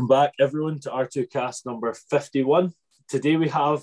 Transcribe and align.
Welcome 0.00 0.16
back, 0.16 0.32
everyone, 0.40 0.78
to 0.80 0.88
R2Kast 0.88 1.66
number 1.66 1.92
51. 1.92 2.72
Today 3.06 3.36
we 3.36 3.50
have 3.50 3.82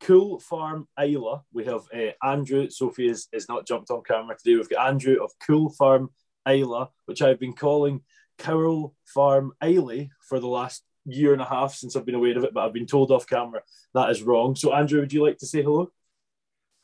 Coull 0.00 0.38
Farm 0.38 0.86
Islay. 0.96 1.40
We 1.52 1.64
have 1.64 1.88
uh, 1.92 2.12
Andrew. 2.24 2.70
Sophie 2.70 3.08
is, 3.08 3.26
is 3.32 3.48
not 3.48 3.66
jumped 3.66 3.90
on 3.90 4.04
camera 4.04 4.36
today. 4.36 4.54
We've 4.54 4.70
got 4.70 4.86
Andrew 4.86 5.16
of 5.20 5.32
Coull 5.44 5.70
Farm 5.70 6.10
Islay, 6.46 6.86
which 7.06 7.20
I've 7.20 7.40
been 7.40 7.54
calling 7.54 8.02
Cowl 8.38 8.94
Farm 9.06 9.52
Islay 9.60 10.10
for 10.20 10.38
the 10.38 10.46
last 10.46 10.84
year 11.04 11.32
and 11.32 11.42
a 11.42 11.46
half 11.46 11.74
since 11.74 11.96
I've 11.96 12.06
been 12.06 12.14
aware 12.14 12.38
of 12.38 12.44
it, 12.44 12.54
but 12.54 12.64
I've 12.64 12.72
been 12.72 12.86
told 12.86 13.10
off 13.10 13.26
camera 13.26 13.62
that 13.92 14.10
is 14.10 14.22
wrong. 14.22 14.54
So, 14.54 14.72
Andrew, 14.72 15.00
would 15.00 15.12
you 15.12 15.24
like 15.26 15.38
to 15.38 15.46
say 15.46 15.64
hello? 15.64 15.90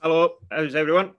Hello, 0.03 0.39
how's 0.51 0.75
everyone? 0.75 1.13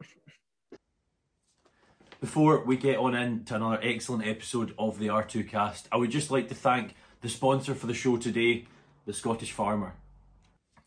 Before 2.19 2.65
we 2.65 2.75
get 2.75 2.97
on 2.97 3.15
into 3.15 3.55
another 3.55 3.79
excellent 3.81 4.27
episode 4.27 4.73
of 4.77 4.99
the 4.99 5.07
R2Kast, 5.07 5.83
I 5.93 5.95
would 5.95 6.11
just 6.11 6.29
like 6.29 6.49
to 6.49 6.55
thank 6.55 6.93
the 7.27 7.33
sponsor 7.33 7.75
for 7.75 7.87
the 7.87 7.93
show 7.93 8.15
today, 8.15 8.65
The 9.05 9.11
Scottish 9.11 9.51
Farmer. 9.51 9.95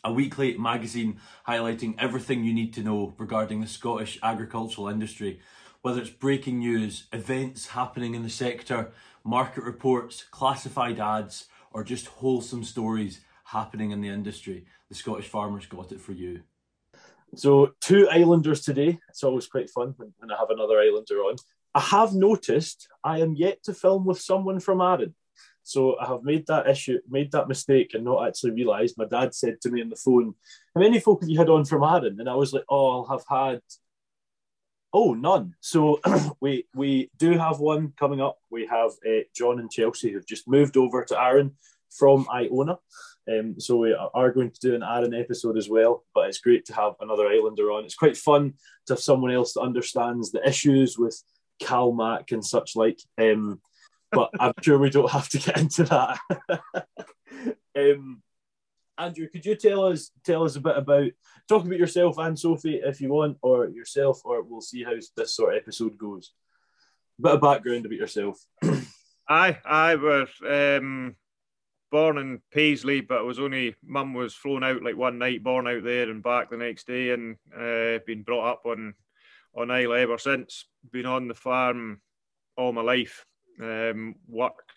A 0.02 0.10
weekly 0.10 0.56
magazine 0.56 1.20
highlighting 1.46 1.94
everything 1.98 2.44
you 2.44 2.54
need 2.54 2.72
to 2.72 2.82
know 2.82 3.12
regarding 3.18 3.60
the 3.60 3.66
Scottish 3.66 4.18
agricultural 4.22 4.88
industry, 4.88 5.38
whether 5.82 6.00
it's 6.00 6.08
breaking 6.08 6.60
news, 6.60 7.08
events 7.12 7.66
happening 7.66 8.14
in 8.14 8.22
the 8.22 8.30
sector, 8.30 8.90
market 9.22 9.64
reports, 9.64 10.24
classified 10.30 10.98
ads, 10.98 11.44
or 11.72 11.84
just 11.84 12.06
wholesome 12.06 12.64
stories 12.64 13.20
happening 13.44 13.90
in 13.90 14.00
the 14.00 14.08
industry. 14.08 14.64
The 14.88 14.94
Scottish 14.94 15.28
Farmer's 15.28 15.66
got 15.66 15.92
it 15.92 16.00
for 16.00 16.12
you. 16.12 16.40
So, 17.36 17.72
two 17.82 18.08
Islanders 18.08 18.62
today. 18.62 18.98
It's 19.10 19.24
always 19.24 19.46
quite 19.46 19.68
fun 19.68 19.92
when, 19.98 20.30
I 20.30 20.38
have 20.38 20.48
another 20.48 20.80
Islander 20.80 21.16
on. 21.16 21.36
I 21.74 21.80
have 21.80 22.14
noticed 22.14 22.88
I 23.04 23.20
am 23.20 23.34
yet 23.34 23.62
to 23.64 23.74
film 23.74 24.06
with 24.06 24.18
someone 24.18 24.58
from 24.58 24.80
Arran. 24.80 25.14
So 25.70 25.96
I 26.00 26.06
have 26.06 26.24
made 26.24 26.48
that 26.48 26.68
issue, 26.68 26.98
made 27.08 27.30
that 27.30 27.46
mistake, 27.46 27.94
and 27.94 28.04
not 28.04 28.26
actually 28.26 28.50
realised. 28.50 28.98
My 28.98 29.04
dad 29.04 29.32
said 29.34 29.60
to 29.60 29.70
me 29.70 29.80
on 29.82 29.88
the 29.88 29.94
phone, 29.94 30.34
"How 30.74 30.80
many 30.80 30.98
folk 30.98 31.20
have 31.20 31.30
you 31.30 31.38
had 31.38 31.48
on 31.48 31.64
from 31.64 31.84
Arran?" 31.84 32.18
And 32.18 32.28
I 32.28 32.34
was 32.34 32.52
like, 32.52 32.64
"Oh, 32.68 32.90
I'll 32.90 33.18
have 33.18 33.24
had." 33.28 33.60
Oh, 34.92 35.14
none. 35.14 35.54
So 35.60 36.00
we 36.40 36.66
we 36.74 37.10
do 37.18 37.38
have 37.38 37.60
one 37.60 37.92
coming 37.96 38.20
up. 38.20 38.38
We 38.50 38.66
have 38.66 38.90
uh, 39.08 39.22
John 39.32 39.60
and 39.60 39.70
Chelsea 39.70 40.10
who've 40.10 40.26
just 40.26 40.48
moved 40.48 40.76
over 40.76 41.04
to 41.04 41.20
Arran 41.20 41.52
from 41.96 42.26
Iona. 42.28 42.78
Um, 43.30 43.60
so 43.60 43.76
we 43.76 43.94
are 43.94 44.32
going 44.32 44.50
to 44.50 44.60
do 44.60 44.74
an 44.74 44.82
Arran 44.82 45.14
episode 45.14 45.56
as 45.56 45.68
well, 45.68 46.04
but 46.16 46.28
it's 46.28 46.40
great 46.40 46.64
to 46.64 46.74
have 46.74 46.94
another 47.00 47.28
Islander 47.28 47.70
on. 47.70 47.84
It's 47.84 47.94
quite 47.94 48.16
fun 48.16 48.54
to 48.86 48.94
have 48.94 49.00
someone 49.00 49.30
else 49.30 49.52
that 49.52 49.60
understands 49.60 50.32
the 50.32 50.44
issues 50.48 50.98
with 50.98 51.22
CalMac 51.62 52.32
and 52.32 52.44
such 52.44 52.74
like. 52.74 52.98
Um, 53.18 53.60
but 54.12 54.30
I'm 54.38 54.52
sure 54.60 54.78
we 54.78 54.90
don't 54.90 55.10
have 55.10 55.28
to 55.30 55.38
get 55.38 55.58
into 55.58 55.84
that. 55.84 56.18
um, 57.76 58.22
Andrew, 58.98 59.28
could 59.28 59.46
you 59.46 59.54
tell 59.54 59.86
us 59.86 60.10
tell 60.24 60.44
us 60.44 60.56
a 60.56 60.60
bit 60.60 60.76
about 60.76 61.10
talk 61.48 61.64
about 61.64 61.78
yourself 61.78 62.18
and 62.18 62.38
Sophie 62.38 62.80
if 62.84 63.00
you 63.00 63.08
want, 63.08 63.38
or 63.40 63.68
yourself, 63.68 64.20
or 64.24 64.42
we'll 64.42 64.60
see 64.60 64.84
how 64.84 64.92
this 65.16 65.34
sort 65.34 65.54
of 65.54 65.60
episode 65.60 65.96
goes. 65.96 66.32
A 67.18 67.22
bit 67.22 67.32
of 67.32 67.40
background 67.40 67.86
about 67.86 67.98
yourself. 67.98 68.38
I 69.28 69.58
I 69.64 69.94
was 69.94 70.28
um, 70.46 71.16
born 71.90 72.18
in 72.18 72.42
Paisley, 72.52 73.00
but 73.00 73.18
I 73.18 73.22
was 73.22 73.38
only 73.38 73.74
mum 73.82 74.12
was 74.12 74.34
flown 74.34 74.64
out 74.64 74.82
like 74.82 74.96
one 74.96 75.18
night, 75.18 75.42
born 75.42 75.66
out 75.66 75.82
there 75.82 76.10
and 76.10 76.22
back 76.22 76.50
the 76.50 76.58
next 76.58 76.86
day, 76.86 77.10
and 77.10 77.36
uh, 77.56 78.00
been 78.06 78.22
brought 78.22 78.52
up 78.52 78.66
on 78.66 78.94
on 79.54 79.70
Isle 79.70 79.94
ever 79.94 80.18
since. 80.18 80.66
Been 80.92 81.06
on 81.06 81.26
the 81.26 81.34
farm 81.34 82.02
all 82.56 82.72
my 82.72 82.82
life 82.82 83.24
um, 83.60 84.14
worked 84.28 84.72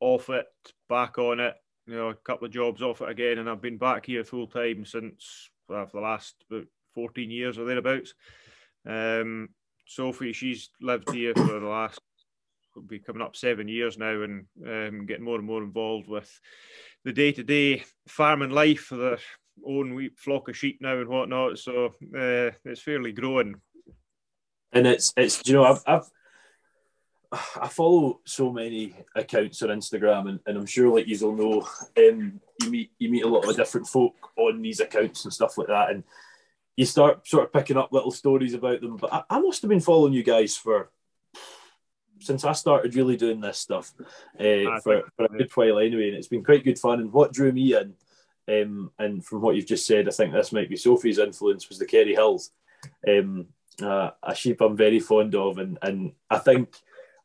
off 0.00 0.30
it, 0.30 0.46
back 0.88 1.18
on 1.18 1.40
it, 1.40 1.54
you 1.86 1.94
know, 1.94 2.08
a 2.08 2.14
couple 2.14 2.46
of 2.46 2.52
jobs 2.52 2.82
off 2.82 3.00
it 3.02 3.08
again, 3.08 3.38
and 3.38 3.48
I've 3.48 3.62
been 3.62 3.78
back 3.78 4.06
here 4.06 4.24
full 4.24 4.46
time 4.46 4.84
since 4.84 5.50
well, 5.68 5.86
for 5.86 5.98
the 5.98 6.02
last 6.02 6.34
about 6.50 6.66
14 6.94 7.30
years 7.30 7.58
or 7.58 7.64
thereabouts. 7.64 8.14
Um, 8.86 9.50
Sophie, 9.86 10.32
she's 10.32 10.70
lived 10.80 11.10
here 11.10 11.34
for 11.34 11.60
the 11.60 11.66
last 11.66 12.00
be 12.86 12.98
coming 12.98 13.22
up 13.22 13.36
seven 13.36 13.68
years 13.68 13.98
now, 13.98 14.22
and 14.22 14.46
um, 14.66 15.06
getting 15.06 15.24
more 15.24 15.36
and 15.36 15.46
more 15.46 15.62
involved 15.62 16.08
with 16.08 16.40
the 17.04 17.12
day 17.12 17.32
to 17.32 17.42
day 17.42 17.84
farming 18.06 18.50
life 18.50 18.80
for 18.80 18.96
their 18.96 19.18
own 19.66 19.94
wee 19.94 20.10
flock 20.16 20.48
of 20.48 20.56
sheep 20.56 20.78
now 20.80 20.98
and 20.98 21.08
whatnot. 21.08 21.58
So 21.58 21.86
uh, 21.86 22.50
it's 22.64 22.80
fairly 22.80 23.12
growing. 23.12 23.56
And 24.72 24.86
it's 24.86 25.12
it's 25.16 25.42
you 25.46 25.54
know 25.54 25.64
I've, 25.64 25.82
I've 25.86 26.08
I 27.60 27.68
follow 27.68 28.20
so 28.24 28.50
many 28.52 28.94
accounts 29.14 29.62
on 29.62 29.70
Instagram, 29.70 30.28
and, 30.28 30.40
and 30.46 30.58
I'm 30.58 30.66
sure, 30.66 30.94
like 30.94 31.06
you'll 31.06 31.36
know, 31.36 31.68
um, 31.96 32.40
you 32.62 32.70
meet 32.70 32.90
you 32.98 33.10
meet 33.10 33.24
a 33.24 33.28
lot 33.28 33.48
of 33.48 33.56
different 33.56 33.86
folk 33.86 34.14
on 34.36 34.62
these 34.62 34.80
accounts 34.80 35.24
and 35.24 35.32
stuff 35.32 35.56
like 35.58 35.68
that, 35.68 35.90
and 35.90 36.04
you 36.76 36.86
start 36.86 37.26
sort 37.26 37.44
of 37.44 37.52
picking 37.52 37.76
up 37.76 37.92
little 37.92 38.10
stories 38.10 38.54
about 38.54 38.80
them. 38.80 38.96
But 38.96 39.12
I, 39.12 39.22
I 39.30 39.40
must 39.40 39.62
have 39.62 39.68
been 39.68 39.80
following 39.80 40.12
you 40.12 40.22
guys 40.22 40.56
for 40.56 40.90
since 42.20 42.44
I 42.44 42.52
started 42.52 42.94
really 42.94 43.16
doing 43.16 43.40
this 43.40 43.58
stuff 43.58 43.92
uh, 44.38 44.80
for, 44.82 45.02
for 45.16 45.24
a 45.24 45.28
good 45.28 45.50
while 45.54 45.78
anyway, 45.78 46.08
and 46.08 46.16
it's 46.16 46.28
been 46.28 46.44
quite 46.44 46.64
good 46.64 46.78
fun. 46.78 47.00
And 47.00 47.12
what 47.12 47.32
drew 47.32 47.52
me 47.52 47.76
in, 47.76 47.94
um, 48.48 48.90
and 48.98 49.24
from 49.24 49.40
what 49.40 49.54
you've 49.54 49.66
just 49.66 49.86
said, 49.86 50.08
I 50.08 50.10
think 50.10 50.32
this 50.32 50.52
might 50.52 50.68
be 50.68 50.76
Sophie's 50.76 51.18
influence 51.18 51.68
was 51.68 51.78
the 51.78 51.86
Kerry 51.86 52.14
Hills, 52.14 52.50
um, 53.08 53.46
uh, 53.80 54.10
a 54.22 54.34
sheep 54.34 54.60
I'm 54.60 54.76
very 54.76 55.00
fond 55.00 55.34
of, 55.34 55.58
and 55.58 55.78
and 55.80 56.12
I 56.28 56.38
think 56.38 56.76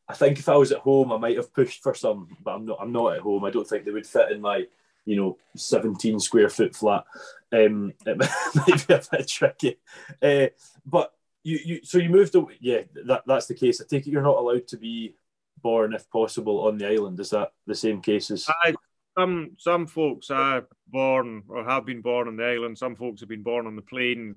I 0.08 0.14
think 0.14 0.38
if 0.38 0.48
I 0.48 0.56
was 0.56 0.72
at 0.72 0.78
home, 0.78 1.12
I 1.12 1.18
might 1.18 1.36
have 1.36 1.52
pushed 1.52 1.82
for 1.82 1.94
some, 1.94 2.28
but 2.42 2.54
I'm 2.54 2.64
not. 2.64 2.78
I'm 2.80 2.92
not 2.92 3.14
at 3.14 3.20
home. 3.20 3.44
I 3.44 3.50
don't 3.50 3.66
think 3.66 3.84
they 3.84 3.90
would 3.90 4.06
fit 4.06 4.30
in 4.30 4.40
my, 4.40 4.66
you 5.04 5.16
know, 5.16 5.36
17 5.56 6.20
square 6.20 6.48
foot 6.48 6.76
flat. 6.76 7.04
Um, 7.52 7.92
it 8.06 8.16
might 8.18 8.86
be 8.86 8.94
a 8.94 9.02
bit 9.10 9.28
tricky. 9.28 9.78
Uh, 10.22 10.46
but 10.84 11.12
you, 11.42 11.58
you, 11.64 11.80
so 11.82 11.98
you 11.98 12.08
moved 12.08 12.34
away. 12.34 12.56
Yeah, 12.60 12.82
that, 13.06 13.24
that's 13.26 13.46
the 13.46 13.54
case. 13.54 13.80
I 13.80 13.84
take 13.88 14.06
it 14.06 14.10
you're 14.10 14.22
not 14.22 14.38
allowed 14.38 14.68
to 14.68 14.76
be 14.76 15.16
born, 15.60 15.94
if 15.94 16.08
possible, 16.10 16.66
on 16.66 16.78
the 16.78 16.88
island. 16.88 17.18
Is 17.18 17.30
that 17.30 17.52
the 17.66 17.74
same 17.74 18.00
case 18.00 18.30
as? 18.30 18.48
I, 18.64 18.74
some 19.18 19.52
some 19.58 19.86
folks 19.86 20.30
are 20.30 20.66
born 20.86 21.42
or 21.48 21.64
have 21.64 21.86
been 21.86 22.00
born 22.00 22.28
on 22.28 22.36
the 22.36 22.44
island. 22.44 22.78
Some 22.78 22.94
folks 22.94 23.20
have 23.20 23.28
been 23.28 23.42
born 23.42 23.66
on 23.66 23.74
the 23.74 23.82
plane 23.82 24.36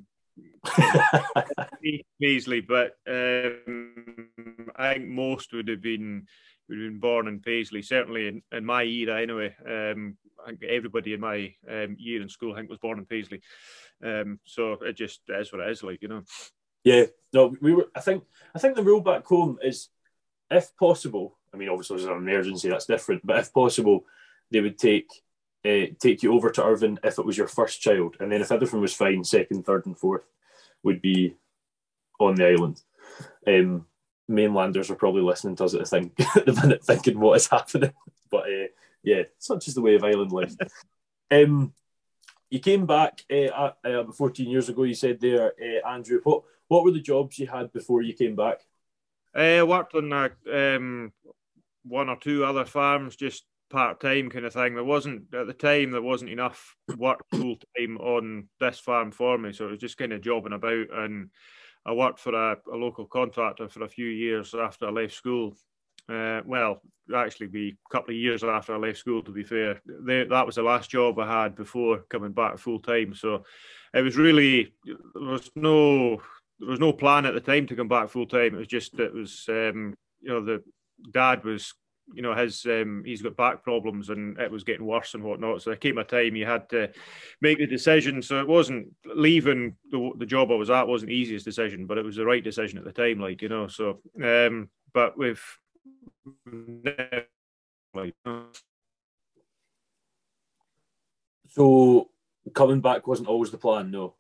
Paisley, 2.21 2.61
but 2.61 2.97
um, 3.07 4.29
I 4.75 4.93
think 4.93 5.07
most 5.07 5.53
would 5.53 5.67
have 5.67 5.81
been 5.81 6.27
would 6.67 6.79
have 6.79 6.87
been 6.87 6.99
born 6.99 7.27
in 7.27 7.39
Paisley. 7.39 7.81
Certainly 7.81 8.27
in, 8.27 8.41
in 8.51 8.65
my 8.65 8.83
era, 8.83 9.21
anyway. 9.21 9.55
Um, 9.65 10.17
I 10.45 10.49
think 10.49 10.63
everybody 10.63 11.13
in 11.13 11.19
my 11.19 11.53
um, 11.69 11.95
year 11.99 12.21
in 12.21 12.29
school, 12.29 12.53
I 12.53 12.57
think, 12.57 12.69
was 12.69 12.79
born 12.79 12.99
in 12.99 13.05
Paisley. 13.05 13.41
Um, 14.03 14.39
so 14.45 14.73
it 14.73 14.93
just 14.93 15.21
is 15.27 15.51
what 15.51 15.61
it 15.61 15.71
is, 15.71 15.83
like 15.83 16.01
you 16.01 16.07
know. 16.07 16.23
Yeah, 16.83 17.05
no, 17.33 17.55
we 17.61 17.73
were. 17.73 17.87
I 17.95 17.99
think 17.99 18.23
I 18.55 18.59
think 18.59 18.75
the 18.75 18.83
rule 18.83 19.01
back 19.01 19.25
home 19.25 19.57
is, 19.61 19.89
if 20.49 20.75
possible. 20.77 21.37
I 21.53 21.57
mean, 21.57 21.69
obviously, 21.69 21.97
there's 21.97 22.09
an 22.09 22.17
emergency 22.17 22.69
that's 22.69 22.85
different, 22.85 23.25
but 23.25 23.39
if 23.39 23.53
possible, 23.53 24.05
they 24.51 24.61
would 24.61 24.77
take 24.77 25.09
uh, 25.65 25.93
take 25.99 26.23
you 26.23 26.33
over 26.33 26.49
to 26.49 26.63
Irvine 26.63 26.99
if 27.03 27.19
it 27.19 27.25
was 27.25 27.37
your 27.37 27.47
first 27.47 27.81
child, 27.81 28.15
and 28.19 28.31
then 28.31 28.41
if 28.41 28.51
everything 28.51 28.81
was 28.81 28.93
fine, 28.93 29.23
second, 29.23 29.65
third, 29.65 29.85
and 29.85 29.97
fourth 29.97 30.23
would 30.83 31.01
be 31.01 31.35
on 32.19 32.35
the 32.35 32.47
island. 32.47 32.81
Um, 33.47 33.85
mainlanders 34.27 34.89
are 34.89 34.95
probably 34.95 35.21
listening 35.21 35.55
to 35.57 35.65
us 35.65 35.73
at 35.73 35.81
the, 35.81 35.85
thing, 35.85 36.11
at 36.35 36.45
the 36.45 36.53
minute, 36.53 36.83
thinking 36.83 37.19
what 37.19 37.37
is 37.37 37.47
happening. 37.47 37.93
But 38.31 38.43
uh, 38.43 38.67
yeah, 39.01 39.23
such 39.39 39.67
is 39.67 39.73
the 39.73 39.81
way 39.81 39.95
of 39.95 40.03
island 40.03 40.31
life. 40.31 40.53
um, 41.31 41.73
you 42.51 42.59
came 42.59 42.85
back 42.85 43.23
uh, 43.31 43.71
uh, 43.83 44.11
14 44.11 44.47
years 44.47 44.69
ago. 44.69 44.83
You 44.83 44.93
said 44.93 45.19
there, 45.19 45.53
uh, 45.59 45.89
Andrew. 45.89 46.21
What 46.23 46.43
what 46.67 46.83
were 46.83 46.91
the 46.91 47.01
jobs 47.01 47.39
you 47.39 47.47
had 47.47 47.73
before 47.73 48.03
you 48.03 48.13
came 48.13 48.35
back? 48.35 48.59
I 49.33 49.63
worked 49.63 49.95
on 49.95 50.13
um, 50.13 51.11
one 51.83 52.07
or 52.07 52.17
two 52.17 52.45
other 52.45 52.65
farms, 52.65 53.15
just 53.15 53.45
part 53.69 53.99
time 53.99 54.29
kind 54.29 54.45
of 54.45 54.53
thing. 54.53 54.75
There 54.75 54.83
wasn't 54.83 55.33
at 55.33 55.47
the 55.47 55.53
time 55.53 55.91
there 55.91 56.01
wasn't 56.01 56.31
enough 56.31 56.75
work 56.97 57.19
full 57.31 57.57
time 57.77 57.97
on 57.97 58.47
this 58.59 58.79
farm 58.79 59.11
for 59.11 59.37
me, 59.37 59.53
so 59.53 59.67
it 59.67 59.71
was 59.71 59.79
just 59.79 59.97
kind 59.97 60.13
of 60.13 60.21
jobbing 60.21 60.53
about. 60.53 60.87
And 60.91 61.29
I 61.85 61.93
worked 61.93 62.19
for 62.19 62.33
a, 62.33 62.57
a 62.71 62.75
local 62.75 63.05
contractor 63.05 63.69
for 63.69 63.83
a 63.83 63.89
few 63.89 64.07
years 64.07 64.53
after 64.53 64.87
I 64.87 64.91
left 64.91 65.13
school. 65.13 65.55
Uh, 66.07 66.41
well, 66.45 66.81
actually, 67.15 67.47
be 67.47 67.69
a 67.69 67.93
couple 67.93 68.11
of 68.11 68.19
years 68.19 68.43
after 68.43 68.73
I 68.73 68.77
left 68.77 68.97
school. 68.97 69.21
To 69.23 69.31
be 69.31 69.43
fair, 69.43 69.79
they, 69.85 70.23
that 70.25 70.45
was 70.45 70.55
the 70.55 70.63
last 70.63 70.89
job 70.89 71.19
I 71.19 71.43
had 71.43 71.55
before 71.55 72.03
coming 72.09 72.31
back 72.31 72.57
full 72.57 72.79
time. 72.79 73.13
So 73.13 73.43
it 73.93 74.01
was 74.01 74.17
really 74.17 74.73
there 74.85 75.23
was 75.23 75.49
no 75.55 76.21
there 76.59 76.69
was 76.69 76.79
no 76.79 76.91
plan 76.91 77.25
at 77.25 77.33
the 77.33 77.39
time 77.39 77.67
to 77.67 77.75
come 77.75 77.87
back 77.87 78.09
full 78.09 78.25
time. 78.25 78.55
It 78.55 78.57
was 78.57 78.67
just 78.67 78.99
it 78.99 79.13
was 79.13 79.45
um, 79.49 79.95
you 80.21 80.29
know 80.29 80.43
the 80.43 80.63
dad 81.11 81.43
was 81.43 81.73
you 82.13 82.21
know 82.21 82.33
his 82.33 82.65
um, 82.65 83.03
he's 83.05 83.21
got 83.21 83.37
back 83.37 83.63
problems 83.63 84.09
and 84.09 84.37
it 84.39 84.51
was 84.51 84.63
getting 84.63 84.85
worse 84.85 85.13
and 85.13 85.23
whatnot. 85.23 85.61
So 85.61 85.69
there 85.69 85.77
came 85.77 85.97
a 85.97 86.03
time 86.03 86.35
he 86.35 86.41
had 86.41 86.69
to 86.69 86.91
make 87.41 87.57
the 87.57 87.67
decision. 87.67 88.21
So 88.21 88.39
it 88.39 88.47
wasn't 88.47 88.87
leaving 89.05 89.75
the, 89.91 90.11
the 90.17 90.25
job 90.25 90.51
I 90.51 90.55
was 90.55 90.69
at 90.69 90.87
wasn't 90.87 91.09
the 91.09 91.15
easiest 91.15 91.45
decision, 91.45 91.85
but 91.85 91.97
it 91.97 92.05
was 92.05 92.15
the 92.15 92.25
right 92.25 92.43
decision 92.43 92.77
at 92.77 92.85
the 92.85 92.91
time. 92.91 93.19
Like 93.19 93.41
you 93.41 93.49
know, 93.49 93.67
so 93.67 93.99
um, 94.23 94.69
but 94.93 95.17
with 95.17 95.41
like 97.93 98.15
So 101.49 102.09
coming 102.53 102.81
back 102.81 103.07
wasn't 103.07 103.27
always 103.27 103.51
the 103.51 103.57
plan, 103.57 103.91
no. 103.91 104.15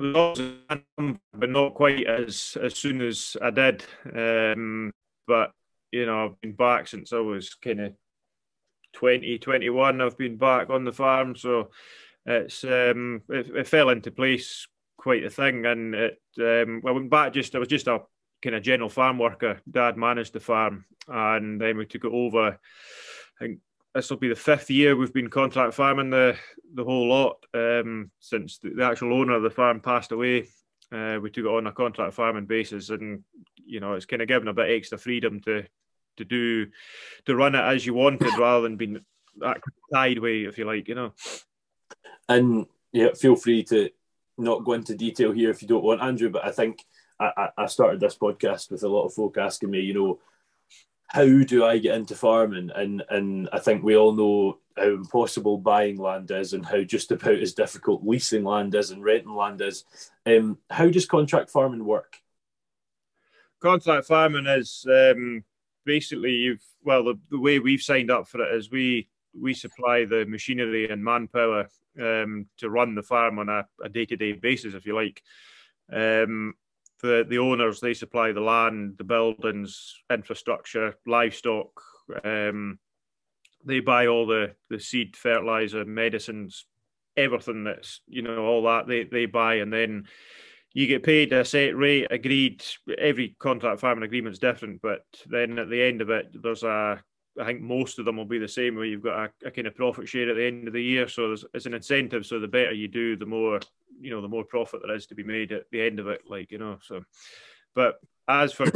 But 0.00 1.50
not 1.50 1.74
quite 1.74 2.06
as 2.06 2.56
as 2.62 2.74
soon 2.74 3.02
as 3.02 3.36
I 3.40 3.50
did. 3.50 3.84
Um, 4.14 4.92
but 5.26 5.52
you 5.92 6.06
know, 6.06 6.24
I've 6.24 6.40
been 6.40 6.52
back 6.52 6.88
since 6.88 7.12
I 7.12 7.18
was 7.18 7.54
kind 7.54 7.80
of 7.80 7.92
20, 8.94 9.38
21. 9.38 10.00
I've 10.00 10.18
been 10.18 10.36
back 10.36 10.70
on 10.70 10.84
the 10.84 10.92
farm, 10.92 11.36
so 11.36 11.70
it's 12.26 12.64
um, 12.64 13.22
it, 13.28 13.48
it 13.54 13.68
fell 13.68 13.90
into 13.90 14.10
place 14.10 14.66
quite 14.96 15.24
a 15.24 15.30
thing. 15.30 15.66
And 15.66 15.94
it, 15.94 16.18
um, 16.38 16.82
I 16.86 16.90
went 16.92 17.10
back 17.10 17.32
just 17.32 17.54
I 17.54 17.58
was 17.58 17.68
just 17.68 17.86
a 17.86 18.00
kind 18.42 18.56
of 18.56 18.62
general 18.62 18.88
farm 18.88 19.18
worker. 19.18 19.60
Dad 19.70 19.96
managed 19.96 20.32
the 20.32 20.40
farm, 20.40 20.84
and 21.08 21.60
then 21.60 21.76
we 21.76 21.86
took 21.86 22.04
it 22.04 22.12
over. 22.12 22.58
I 23.40 23.44
think 23.44 23.58
this 23.94 24.10
will 24.10 24.18
be 24.18 24.28
the 24.28 24.36
fifth 24.36 24.70
year 24.70 24.96
we've 24.96 25.12
been 25.12 25.30
contract 25.30 25.74
farming 25.74 26.10
the 26.10 26.36
the 26.74 26.84
whole 26.84 27.08
lot 27.08 27.44
um, 27.54 28.10
since 28.20 28.58
the, 28.58 28.70
the, 28.70 28.84
actual 28.84 29.12
owner 29.12 29.34
of 29.34 29.42
the 29.42 29.50
farm 29.50 29.80
passed 29.80 30.12
away. 30.12 30.46
Uh, 30.92 31.18
we 31.20 31.30
took 31.30 31.44
it 31.44 31.48
on 31.48 31.66
a 31.66 31.72
contract 31.72 32.14
farming 32.14 32.46
basis, 32.46 32.90
and 32.90 33.24
you 33.56 33.80
know 33.80 33.94
it's 33.94 34.06
kind 34.06 34.22
of 34.22 34.28
given 34.28 34.48
a 34.48 34.54
bit 34.54 34.70
extra 34.70 34.98
freedom 34.98 35.40
to 35.40 35.64
to 36.16 36.24
do 36.24 36.66
to 37.26 37.34
run 37.34 37.54
it 37.54 37.60
as 37.60 37.84
you 37.84 37.94
wanted 37.94 38.36
rather 38.38 38.62
than 38.62 38.76
being 38.76 39.00
that 39.38 39.58
tied 39.92 40.18
way, 40.18 40.44
if 40.44 40.58
you 40.58 40.64
like, 40.64 40.88
you 40.88 40.94
know. 40.94 41.12
And 42.28 42.66
yeah, 42.92 43.08
feel 43.14 43.36
free 43.36 43.64
to 43.64 43.90
not 44.38 44.64
go 44.64 44.72
into 44.72 44.94
detail 44.94 45.32
here 45.32 45.50
if 45.50 45.62
you 45.62 45.68
don't 45.68 45.84
want, 45.84 46.02
Andrew. 46.02 46.30
But 46.30 46.44
I 46.44 46.52
think 46.52 46.84
I, 47.18 47.50
I 47.56 47.66
started 47.66 48.00
this 48.00 48.16
podcast 48.16 48.70
with 48.70 48.82
a 48.82 48.88
lot 48.88 49.04
of 49.04 49.14
folk 49.14 49.36
asking 49.38 49.70
me, 49.70 49.80
you 49.80 49.94
know, 49.94 50.18
how 51.12 51.42
do 51.42 51.64
I 51.64 51.78
get 51.78 51.96
into 51.96 52.14
farming? 52.14 52.70
And 52.74 53.02
and 53.10 53.48
I 53.52 53.58
think 53.58 53.82
we 53.82 53.96
all 53.96 54.12
know 54.12 54.58
how 54.76 54.90
impossible 54.90 55.58
buying 55.58 55.96
land 55.96 56.30
is, 56.30 56.52
and 56.52 56.64
how 56.64 56.82
just 56.82 57.10
about 57.10 57.34
as 57.34 57.52
difficult 57.52 58.04
leasing 58.04 58.44
land 58.44 58.74
is 58.76 58.92
and 58.92 59.02
renting 59.02 59.34
land 59.34 59.60
is. 59.60 59.84
Um, 60.24 60.58
how 60.70 60.88
does 60.88 61.06
contract 61.06 61.50
farming 61.50 61.84
work? 61.84 62.18
Contract 63.60 64.06
farming 64.06 64.46
is 64.46 64.86
um, 64.88 65.44
basically 65.84 66.32
you've 66.32 66.64
well 66.84 67.02
the, 67.02 67.18
the 67.30 67.40
way 67.40 67.58
we've 67.58 67.82
signed 67.82 68.10
up 68.10 68.28
for 68.28 68.42
it 68.42 68.54
is 68.54 68.70
we 68.70 69.08
we 69.38 69.52
supply 69.52 70.04
the 70.04 70.24
machinery 70.26 70.88
and 70.88 71.02
manpower 71.02 71.68
um, 72.00 72.46
to 72.58 72.70
run 72.70 72.94
the 72.94 73.02
farm 73.02 73.40
on 73.40 73.48
a, 73.48 73.66
a 73.82 73.88
day-to-day 73.88 74.32
basis, 74.32 74.74
if 74.74 74.86
you 74.86 74.94
like. 74.94 75.22
Um, 75.92 76.54
the 77.02 77.24
the 77.28 77.38
owners 77.38 77.80
they 77.80 77.94
supply 77.94 78.32
the 78.32 78.40
land, 78.40 78.94
the 78.98 79.04
buildings, 79.04 79.94
infrastructure, 80.10 80.96
livestock. 81.06 81.68
Um, 82.24 82.78
they 83.64 83.80
buy 83.80 84.06
all 84.06 84.26
the 84.26 84.54
the 84.68 84.80
seed, 84.80 85.16
fertilizer, 85.16 85.84
medicines, 85.84 86.66
everything 87.16 87.64
that's 87.64 88.00
you 88.06 88.22
know 88.22 88.44
all 88.44 88.62
that 88.64 88.86
they 88.86 89.04
they 89.04 89.26
buy, 89.26 89.56
and 89.56 89.72
then 89.72 90.06
you 90.72 90.86
get 90.86 91.02
paid 91.02 91.32
a 91.32 91.44
set 91.44 91.76
rate 91.76 92.06
agreed. 92.10 92.64
Every 92.98 93.36
contract 93.38 93.80
farming 93.80 94.04
agreement 94.04 94.34
is 94.34 94.38
different, 94.38 94.80
but 94.82 95.04
then 95.26 95.58
at 95.58 95.68
the 95.68 95.82
end 95.82 96.00
of 96.00 96.10
it, 96.10 96.30
there's 96.42 96.62
a 96.62 97.02
I 97.38 97.44
think 97.44 97.60
most 97.60 97.98
of 97.98 98.04
them 98.04 98.16
will 98.16 98.24
be 98.24 98.38
the 98.38 98.48
same 98.48 98.74
where 98.74 98.84
you've 98.84 99.02
got 99.02 99.30
a, 99.42 99.48
a 99.48 99.50
kind 99.50 99.66
of 99.66 99.74
profit 99.74 100.08
share 100.08 100.28
at 100.30 100.36
the 100.36 100.44
end 100.44 100.66
of 100.66 100.74
the 100.74 100.82
year. 100.82 101.08
So 101.08 101.28
there's 101.28 101.44
it's 101.54 101.66
an 101.66 101.74
incentive. 101.74 102.26
So 102.26 102.38
the 102.38 102.48
better 102.48 102.72
you 102.72 102.88
do, 102.88 103.16
the 103.16 103.26
more 103.26 103.60
you 104.00 104.10
know, 104.10 104.20
the 104.20 104.28
more 104.28 104.44
profit 104.44 104.80
there 104.84 104.94
is 104.94 105.06
to 105.06 105.14
be 105.14 105.22
made 105.22 105.52
at 105.52 105.64
the 105.70 105.82
end 105.82 105.98
of 105.98 106.08
it. 106.08 106.22
Like 106.26 106.50
you 106.50 106.58
know, 106.58 106.78
so. 106.82 107.02
But 107.74 108.00
as 108.28 108.52
for 108.52 108.66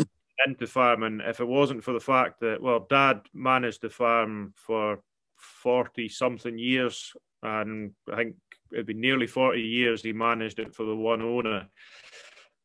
into 0.46 0.66
farming, 0.66 1.20
if 1.24 1.40
it 1.40 1.46
wasn't 1.46 1.84
for 1.84 1.92
the 1.92 2.00
fact 2.00 2.40
that 2.40 2.60
well, 2.60 2.86
Dad 2.88 3.22
managed 3.32 3.82
the 3.82 3.90
farm 3.90 4.54
for 4.56 5.00
forty 5.36 6.08
something 6.08 6.58
years, 6.58 7.12
and 7.42 7.92
I 8.12 8.16
think 8.16 8.36
it'd 8.72 8.86
been 8.86 9.00
nearly 9.00 9.26
forty 9.26 9.62
years 9.62 10.02
he 10.02 10.12
managed 10.12 10.58
it 10.58 10.74
for 10.74 10.84
the 10.84 10.96
one 10.96 11.22
owner 11.22 11.68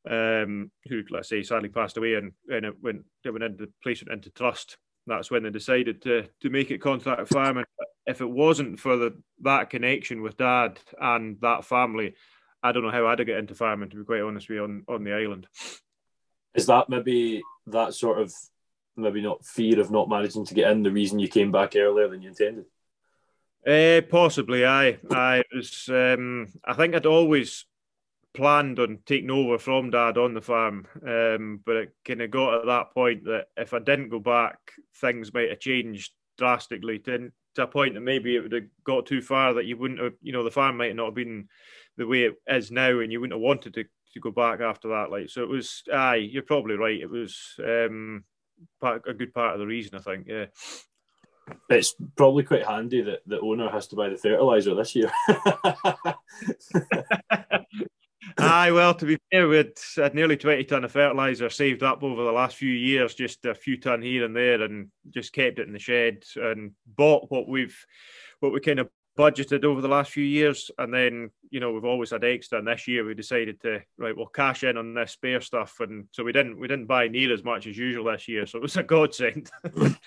um, 0.09 0.71
who, 0.87 1.03
let's 1.09 1.29
say, 1.29 1.43
sadly 1.43 1.69
passed 1.69 1.97
away, 1.97 2.15
and, 2.15 2.31
and 2.49 2.65
it 2.65 2.75
went 2.81 3.03
it 3.23 3.31
went 3.31 3.43
into 3.43 3.69
placement 3.81 4.13
into 4.13 4.29
trust 4.31 4.77
that's 5.09 5.31
when 5.31 5.43
they 5.43 5.49
decided 5.49 6.01
to 6.03 6.27
to 6.41 6.49
make 6.49 6.71
it 6.71 6.79
contract 6.79 7.29
farming. 7.29 7.65
If 8.05 8.21
it 8.21 8.29
wasn't 8.29 8.79
for 8.79 8.95
the 8.95 9.17
that 9.41 9.69
connection 9.69 10.21
with 10.21 10.37
dad 10.37 10.79
and 10.99 11.37
that 11.41 11.65
family, 11.65 12.15
I 12.61 12.71
don't 12.71 12.83
know 12.83 12.91
how 12.91 13.07
I'd 13.07 13.25
get 13.25 13.37
into 13.37 13.55
farming. 13.55 13.89
To 13.89 13.97
be 13.97 14.03
quite 14.03 14.21
honest 14.21 14.49
with 14.49 14.57
you, 14.57 14.63
on 14.63 14.83
on 14.87 15.03
the 15.03 15.13
island. 15.13 15.47
Is 16.55 16.65
that 16.67 16.89
maybe 16.89 17.41
that 17.67 17.93
sort 17.93 18.19
of 18.19 18.33
maybe 18.97 19.21
not 19.21 19.45
fear 19.45 19.79
of 19.79 19.91
not 19.91 20.09
managing 20.09 20.45
to 20.45 20.53
get 20.53 20.71
in 20.71 20.83
the 20.83 20.91
reason 20.91 21.19
you 21.19 21.27
came 21.27 21.51
back 21.51 21.75
earlier 21.75 22.07
than 22.07 22.21
you 22.21 22.29
intended? 22.29 22.65
Uh, 23.65 24.01
possibly, 24.09 24.65
I, 24.65 24.97
I 25.11 25.43
was. 25.53 25.89
Um, 25.89 26.47
I 26.65 26.73
think 26.73 26.95
I'd 26.95 27.05
always 27.05 27.65
planned 28.33 28.79
on 28.79 28.99
taking 29.05 29.31
over 29.31 29.57
from 29.57 29.89
dad 29.89 30.17
on 30.17 30.33
the 30.33 30.41
farm, 30.41 30.87
um, 31.05 31.61
but 31.65 31.75
it 31.75 31.95
kind 32.05 32.21
of 32.21 32.31
got 32.31 32.59
at 32.59 32.65
that 32.67 32.93
point 32.93 33.25
that 33.25 33.47
if 33.57 33.73
I 33.73 33.79
didn't 33.79 34.09
go 34.09 34.19
back, 34.19 34.57
things 35.01 35.33
might 35.33 35.49
have 35.49 35.59
changed 35.59 36.13
drastically 36.37 36.99
to, 36.99 37.31
to 37.55 37.63
a 37.63 37.67
point 37.67 37.95
that 37.95 38.01
maybe 38.01 38.35
it 38.35 38.41
would 38.41 38.53
have 38.53 38.63
got 38.83 39.05
too 39.05 39.21
far 39.21 39.55
that 39.55 39.65
you 39.65 39.77
wouldn't 39.77 39.99
have, 39.99 40.13
you 40.21 40.31
know, 40.31 40.43
the 40.43 40.51
farm 40.51 40.77
might 40.77 40.95
not 40.95 41.07
have 41.07 41.15
been 41.15 41.49
the 41.99 42.07
way 42.07 42.23
it 42.23 42.33
is 42.47 42.71
now, 42.71 42.99
and 42.99 43.11
you 43.11 43.19
wouldn't 43.19 43.37
have 43.37 43.41
wanted 43.41 43.75
to, 43.75 43.83
to 43.83 44.19
go 44.19 44.31
back 44.31 44.61
after 44.61 44.87
that. 44.87 45.11
Like, 45.11 45.29
so 45.29 45.43
it 45.43 45.49
was, 45.49 45.83
aye, 45.93 46.15
you're 46.15 46.41
probably 46.41 46.75
right. 46.75 46.99
It 46.99 47.09
was 47.09 47.37
um, 47.59 48.23
part, 48.81 49.03
a 49.07 49.13
good 49.13 49.33
part 49.33 49.53
of 49.53 49.59
the 49.59 49.67
reason, 49.67 49.97
I 49.97 50.01
think, 50.01 50.25
yeah. 50.27 50.45
It's 51.69 51.95
probably 52.15 52.43
quite 52.43 52.65
handy 52.65 53.01
that 53.01 53.19
the 53.25 53.39
owner 53.41 53.69
has 53.69 53.87
to 53.87 53.95
buy 53.95 54.09
the 54.09 54.17
fertilizer 54.17 54.75
this 54.75 54.95
year. 54.95 55.11
Aye, 58.37 58.71
well, 58.71 58.93
to 58.93 59.05
be 59.05 59.17
fair, 59.31 59.47
we 59.47 59.57
had, 59.57 59.71
had 59.95 60.15
nearly 60.15 60.37
20 60.37 60.63
tonne 60.65 60.85
of 60.85 60.91
fertiliser 60.91 61.49
saved 61.49 61.83
up 61.83 62.03
over 62.03 62.23
the 62.23 62.31
last 62.31 62.55
few 62.55 62.71
years, 62.71 63.13
just 63.13 63.45
a 63.45 63.53
few 63.53 63.77
tonne 63.77 64.01
here 64.01 64.23
and 64.23 64.35
there, 64.35 64.61
and 64.61 64.89
just 65.09 65.33
kept 65.33 65.59
it 65.59 65.67
in 65.67 65.73
the 65.73 65.79
shed 65.79 66.23
and 66.35 66.71
bought 66.85 67.29
what 67.29 67.47
we've 67.47 67.77
what 68.39 68.53
we 68.53 68.61
kind 68.61 68.79
of 68.79 68.89
budgeted 69.19 69.65
over 69.65 69.81
the 69.81 69.87
last 69.89 70.11
few 70.11 70.23
years. 70.23 70.71
And 70.77 70.93
then, 70.93 71.29
you 71.51 71.59
know, 71.59 71.73
we've 71.73 71.83
always 71.83 72.11
had 72.11 72.23
extra. 72.23 72.57
And 72.57 72.67
this 72.67 72.87
year 72.87 73.05
we 73.05 73.13
decided 73.13 73.59
to, 73.61 73.81
right, 73.97 74.15
we'll 74.15 74.27
cash 74.27 74.63
in 74.63 74.77
on 74.77 74.93
this 74.93 75.11
spare 75.11 75.41
stuff. 75.41 75.81
And 75.81 76.07
so 76.13 76.23
we 76.23 76.31
didn't 76.31 76.57
we 76.57 76.69
didn't 76.69 76.85
buy 76.85 77.09
near 77.09 77.33
as 77.33 77.43
much 77.43 77.67
as 77.67 77.77
usual 77.77 78.05
this 78.05 78.29
year. 78.29 78.45
So 78.45 78.57
it 78.57 78.61
was 78.61 78.77
a 78.77 78.83
godsend. 78.83 79.51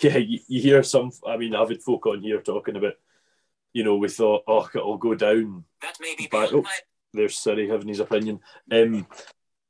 yeah, 0.00 0.16
you, 0.16 0.40
you 0.48 0.62
hear 0.62 0.82
some, 0.82 1.10
I 1.26 1.36
mean, 1.36 1.54
I've 1.54 1.68
had 1.68 1.82
folk 1.82 2.06
on 2.06 2.22
here 2.22 2.40
talking 2.40 2.76
about, 2.76 2.94
you 3.74 3.84
know, 3.84 3.96
we 3.96 4.08
thought, 4.08 4.44
oh, 4.48 4.66
it'll 4.74 4.96
go 4.96 5.14
down. 5.14 5.64
That 5.82 5.96
may 6.00 6.14
be 6.16 6.26
by, 6.26 6.48
oh, 6.50 6.64
there's 7.12 7.38
Surrey 7.38 7.68
having 7.68 7.88
his 7.88 8.00
opinion. 8.00 8.40
Um, 8.72 9.06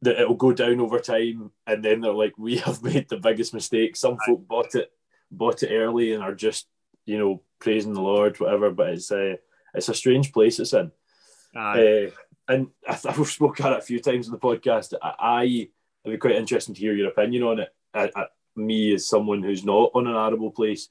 that 0.02 0.20
it'll 0.20 0.34
go 0.34 0.52
down 0.52 0.80
over 0.80 1.00
time, 1.00 1.50
and 1.66 1.82
then 1.82 2.02
they're 2.02 2.12
like, 2.12 2.34
"We 2.36 2.58
have 2.58 2.82
made 2.82 3.08
the 3.08 3.16
biggest 3.16 3.54
mistake." 3.54 3.96
Some 3.96 4.18
folk 4.26 4.46
bought 4.46 4.74
it, 4.74 4.92
bought 5.30 5.62
it 5.62 5.74
early, 5.74 6.12
and 6.12 6.22
are 6.22 6.34
just, 6.34 6.66
you 7.06 7.18
know, 7.18 7.42
praising 7.64 7.94
the 7.94 8.00
Lord, 8.00 8.38
whatever. 8.38 8.71
But 8.71 8.90
it's 8.90 9.11
a, 9.11 9.33
uh, 9.33 9.37
it's 9.75 9.88
a 9.88 9.94
strange 9.94 10.33
place 10.33 10.61
it's 10.61 10.73
in. 10.73 10.92
Uh, 11.56 12.11
and 12.47 12.68
I, 12.88 12.92
have 12.92 13.26
spoken 13.26 13.64
about 13.64 13.78
it 13.78 13.83
a 13.83 13.87
few 13.87 13.99
times 13.99 14.26
in 14.26 14.33
the 14.33 14.38
podcast. 14.38 14.94
I, 15.02 15.14
I 15.18 15.44
it'd 15.44 15.71
be 16.04 16.18
quite 16.18 16.37
interesting 16.37 16.75
to 16.75 16.80
hear 16.80 16.94
your 16.94 17.09
opinion 17.09 17.42
on 17.42 17.61
it. 17.61 17.75
I, 17.92 18.11
I, 18.14 18.26
me 18.56 18.94
as 18.94 19.09
someone 19.09 19.42
who's 19.42 19.64
not 19.64 19.90
on 19.94 20.06
an 20.06 20.14
arable 20.14 20.50
place, 20.50 20.88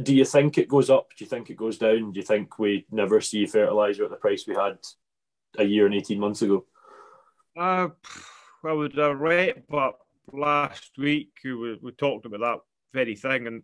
do 0.00 0.14
you 0.14 0.24
think 0.24 0.58
it 0.58 0.68
goes 0.68 0.90
up? 0.90 1.08
Do 1.16 1.24
you 1.24 1.28
think 1.28 1.50
it 1.50 1.56
goes 1.56 1.78
down? 1.78 2.12
Do 2.12 2.20
you 2.20 2.26
think 2.26 2.58
we 2.58 2.86
never 2.90 3.20
see 3.20 3.46
fertilizer 3.46 4.04
at 4.04 4.10
the 4.10 4.16
price 4.16 4.46
we 4.46 4.54
had 4.54 4.78
a 5.58 5.64
year 5.64 5.86
and 5.86 5.94
18 5.94 6.20
months 6.20 6.42
ago? 6.42 6.64
Uh, 7.58 7.88
well, 8.62 8.78
with 8.78 8.94
the 8.94 9.14
rate, 9.14 9.68
but 9.68 9.98
last 10.32 10.92
week 10.96 11.32
we, 11.44 11.78
we 11.82 11.92
talked 11.92 12.26
about 12.26 12.40
that 12.40 12.60
very 12.92 13.16
thing, 13.16 13.46
and 13.46 13.62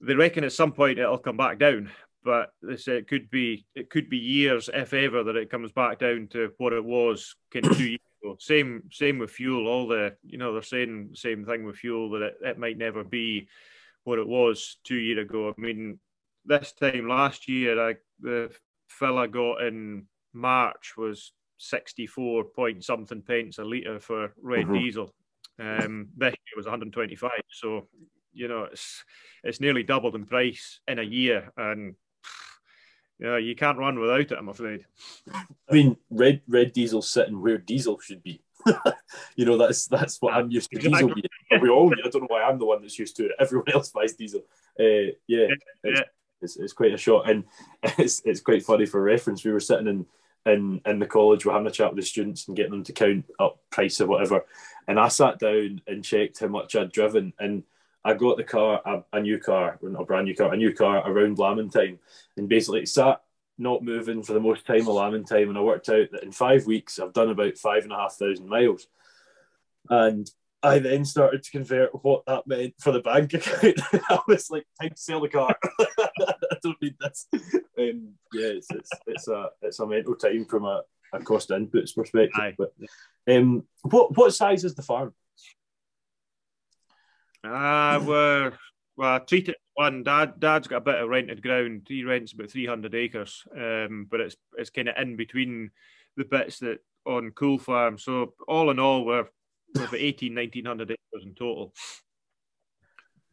they 0.00 0.14
reckon 0.14 0.44
at 0.44 0.52
some 0.52 0.72
point 0.72 0.98
it'll 0.98 1.18
come 1.18 1.36
back 1.36 1.58
down. 1.58 1.90
But 2.24 2.50
they 2.60 2.76
say 2.76 2.96
it 2.98 3.08
could 3.08 3.30
be 3.30 3.66
it 3.74 3.88
could 3.88 4.10
be 4.10 4.18
years, 4.18 4.68
if 4.72 4.92
ever, 4.92 5.22
that 5.22 5.36
it 5.36 5.50
comes 5.50 5.70
back 5.70 6.00
down 6.00 6.28
to 6.32 6.52
what 6.58 6.72
it 6.72 6.84
was 6.84 7.36
kind 7.52 7.66
of 7.66 7.76
two 7.76 7.88
years 7.88 8.00
ago. 8.22 8.36
Same 8.40 8.82
same 8.90 9.18
with 9.18 9.30
fuel. 9.30 9.68
All 9.68 9.86
the 9.86 10.16
you 10.24 10.36
know 10.36 10.52
they're 10.52 10.62
saying 10.62 11.10
same 11.14 11.44
thing 11.44 11.64
with 11.64 11.76
fuel 11.76 12.10
that 12.10 12.22
it, 12.22 12.36
it 12.42 12.58
might 12.58 12.78
never 12.78 13.04
be 13.04 13.46
what 14.02 14.18
it 14.18 14.26
was 14.26 14.78
two 14.82 14.96
years 14.96 15.24
ago. 15.24 15.54
I 15.56 15.60
mean, 15.60 16.00
this 16.44 16.72
time 16.72 17.08
last 17.08 17.48
year, 17.48 17.90
I, 17.90 17.94
the 18.20 18.50
fella 18.88 19.28
got 19.28 19.62
in 19.62 20.06
March 20.32 20.94
was 20.96 21.32
64 21.58 22.44
point 22.44 22.84
something 22.84 23.22
pence 23.22 23.58
a 23.58 23.64
litre 23.64 24.00
for 24.00 24.32
red 24.40 24.66
mm-hmm. 24.66 24.74
diesel. 24.74 25.14
Um, 25.58 26.08
this 26.16 26.32
year 26.32 26.56
was 26.56 26.66
125. 26.66 27.30
So, 27.50 27.88
you 28.36 28.48
know, 28.48 28.64
it's 28.64 29.04
it's 29.42 29.60
nearly 29.60 29.82
doubled 29.82 30.14
in 30.14 30.26
price 30.26 30.80
in 30.86 30.98
a 30.98 31.02
year. 31.02 31.52
And 31.56 31.94
you 33.18 33.26
know, 33.26 33.36
you 33.36 33.54
can't 33.56 33.78
run 33.78 33.98
without 33.98 34.20
it, 34.20 34.32
I'm 34.32 34.48
afraid. 34.48 34.84
I 35.32 35.72
mean, 35.72 35.96
red 36.10 36.42
red 36.46 36.72
diesel 36.72 37.02
sitting 37.02 37.40
where 37.40 37.58
diesel 37.58 37.98
should 37.98 38.22
be. 38.22 38.42
you 39.36 39.44
know, 39.44 39.56
that's 39.56 39.86
that's 39.86 40.20
what 40.20 40.34
I'm 40.34 40.50
used 40.50 40.70
to 40.70 40.78
diesel 40.78 41.14
being. 41.14 41.62
we 41.62 41.68
all. 41.68 41.92
I 41.92 42.08
don't 42.08 42.22
know 42.22 42.28
why 42.28 42.42
I'm 42.42 42.58
the 42.58 42.66
one 42.66 42.82
that's 42.82 42.98
used 42.98 43.16
to 43.16 43.26
it. 43.26 43.32
Everyone 43.38 43.70
else 43.72 43.90
buys 43.90 44.14
diesel. 44.14 44.42
Uh, 44.78 45.14
yeah, 45.26 45.48
it's, 45.84 46.02
it's, 46.42 46.56
it's, 46.56 46.72
quite 46.72 46.92
a 46.92 46.98
shot, 46.98 47.30
and 47.30 47.44
it's 47.98 48.22
it's 48.24 48.40
quite 48.40 48.64
funny 48.64 48.86
for 48.86 49.00
reference. 49.02 49.44
We 49.44 49.52
were 49.52 49.60
sitting 49.60 49.86
in 49.86 50.06
in 50.44 50.80
in 50.84 50.98
the 50.98 51.06
college, 51.06 51.44
we're 51.44 51.52
having 51.52 51.66
a 51.66 51.70
chat 51.70 51.90
with 51.90 52.02
the 52.02 52.06
students 52.06 52.48
and 52.48 52.56
getting 52.56 52.72
them 52.72 52.84
to 52.84 52.92
count 52.92 53.24
up 53.38 53.60
price 53.70 54.00
or 54.00 54.06
whatever, 54.06 54.44
and 54.88 54.98
I 54.98 55.08
sat 55.08 55.38
down 55.38 55.80
and 55.86 56.04
checked 56.04 56.40
how 56.40 56.48
much 56.48 56.76
I'd 56.76 56.92
driven 56.92 57.32
and. 57.38 57.62
I 58.06 58.14
got 58.14 58.36
the 58.36 58.44
car, 58.44 58.80
a, 58.86 59.02
a 59.14 59.20
new 59.20 59.36
car, 59.36 59.80
not 59.82 60.02
a 60.02 60.04
brand 60.04 60.26
new 60.26 60.34
car, 60.36 60.54
a 60.54 60.56
new 60.56 60.72
car 60.72 61.02
around 61.10 61.40
lambing 61.40 61.70
time, 61.70 61.98
and 62.36 62.48
basically 62.48 62.86
sat 62.86 63.20
not 63.58 63.82
moving 63.82 64.22
for 64.22 64.32
the 64.32 64.38
most 64.38 64.64
time 64.64 64.82
of 64.82 64.94
lambing 64.94 65.24
time, 65.24 65.48
and 65.48 65.58
I 65.58 65.60
worked 65.60 65.88
out 65.88 66.12
that 66.12 66.22
in 66.22 66.30
five 66.30 66.66
weeks 66.66 67.00
I've 67.00 67.12
done 67.12 67.30
about 67.30 67.58
five 67.58 67.82
and 67.82 67.90
a 67.90 67.96
half 67.96 68.14
thousand 68.14 68.48
miles, 68.48 68.86
and 69.90 70.30
I 70.62 70.78
then 70.78 71.04
started 71.04 71.42
to 71.42 71.50
convert 71.50 72.04
what 72.04 72.24
that 72.26 72.46
meant 72.46 72.74
for 72.80 72.92
the 72.92 73.00
bank 73.00 73.34
account. 73.34 73.80
I 74.08 74.20
was 74.28 74.50
like, 74.50 74.66
time 74.80 74.90
to 74.90 74.96
sell 74.96 75.20
the 75.20 75.28
car. 75.28 75.56
I 75.80 76.56
don't 76.62 76.80
need 76.80 76.94
this. 77.00 77.26
Um, 77.34 78.14
yeah, 78.32 78.50
it's, 78.50 78.68
it's, 78.70 78.90
it's 79.08 79.26
a 79.26 79.48
it's 79.62 79.80
a 79.80 79.86
mental 79.86 80.14
time 80.14 80.44
from 80.44 80.64
a, 80.64 80.82
a 81.12 81.18
cost 81.18 81.50
inputs 81.50 81.92
perspective. 81.92 82.30
Aye. 82.36 82.54
But 82.56 82.72
um, 83.28 83.64
what 83.82 84.16
what 84.16 84.32
size 84.32 84.62
is 84.62 84.76
the 84.76 84.82
farm? 84.82 85.12
Uh, 87.44 88.00
we're 88.04 88.52
well, 88.96 89.14
I 89.14 89.18
treat 89.18 89.48
it 89.48 89.56
one. 89.74 90.02
Dad, 90.02 90.40
Dad's 90.40 90.68
got 90.68 90.78
a 90.78 90.80
bit 90.80 91.02
of 91.02 91.08
rented 91.08 91.42
ground. 91.42 91.86
He 91.88 92.04
rents 92.04 92.32
about 92.32 92.50
three 92.50 92.66
hundred 92.66 92.94
acres, 92.94 93.44
um, 93.54 94.06
but 94.10 94.20
it's 94.20 94.36
it's 94.56 94.70
kind 94.70 94.88
of 94.88 94.96
in 94.98 95.16
between 95.16 95.70
the 96.16 96.24
bits 96.24 96.60
that 96.60 96.78
on 97.06 97.30
Coull 97.30 97.58
Farm. 97.58 97.98
So 97.98 98.34
all 98.48 98.70
in 98.70 98.78
all, 98.78 99.04
we're, 99.04 99.26
we're 99.74 99.84
about 99.84 99.94
18, 99.94 100.34
1900 100.34 100.90
acres 100.90 101.24
in 101.24 101.34
total. 101.34 101.72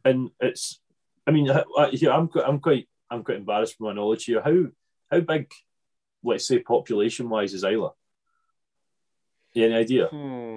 And 0.04 0.30
it's, 0.40 0.80
I 1.26 1.30
mean, 1.32 1.50
I, 1.50 1.64
I'm 2.10 2.28
quite, 2.28 2.44
I'm 2.46 2.60
quite, 2.60 2.88
I'm 3.10 3.24
quite 3.24 3.38
embarrassed 3.38 3.76
for 3.76 3.84
my 3.84 3.92
knowledge 3.92 4.24
here. 4.24 4.42
How 4.42 4.66
how 5.10 5.20
big, 5.20 5.50
let's 6.22 6.46
say, 6.46 6.58
population 6.60 7.28
wise, 7.28 7.54
is 7.54 7.64
Islay? 7.64 7.90
Any 9.56 9.74
idea? 9.74 10.06
Hmm. 10.06 10.56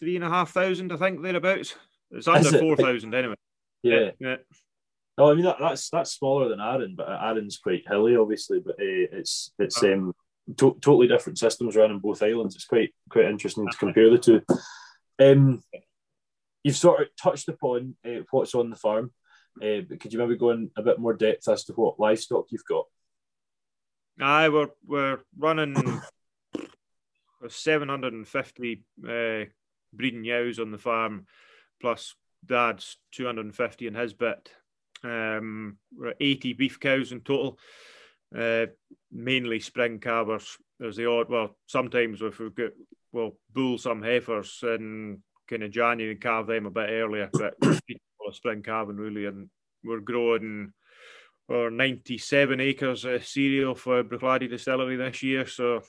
Three 0.00 0.16
and 0.16 0.24
a 0.24 0.28
half 0.28 0.50
thousand, 0.50 0.92
I 0.92 0.96
think, 0.96 1.22
thereabouts. 1.22 1.74
It's 2.10 2.26
under 2.26 2.58
four 2.58 2.76
thousand 2.76 3.14
anyway. 3.14 3.34
Yeah. 3.82 4.10
yeah. 4.18 4.36
No, 5.18 5.30
I 5.30 5.34
mean 5.34 5.44
that, 5.44 5.58
that's 5.60 5.90
that's 5.90 6.12
smaller 6.12 6.48
than 6.48 6.60
Arran, 6.60 6.94
but 6.96 7.08
Arran's 7.08 7.58
quite 7.58 7.84
hilly, 7.86 8.16
obviously. 8.16 8.60
But 8.60 8.76
uh, 8.76 9.08
it's 9.12 9.52
it's 9.58 9.82
oh. 9.82 9.92
um, 9.92 10.14
to- 10.56 10.78
totally 10.80 11.08
different 11.08 11.38
systems 11.38 11.76
running 11.76 11.98
both 11.98 12.22
islands. 12.22 12.54
It's 12.54 12.64
quite 12.64 12.94
quite 13.10 13.26
interesting 13.26 13.68
to 13.68 13.76
compare 13.76 14.08
the 14.10 14.18
two. 14.18 14.42
Um, 15.18 15.62
you've 16.64 16.76
sort 16.76 17.02
of 17.02 17.08
touched 17.22 17.48
upon 17.48 17.96
uh, 18.04 18.22
what's 18.30 18.54
on 18.54 18.70
the 18.70 18.76
farm, 18.76 19.12
uh, 19.62 19.82
but 19.86 20.00
could 20.00 20.12
you 20.12 20.18
maybe 20.18 20.36
go 20.36 20.50
in 20.50 20.70
a 20.76 20.82
bit 20.82 20.98
more 20.98 21.12
depth 21.12 21.48
as 21.48 21.64
to 21.64 21.74
what 21.74 22.00
livestock 22.00 22.46
you've 22.50 22.64
got? 22.64 22.86
Aye, 24.18 24.48
we're 24.48 24.70
we're 24.86 25.18
running 25.36 26.00
seven 27.48 27.90
hundred 27.90 28.14
and 28.14 28.26
fifty 28.26 28.84
uh, 29.06 29.44
breeding 29.92 30.24
ewes 30.24 30.58
on 30.58 30.70
the 30.70 30.78
farm 30.78 31.26
plus 31.80 32.14
dad's 32.44 32.96
250 33.12 33.86
in 33.86 33.94
his 33.94 34.12
bit. 34.12 34.50
Um, 35.02 35.78
we're 35.96 36.08
at 36.08 36.16
80 36.20 36.52
beef 36.54 36.78
cows 36.78 37.12
in 37.12 37.20
total, 37.20 37.58
uh, 38.36 38.66
mainly 39.10 39.60
spring 39.60 39.98
calvers. 39.98 40.56
There's 40.78 40.96
the 40.96 41.10
odd, 41.10 41.28
well, 41.28 41.56
sometimes 41.66 42.22
if 42.22 42.38
we've 42.38 42.54
got, 42.54 42.72
well, 43.12 43.32
bull 43.52 43.78
some 43.78 44.02
heifers 44.02 44.60
in 44.62 45.22
kind 45.48 45.62
of 45.62 45.70
January 45.70 46.12
and 46.12 46.20
calve 46.20 46.46
them 46.46 46.66
a 46.66 46.70
bit 46.70 46.90
earlier, 46.90 47.28
but 47.32 47.54
spring 48.32 48.62
calving 48.62 48.96
really. 48.96 49.26
And 49.26 49.48
we're 49.82 50.00
growing 50.00 50.72
or 51.50 51.70
97 51.70 52.60
acres 52.60 53.04
of 53.04 53.26
cereal 53.26 53.74
for 53.74 54.04
Bruichladdich 54.04 54.50
Distillery 54.50 54.96
this 54.96 55.22
year. 55.22 55.46
So 55.46 55.82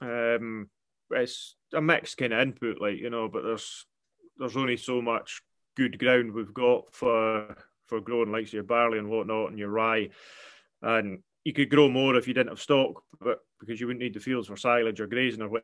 um, 0.00 0.70
it's 1.10 1.56
a 1.74 1.80
mixed 1.80 2.16
kind 2.16 2.32
of 2.32 2.40
input, 2.40 2.80
like, 2.80 2.98
you 2.98 3.10
know, 3.10 3.28
but 3.28 3.42
there's 3.42 3.86
there's 4.38 4.56
only 4.56 4.76
so 4.76 5.02
much 5.02 5.42
good 5.76 5.98
ground 5.98 6.32
we've 6.32 6.54
got 6.54 6.92
for 6.92 7.56
for 7.86 8.00
growing 8.00 8.32
like 8.32 8.52
your 8.52 8.62
barley 8.62 8.98
and 8.98 9.10
whatnot 9.10 9.50
and 9.50 9.58
your 9.58 9.68
rye. 9.68 10.08
And 10.82 11.22
you 11.44 11.52
could 11.52 11.70
grow 11.70 11.88
more 11.88 12.16
if 12.16 12.28
you 12.28 12.34
didn't 12.34 12.50
have 12.50 12.60
stock, 12.60 13.02
but 13.20 13.40
because 13.58 13.80
you 13.80 13.86
wouldn't 13.86 14.02
need 14.02 14.14
the 14.14 14.20
fields 14.20 14.48
for 14.48 14.56
silage 14.56 15.00
or 15.00 15.06
grazing 15.06 15.42
or 15.42 15.60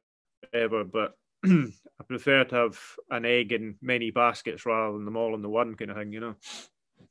whatever. 0.52 0.84
But 0.84 1.14
I 1.44 2.04
prefer 2.06 2.44
to 2.44 2.54
have 2.54 2.78
an 3.10 3.24
egg 3.24 3.52
in 3.52 3.76
many 3.80 4.10
baskets 4.10 4.66
rather 4.66 4.92
than 4.92 5.04
them 5.04 5.16
all 5.16 5.34
in 5.34 5.42
the 5.42 5.48
one 5.48 5.74
kind 5.74 5.90
of 5.90 5.96
thing, 5.96 6.12
you 6.12 6.20
know. 6.20 6.34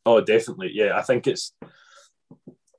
Oh, 0.06 0.22
definitely. 0.22 0.72
Yeah, 0.74 0.98
I 0.98 1.01
think 1.01 1.27
it's. 1.27 1.54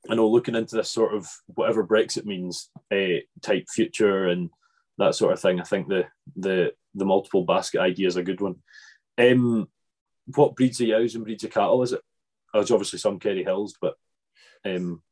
I 0.08 0.14
know 0.14 0.28
looking 0.28 0.54
into 0.54 0.76
this 0.76 0.90
sort 0.90 1.14
of 1.14 1.28
whatever 1.46 1.84
Brexit 1.84 2.24
means 2.24 2.70
uh, 2.92 3.20
type 3.42 3.66
future 3.68 4.26
and 4.28 4.50
that 4.98 5.14
sort 5.14 5.32
of 5.32 5.40
thing. 5.40 5.60
I 5.60 5.64
think 5.64 5.88
the 5.88 6.06
the 6.36 6.72
the 6.94 7.04
multiple 7.04 7.44
basket 7.44 7.80
idea 7.80 8.08
is 8.08 8.16
a 8.16 8.22
good 8.22 8.40
one. 8.40 8.56
Um, 9.18 9.68
what 10.34 10.56
breeds 10.56 10.80
of 10.80 10.88
ewes 10.88 11.14
and 11.14 11.24
breeds 11.24 11.44
of 11.44 11.50
cattle 11.50 11.82
is 11.82 11.92
it? 11.92 12.00
It's 12.54 12.70
obviously 12.70 12.98
some 12.98 13.18
Kerry 13.18 13.44
Hills, 13.44 13.76
but 13.80 13.94
um, 14.64 15.02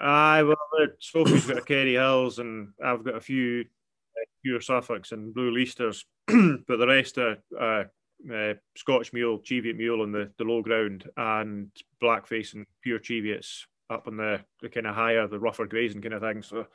Aye, 0.00 0.42
well, 0.42 0.56
Sophie's 0.98 1.46
got 1.46 1.58
a 1.58 1.62
Kerry 1.62 1.92
Hills, 1.92 2.38
and 2.38 2.70
I've 2.82 3.04
got 3.04 3.16
a 3.16 3.20
few 3.20 3.60
uh, 3.60 4.24
pure 4.42 4.60
Suffolks 4.60 5.12
and 5.12 5.34
Blue 5.34 5.52
Leicesters, 5.52 6.04
but 6.26 6.78
the 6.78 6.86
rest 6.86 7.18
are 7.18 7.36
uh, 7.58 7.84
uh, 8.32 8.54
Scotch 8.76 9.12
mule, 9.12 9.40
Cheviot 9.40 9.76
mule 9.76 10.00
on 10.00 10.10
the, 10.10 10.30
the 10.38 10.44
low 10.44 10.62
ground, 10.62 11.08
and 11.16 11.70
blackface 12.02 12.54
and 12.54 12.66
pure 12.82 12.98
Cheviots 12.98 13.66
up 13.90 14.06
on 14.06 14.16
the, 14.16 14.40
the 14.62 14.70
kind 14.70 14.86
of 14.86 14.94
higher, 14.94 15.26
the 15.26 15.38
rougher 15.38 15.66
grazing 15.66 16.00
kind 16.00 16.14
of 16.14 16.22
thing. 16.22 16.42
So 16.42 16.66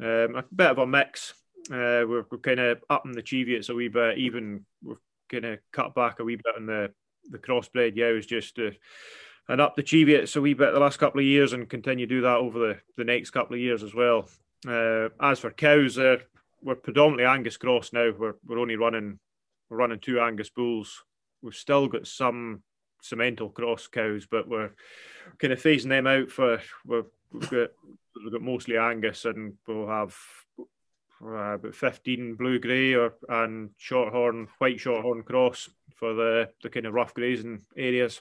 um, 0.00 0.36
a 0.36 0.44
bit 0.54 0.70
of 0.70 0.78
a 0.78 0.86
mix. 0.86 1.34
Uh, 1.68 2.06
we're, 2.06 2.24
we're 2.30 2.38
kind 2.38 2.60
of 2.60 2.82
up 2.90 3.04
the 3.04 3.22
Cheviots 3.22 3.70
a 3.70 3.74
wee 3.74 3.88
bit, 3.88 4.18
even 4.18 4.64
we're 4.82 4.96
kind 5.28 5.44
of 5.44 5.58
cut 5.72 5.94
back 5.94 6.20
a 6.20 6.24
wee 6.24 6.36
bit 6.36 6.56
on 6.56 6.66
the 6.66 6.92
the 7.30 7.38
crossbred 7.38 7.96
ewes 7.96 8.24
just 8.24 8.54
to 8.54 8.72
and 9.48 9.60
up 9.60 9.76
the 9.76 9.82
Cheviots 9.82 10.36
a 10.36 10.40
wee 10.40 10.54
bit 10.54 10.72
the 10.72 10.80
last 10.80 10.98
couple 10.98 11.20
of 11.20 11.26
years 11.26 11.52
and 11.52 11.68
continue 11.68 12.06
to 12.06 12.14
do 12.14 12.20
that 12.22 12.36
over 12.36 12.58
the, 12.58 12.76
the 12.96 13.04
next 13.04 13.30
couple 13.30 13.54
of 13.54 13.60
years 13.60 13.82
as 13.82 13.94
well. 13.94 14.28
Uh, 14.66 15.08
as 15.20 15.38
for 15.38 15.50
cows, 15.50 15.98
uh, 15.98 16.16
we're 16.62 16.74
predominantly 16.74 17.26
Angus 17.26 17.56
cross 17.56 17.92
now. 17.92 18.12
We're, 18.16 18.34
we're 18.44 18.58
only 18.58 18.76
running 18.76 19.18
we're 19.68 19.76
running 19.76 20.00
two 20.00 20.20
Angus 20.20 20.50
bulls. 20.50 21.04
We've 21.42 21.54
still 21.54 21.88
got 21.88 22.06
some 22.06 22.62
Simmental 23.04 23.52
cross 23.52 23.86
cows, 23.86 24.26
but 24.28 24.48
we're 24.48 24.70
kind 25.38 25.52
of 25.52 25.62
phasing 25.62 25.88
them 25.88 26.06
out 26.06 26.30
for 26.30 26.60
we're, 26.84 27.04
we've 27.32 27.50
got 27.50 27.70
we've 28.16 28.32
got 28.32 28.42
mostly 28.42 28.76
Angus, 28.76 29.24
and 29.24 29.54
we'll 29.66 29.88
have 29.88 30.16
uh, 31.22 31.54
about 31.54 31.74
15 31.74 32.34
blue 32.34 32.58
grey 32.58 32.94
or 32.94 33.14
and 33.28 33.70
shorthorn 33.78 34.48
white 34.58 34.78
shorthorn 34.80 35.22
cross 35.22 35.68
for 35.94 36.14
the 36.14 36.50
the 36.62 36.70
kind 36.70 36.86
of 36.86 36.94
rough 36.94 37.14
grazing 37.14 37.62
areas. 37.76 38.20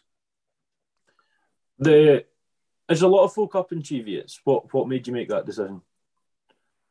The 1.79 2.25
there's 2.87 3.01
a 3.01 3.07
lot 3.07 3.25
of 3.25 3.33
folk 3.33 3.55
up 3.55 3.71
in 3.71 3.81
Cheviots. 3.81 4.39
What 4.43 4.73
what 4.73 4.87
made 4.87 5.07
you 5.07 5.13
make 5.13 5.29
that 5.29 5.45
decision? 5.45 5.81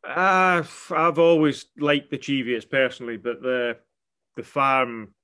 Uh, 0.07 0.63
I've 0.91 1.19
always 1.19 1.67
liked 1.79 2.11
the 2.11 2.19
Cheviots 2.19 2.69
personally, 2.69 3.17
but 3.17 3.41
the 3.41 3.79
the 4.37 4.43
farm 4.43 5.15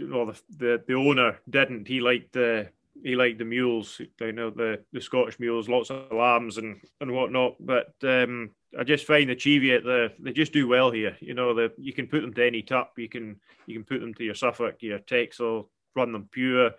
or 0.00 0.26
the, 0.26 0.40
the 0.56 0.84
the 0.86 0.94
owner 0.94 1.38
didn't. 1.48 1.88
He 1.88 2.00
liked 2.00 2.32
the 2.32 2.68
he 3.02 3.14
liked 3.14 3.38
the 3.38 3.44
mules, 3.44 4.00
you 4.20 4.32
know, 4.32 4.50
the, 4.50 4.80
the 4.92 5.00
Scottish 5.00 5.38
mules, 5.38 5.68
lots 5.68 5.90
of 5.90 6.10
lambs 6.12 6.58
and, 6.58 6.80
and 7.00 7.12
whatnot. 7.12 7.54
But 7.60 7.94
um, 8.02 8.50
I 8.78 8.84
just 8.84 9.06
find 9.06 9.30
the 9.30 9.36
Cheviot, 9.36 9.84
the, 9.84 10.12
they 10.18 10.32
just 10.32 10.52
do 10.52 10.66
well 10.66 10.90
here. 10.90 11.16
You 11.20 11.34
know, 11.34 11.54
the, 11.54 11.72
you 11.76 11.92
can 11.92 12.06
put 12.06 12.22
them 12.22 12.34
to 12.34 12.46
any 12.46 12.62
tup, 12.62 12.94
you 12.96 13.08
can 13.08 13.40
you 13.66 13.74
can 13.74 13.84
put 13.84 14.00
them 14.00 14.14
to 14.14 14.24
your 14.24 14.34
Suffolk, 14.34 14.76
your 14.80 14.98
Texel, 15.00 15.70
run 15.94 16.12
them 16.12 16.28
pure, 16.30 16.72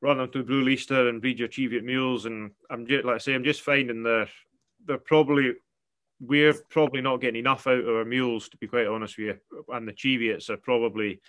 run 0.00 0.18
them 0.18 0.30
to 0.32 0.42
Blue 0.42 0.64
Leicester 0.64 1.08
and 1.08 1.20
breed 1.20 1.38
your 1.38 1.48
Cheviot 1.48 1.84
mules. 1.84 2.26
And 2.26 2.50
I'm 2.70 2.86
just, 2.86 3.04
like 3.04 3.16
I 3.16 3.18
say, 3.18 3.34
I'm 3.34 3.44
just 3.44 3.62
finding 3.62 4.02
they're, 4.02 4.28
they're 4.86 4.98
probably, 4.98 5.54
we're 6.20 6.54
probably 6.68 7.00
not 7.00 7.20
getting 7.20 7.40
enough 7.40 7.66
out 7.66 7.80
of 7.80 7.88
our 7.88 8.04
mules, 8.04 8.48
to 8.50 8.56
be 8.56 8.66
quite 8.66 8.86
honest 8.86 9.18
with 9.18 9.26
you. 9.26 9.64
And 9.68 9.88
the 9.88 9.92
Cheviots 9.92 10.50
are 10.50 10.56
probably, 10.56 11.20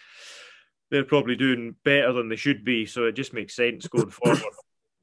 they're 0.92 1.06
probably 1.06 1.36
doing 1.36 1.76
better 1.84 2.12
than 2.12 2.30
they 2.30 2.36
should 2.36 2.64
be. 2.64 2.86
So 2.86 3.06
it 3.06 3.14
just 3.14 3.34
makes 3.34 3.56
sense 3.56 3.88
going 3.88 4.10
forward. 4.12 4.44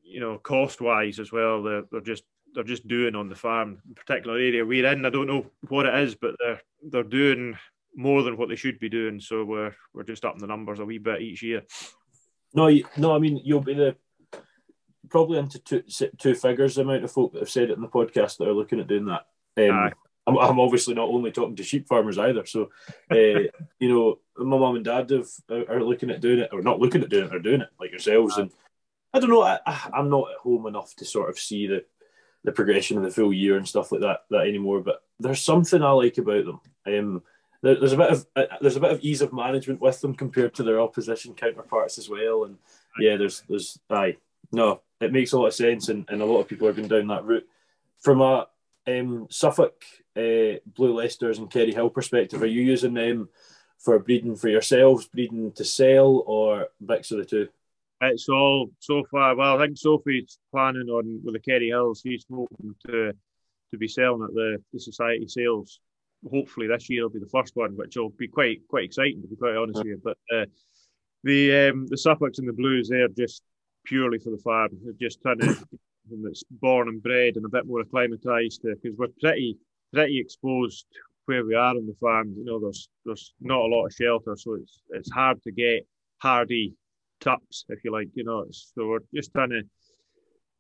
You 0.02 0.20
know, 0.20 0.38
cost 0.38 0.80
wise 0.80 1.18
as 1.18 1.32
well. 1.32 1.62
They're, 1.62 1.82
they're 1.90 2.00
just 2.00 2.22
they're 2.54 2.64
just 2.64 2.86
doing 2.88 3.14
on 3.14 3.28
the 3.28 3.34
farm, 3.34 3.78
particular 3.94 4.38
area 4.38 4.64
we're 4.64 4.86
in. 4.86 5.04
I 5.04 5.10
don't 5.10 5.26
know 5.26 5.46
what 5.68 5.86
it 5.86 5.94
is, 6.00 6.14
but 6.14 6.36
they're 6.38 6.60
they're 6.82 7.02
doing 7.02 7.58
more 7.96 8.22
than 8.22 8.36
what 8.36 8.48
they 8.48 8.56
should 8.56 8.78
be 8.78 8.88
doing. 8.88 9.20
So 9.20 9.44
we're 9.44 9.74
we're 9.92 10.04
just 10.04 10.24
upping 10.24 10.40
the 10.40 10.46
numbers 10.46 10.78
a 10.78 10.84
wee 10.84 10.98
bit 10.98 11.22
each 11.22 11.42
year. 11.42 11.64
No, 12.54 12.70
no, 12.96 13.14
I 13.14 13.18
mean 13.18 13.40
you'll 13.44 13.60
be 13.60 13.74
the 13.74 13.96
probably 15.10 15.38
into 15.38 15.58
two 15.58 15.82
two 16.18 16.34
figures 16.34 16.74
the 16.74 16.82
amount 16.82 17.04
of 17.04 17.12
folk 17.12 17.32
that 17.32 17.40
have 17.40 17.50
said 17.50 17.70
it 17.70 17.76
in 17.76 17.80
the 17.80 17.88
podcast 17.88 18.38
that 18.38 18.48
are 18.48 18.54
looking 18.54 18.80
at 18.80 18.88
doing 18.88 19.06
that. 19.06 19.26
Um, 19.70 19.92
I'm, 20.28 20.38
I'm 20.38 20.60
obviously 20.60 20.94
not 20.94 21.08
only 21.08 21.32
talking 21.32 21.56
to 21.56 21.62
sheep 21.62 21.88
farmers 21.88 22.18
either. 22.18 22.44
So, 22.46 22.70
uh, 23.10 23.14
you 23.78 23.88
know, 23.88 24.18
my 24.36 24.58
mum 24.58 24.76
and 24.76 24.84
dad 24.84 25.10
have 25.10 25.28
are 25.50 25.82
looking 25.82 26.10
at 26.10 26.20
doing 26.20 26.40
it, 26.40 26.50
or 26.52 26.62
not 26.62 26.80
looking 26.80 27.02
at 27.02 27.08
doing 27.08 27.26
it, 27.26 27.34
or 27.34 27.38
doing 27.38 27.62
it 27.62 27.68
like 27.80 27.90
yourselves. 27.90 28.36
And 28.36 28.50
I 29.12 29.20
don't 29.20 29.30
know, 29.30 29.42
I, 29.42 29.58
I'm 29.92 30.10
not 30.10 30.30
at 30.30 30.38
home 30.38 30.66
enough 30.66 30.94
to 30.96 31.04
sort 31.04 31.30
of 31.30 31.38
see 31.38 31.66
the 31.66 31.84
the 32.44 32.52
progression 32.52 32.96
of 32.96 33.02
the 33.02 33.10
full 33.10 33.32
year 33.32 33.56
and 33.56 33.66
stuff 33.66 33.90
like 33.90 34.02
that 34.02 34.20
that 34.30 34.46
anymore. 34.46 34.80
But 34.80 35.02
there's 35.18 35.42
something 35.42 35.82
I 35.82 35.90
like 35.90 36.18
about 36.18 36.44
them. 36.44 36.60
Um, 36.86 37.22
there, 37.62 37.74
there's 37.74 37.94
a 37.94 37.96
bit 37.96 38.10
of 38.10 38.26
uh, 38.36 38.44
there's 38.60 38.76
a 38.76 38.80
bit 38.80 38.92
of 38.92 39.00
ease 39.00 39.22
of 39.22 39.32
management 39.32 39.80
with 39.80 40.00
them 40.00 40.14
compared 40.14 40.54
to 40.54 40.62
their 40.62 40.80
opposition 40.80 41.34
counterparts 41.34 41.98
as 41.98 42.08
well. 42.08 42.44
And 42.44 42.58
yeah, 43.00 43.16
there's 43.16 43.42
there's 43.48 43.78
aye 43.90 44.16
no, 44.52 44.80
it 45.00 45.12
makes 45.12 45.32
a 45.32 45.38
lot 45.38 45.46
of 45.46 45.54
sense, 45.54 45.88
and, 45.88 46.04
and 46.08 46.22
a 46.22 46.24
lot 46.24 46.40
of 46.40 46.48
people 46.48 46.66
are 46.68 46.72
going 46.72 46.88
down 46.88 47.08
that 47.08 47.24
route. 47.24 47.46
From 48.00 48.20
a 48.20 48.46
um, 48.86 49.26
Suffolk, 49.30 49.84
uh, 50.18 50.58
Blue 50.66 50.94
Leicesters, 50.94 51.38
and 51.38 51.50
Kerry 51.50 51.72
Hill 51.72 51.90
perspective, 51.90 52.42
are 52.42 52.46
you 52.46 52.62
using 52.62 52.94
them 52.94 53.28
for 53.78 53.98
breeding 53.98 54.36
for 54.36 54.48
yourselves, 54.48 55.06
breeding 55.06 55.52
to 55.52 55.64
sell, 55.64 56.24
or 56.26 56.68
mix 56.80 57.10
of 57.10 57.18
the 57.18 57.24
two? 57.24 57.48
It's 58.00 58.28
all 58.28 58.70
so 58.78 59.04
far. 59.10 59.34
Well, 59.36 59.56
I 59.56 59.66
think 59.66 59.78
Sophie's 59.78 60.38
planning 60.52 60.88
on 60.88 61.20
with 61.24 61.34
the 61.34 61.40
Kerry 61.40 61.68
Hills. 61.68 62.00
He's 62.02 62.26
hoping 62.30 62.74
to 62.86 63.12
to 63.70 63.76
be 63.76 63.88
selling 63.88 64.22
at 64.22 64.34
the, 64.34 64.58
the 64.72 64.80
society 64.80 65.28
sales. 65.28 65.80
Hopefully 66.28 66.66
this 66.66 66.88
year 66.88 67.02
will 67.02 67.10
be 67.10 67.18
the 67.18 67.28
first 67.28 67.54
one, 67.54 67.76
which 67.76 67.96
will 67.96 68.10
be 68.10 68.28
quite 68.28 68.66
quite 68.68 68.84
exciting 68.84 69.22
to 69.22 69.28
be 69.28 69.36
quite 69.36 69.56
honest 69.56 69.78
with 69.78 69.86
you. 69.86 70.00
But 70.02 70.18
uh, 70.34 70.46
the 71.24 71.70
um, 71.70 71.86
the 71.88 71.98
Suffolks 71.98 72.38
and 72.38 72.48
the 72.48 72.52
Blues, 72.52 72.88
they're 72.88 73.08
just 73.08 73.42
purely 73.84 74.18
for 74.18 74.30
the 74.30 74.38
farm. 74.38 74.70
They're 74.82 74.92
just 74.94 75.20
trying 75.22 75.40
to 75.40 75.56
that's 76.22 76.44
born 76.50 76.88
and 76.88 77.02
bred 77.02 77.36
and 77.36 77.44
a 77.44 77.48
bit 77.48 77.66
more 77.66 77.80
acclimatized 77.80 78.62
to 78.62 78.74
because 78.74 78.96
we're 78.96 79.08
pretty 79.20 79.58
pretty 79.92 80.18
exposed 80.18 80.86
where 81.26 81.44
we 81.44 81.54
are 81.54 81.70
on 81.70 81.86
the 81.86 81.94
farm. 82.00 82.34
You 82.36 82.44
know, 82.44 82.60
there's 82.60 82.88
there's 83.04 83.34
not 83.40 83.60
a 83.60 83.66
lot 83.66 83.86
of 83.86 83.92
shelter, 83.92 84.36
so 84.36 84.54
it's 84.54 84.80
it's 84.90 85.10
hard 85.10 85.42
to 85.42 85.52
get 85.52 85.86
hardy 86.18 86.74
tups, 87.20 87.64
if 87.68 87.84
you 87.84 87.92
like. 87.92 88.08
You 88.14 88.24
know, 88.24 88.46
so 88.50 88.86
we're 88.86 89.00
just 89.14 89.32
trying 89.32 89.50
to. 89.50 89.62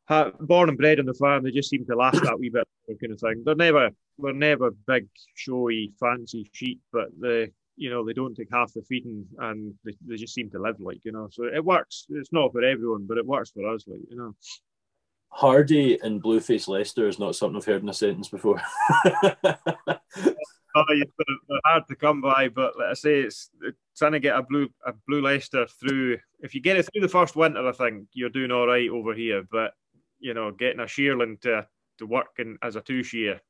Have, 0.06 0.38
born 0.38 0.70
and 0.70 0.78
bred 0.78 0.98
on 0.98 1.04
the 1.04 1.12
farm, 1.12 1.44
they 1.44 1.50
just 1.50 1.68
seem 1.68 1.84
to 1.84 1.94
last 1.94 2.22
that 2.22 2.38
wee 2.38 2.48
bit 2.48 2.66
kind 2.98 3.12
of 3.12 3.20
thing. 3.20 3.42
They're 3.44 3.54
never, 3.54 3.90
they're 4.18 4.32
never 4.32 4.70
big, 4.86 5.06
showy, 5.34 5.92
fancy 6.00 6.48
sheep, 6.50 6.80
but 6.90 7.08
the 7.20 7.50
you 7.78 7.88
know 7.90 8.04
they 8.04 8.12
don't 8.12 8.34
take 8.34 8.48
half 8.52 8.72
the 8.74 8.82
feeding 8.82 9.24
and 9.38 9.72
they, 9.84 9.92
they 10.06 10.16
just 10.16 10.34
seem 10.34 10.50
to 10.50 10.58
live 10.58 10.76
like 10.80 10.98
you 11.04 11.12
know 11.12 11.28
so 11.30 11.44
it 11.44 11.64
works 11.64 12.06
it's 12.10 12.32
not 12.32 12.52
for 12.52 12.62
everyone 12.62 13.06
but 13.06 13.16
it 13.16 13.24
works 13.24 13.50
for 13.50 13.72
us 13.72 13.84
like 13.86 14.00
you 14.10 14.16
know 14.16 14.34
hardy 15.30 15.98
and 16.02 16.22
blueface 16.22 16.68
leicester 16.68 17.08
is 17.08 17.18
not 17.18 17.36
something 17.36 17.56
i've 17.56 17.64
heard 17.64 17.82
in 17.82 17.88
a 17.88 17.94
sentence 17.94 18.28
before 18.28 18.60
oh, 19.04 20.84
they're 20.88 21.60
hard 21.64 21.86
to 21.88 21.94
come 21.94 22.20
by 22.20 22.48
but 22.48 22.76
like 22.78 22.88
i 22.90 22.94
say 22.94 23.20
it's, 23.20 23.50
it's 23.62 23.78
trying 23.96 24.12
to 24.12 24.20
get 24.20 24.36
a 24.36 24.42
blue 24.42 24.68
a 24.86 24.92
blue 25.06 25.20
leicester 25.20 25.66
through 25.80 26.18
if 26.40 26.54
you 26.54 26.60
get 26.60 26.76
it 26.76 26.88
through 26.92 27.02
the 27.02 27.08
first 27.08 27.36
winter 27.36 27.66
i 27.68 27.72
think 27.72 28.06
you're 28.12 28.28
doing 28.30 28.50
all 28.50 28.66
right 28.66 28.90
over 28.90 29.14
here 29.14 29.42
but 29.50 29.72
you 30.18 30.34
know 30.34 30.50
getting 30.50 30.80
a 30.80 30.84
shearling 30.84 31.40
to 31.40 31.66
to 31.98 32.06
work 32.06 32.28
in, 32.38 32.56
as 32.62 32.76
a 32.76 32.80
two 32.80 33.02
shear 33.02 33.40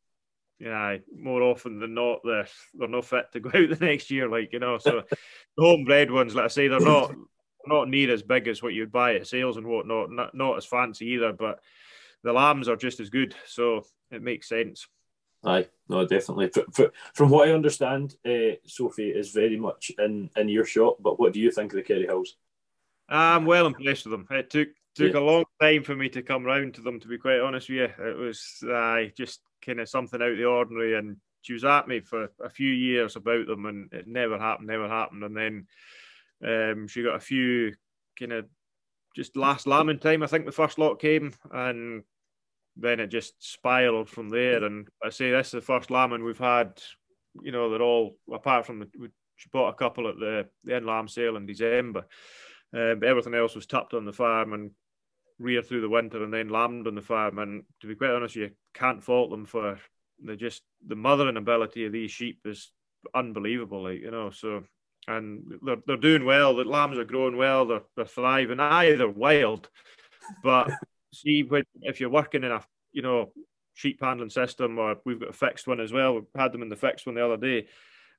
yeah, 0.59 0.97
more 1.17 1.43
often 1.43 1.79
than 1.79 1.95
not, 1.95 2.21
they're 2.25 2.49
they're 2.75 2.89
not 2.89 3.05
fit 3.05 3.33
to 3.33 3.41
go 3.41 3.49
out 3.55 3.79
the 3.79 3.85
next 3.85 4.11
year. 4.11 4.29
Like 4.29 4.53
you 4.53 4.59
know, 4.59 4.79
so 4.79 5.03
the 5.11 5.17
homebred 5.65 6.11
ones, 6.11 6.35
like 6.35 6.47
I 6.47 6.49
say, 6.49 6.69
they're 6.69 6.81
not 6.81 7.15
not 7.67 7.89
near 7.89 8.13
as 8.13 8.23
big 8.23 8.49
as 8.49 8.63
what 8.63 8.75
you'd 8.75 8.93
buy 8.93 9.17
at 9.17 9.27
sales 9.27 9.57
and 9.57 9.67
whatnot. 9.67 10.11
Not 10.11 10.35
not 10.35 10.57
as 10.57 10.65
fancy 10.65 11.07
either, 11.07 11.33
but 11.33 11.61
the 12.23 12.33
lambs 12.33 12.69
are 12.69 12.77
just 12.77 13.01
as 13.01 13.11
good, 13.11 13.35
so 13.47 13.85
it 14.11 14.23
makes 14.23 14.49
sense. 14.49 14.87
Aye, 15.45 15.69
no, 15.89 16.05
definitely. 16.05 16.51
From 17.15 17.31
what 17.31 17.49
I 17.49 17.53
understand, 17.53 18.17
uh, 18.27 18.57
Sophie 18.67 19.11
is 19.11 19.31
very 19.31 19.57
much 19.57 19.93
in 19.99 20.31
in 20.37 20.49
your 20.49 20.65
shop. 20.65 20.97
But 21.01 21.21
what 21.21 21.33
do 21.33 21.41
you 21.41 21.51
think 21.51 21.73
of 21.73 21.77
the 21.77 21.83
Kerry 21.83 22.07
Hills? 22.07 22.37
I'm 23.09 23.47
well 23.47 23.67
impressed 23.67 24.05
with 24.05 24.13
them. 24.13 24.27
It 24.31 24.51
took 24.51 24.69
took 24.95 25.13
yeah. 25.15 25.21
a 25.21 25.23
long 25.23 25.45
time 25.61 25.85
for 25.85 25.95
me 25.95 26.09
to 26.11 26.23
come 26.23 26.45
round 26.45 26.75
to 26.75 26.81
them. 26.81 26.99
To 27.01 27.09
be 27.09 27.19
quite 27.19 27.41
honest 27.41 27.69
with 27.69 27.79
you, 27.79 28.05
it 28.05 28.17
was 28.17 28.63
uh, 28.69 29.05
just 29.17 29.41
kind 29.65 29.81
of 29.81 29.89
something 29.89 30.21
out 30.21 30.33
of 30.33 30.37
the 30.37 30.45
ordinary. 30.45 30.97
And 30.97 31.17
she 31.43 31.53
was 31.53 31.65
at 31.65 31.87
me 31.87 32.01
for 32.01 32.31
a 32.43 32.51
few 32.51 32.71
years 32.71 33.15
about 33.15 33.47
them, 33.47 33.67
and 33.67 33.93
it 33.93 34.09
never 34.09 34.39
happened, 34.39 34.67
never 34.67 34.89
happened. 34.89 35.23
And 35.23 35.37
then 35.37 35.67
um, 36.45 36.89
she 36.89 37.03
got 37.03 37.17
a 37.17 37.21
few 37.21 37.75
kind 38.19 38.33
of 38.33 38.47
just 39.17 39.37
last 39.37 39.67
lambing 39.67 39.99
time. 39.99 40.23
I 40.23 40.27
think 40.27 40.47
the 40.47 40.53
first 40.53 40.79
lot 40.79 41.01
came, 41.01 41.35
and 41.53 42.03
then 42.77 43.01
it 43.01 43.09
just 43.09 43.35
spiraled 43.39 44.09
from 44.09 44.29
there. 44.29 44.65
And 44.65 44.89
I 45.05 45.11
say 45.11 45.31
this 45.31 45.49
is 45.49 45.53
the 45.53 45.61
first 45.61 45.91
lambing 45.91 46.25
we've 46.25 46.39
had. 46.39 46.81
You 47.43 47.53
know, 47.53 47.71
they're 47.71 47.83
all 47.83 48.17
apart 48.33 48.67
from 48.67 48.81
the, 48.81 49.11
she 49.37 49.49
bought 49.53 49.71
a 49.71 49.77
couple 49.77 50.09
at 50.09 50.17
the 50.17 50.49
the 50.65 50.75
end 50.77 50.87
lamb 50.87 51.09
sale 51.09 51.37
in 51.37 51.47
December. 51.47 52.07
Uh, 52.75 52.95
but 52.95 53.09
everything 53.09 53.35
else 53.35 53.55
was 53.55 53.67
tapped 53.67 53.95
on 53.95 54.05
the 54.05 54.13
farm 54.13 54.53
and 54.53 54.73
rear 55.39 55.63
through 55.63 55.81
the 55.81 55.89
winter 55.89 56.23
and 56.23 56.33
then 56.33 56.49
lambed 56.49 56.87
on 56.87 56.95
the 56.95 57.03
farm. 57.03 57.39
And 57.39 57.63
to 57.81 57.87
be 57.87 57.95
quite 57.95 58.11
honest, 58.11 58.37
you 58.37 58.51
can't 58.75 59.03
fault 59.03 59.31
them 59.31 59.47
for 59.47 59.79
the 60.23 60.37
just 60.37 60.63
the 60.87 60.97
mothering 60.97 61.37
ability 61.37 61.87
of 61.87 61.93
these 61.93 62.11
sheep 62.11 62.41
is 62.45 62.73
unbelievable. 63.15 63.85
Like 63.85 64.01
you 64.01 64.11
know, 64.11 64.31
so 64.31 64.65
and 65.09 65.43
they're 65.63 65.83
they're 65.87 65.97
doing 65.97 66.25
well. 66.25 66.55
The 66.55 66.65
lambs 66.65 66.99
are 66.99 67.05
growing 67.05 67.37
well. 67.37 67.67
They're 67.67 67.83
they're 67.97 68.05
thriving. 68.05 68.61
Aye, 68.61 68.95
they're 68.97 69.09
wild, 69.09 69.69
but 70.43 70.71
see 71.13 71.43
when 71.43 71.65
if 71.83 72.01
you're 72.01 72.11
working 72.11 72.45
in 72.45 72.53
a 72.53 72.63
you 72.93 73.03
know 73.03 73.33
sheep 73.75 73.99
handling 74.03 74.31
system 74.31 74.79
or 74.79 74.97
we've 75.05 75.21
got 75.21 75.31
a 75.31 75.33
fixed 75.33 75.67
one 75.67 75.81
as 75.81 75.93
well. 75.93 76.15
We 76.15 76.23
had 76.37 76.53
them 76.53 76.63
in 76.63 76.69
the 76.69 76.77
fixed 76.77 77.07
one 77.07 77.15
the 77.15 77.25
other 77.25 77.37
day 77.37 77.67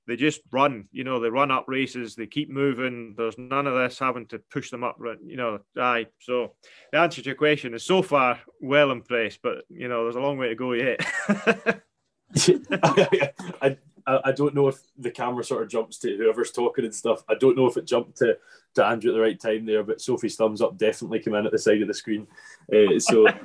they 0.09 0.15
just 0.15 0.41
run. 0.51 0.87
You 0.91 1.03
know, 1.03 1.19
they 1.19 1.29
run 1.29 1.51
up 1.51 1.65
races. 1.67 2.15
They 2.15 2.25
keep 2.25 2.49
moving. 2.49 3.13
There's 3.15 3.37
none 3.37 3.67
of 3.67 3.75
this 3.75 3.99
having 3.99 4.25
to 4.27 4.39
push 4.51 4.71
them 4.71 4.83
up. 4.83 4.97
You 5.23 5.37
know, 5.37 5.59
aye. 5.77 6.07
So 6.19 6.55
the 6.91 6.97
answer 6.97 7.21
to 7.21 7.25
your 7.27 7.35
question 7.35 7.75
is 7.75 7.83
so 7.83 8.01
far 8.01 8.39
well 8.59 8.91
impressed, 8.91 9.39
but 9.43 9.63
you 9.69 9.87
know, 9.87 10.03
there's 10.03 10.15
a 10.15 10.19
long 10.19 10.37
way 10.37 10.49
to 10.49 10.55
go 10.55 10.73
yet. 10.73 10.99
I, 13.61 13.77
I 14.05 14.19
I 14.25 14.31
don't 14.31 14.55
know 14.55 14.67
if 14.67 14.79
the 14.97 15.11
camera 15.11 15.43
sort 15.43 15.63
of 15.63 15.69
jumps 15.69 15.97
to 15.99 16.15
whoever's 16.15 16.51
talking 16.51 16.85
and 16.85 16.95
stuff. 16.95 17.23
I 17.29 17.35
don't 17.35 17.57
know 17.57 17.67
if 17.67 17.77
it 17.77 17.85
jumped 17.85 18.17
to, 18.17 18.37
to 18.75 18.85
Andrew 18.85 19.11
at 19.11 19.13
the 19.15 19.21
right 19.21 19.39
time 19.39 19.65
there, 19.65 19.83
but 19.83 20.01
Sophie's 20.01 20.35
thumbs 20.35 20.61
up 20.61 20.77
definitely 20.77 21.19
came 21.19 21.35
in 21.35 21.45
at 21.45 21.51
the 21.51 21.57
side 21.57 21.81
of 21.81 21.87
the 21.87 21.93
screen. 21.93 22.27
Uh, 22.73 22.99
so 22.99 23.27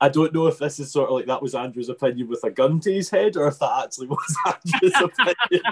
I 0.00 0.08
don't 0.08 0.32
know 0.32 0.46
if 0.46 0.58
this 0.58 0.78
is 0.78 0.92
sort 0.92 1.08
of 1.08 1.16
like 1.16 1.26
that 1.26 1.42
was 1.42 1.54
Andrew's 1.54 1.88
opinion 1.88 2.28
with 2.28 2.44
a 2.44 2.50
gun 2.50 2.78
to 2.80 2.92
his 2.92 3.10
head, 3.10 3.36
or 3.36 3.48
if 3.48 3.58
that 3.58 3.84
actually 3.84 4.06
was 4.08 4.36
Andrew's 4.46 4.94
opinion. 5.18 5.62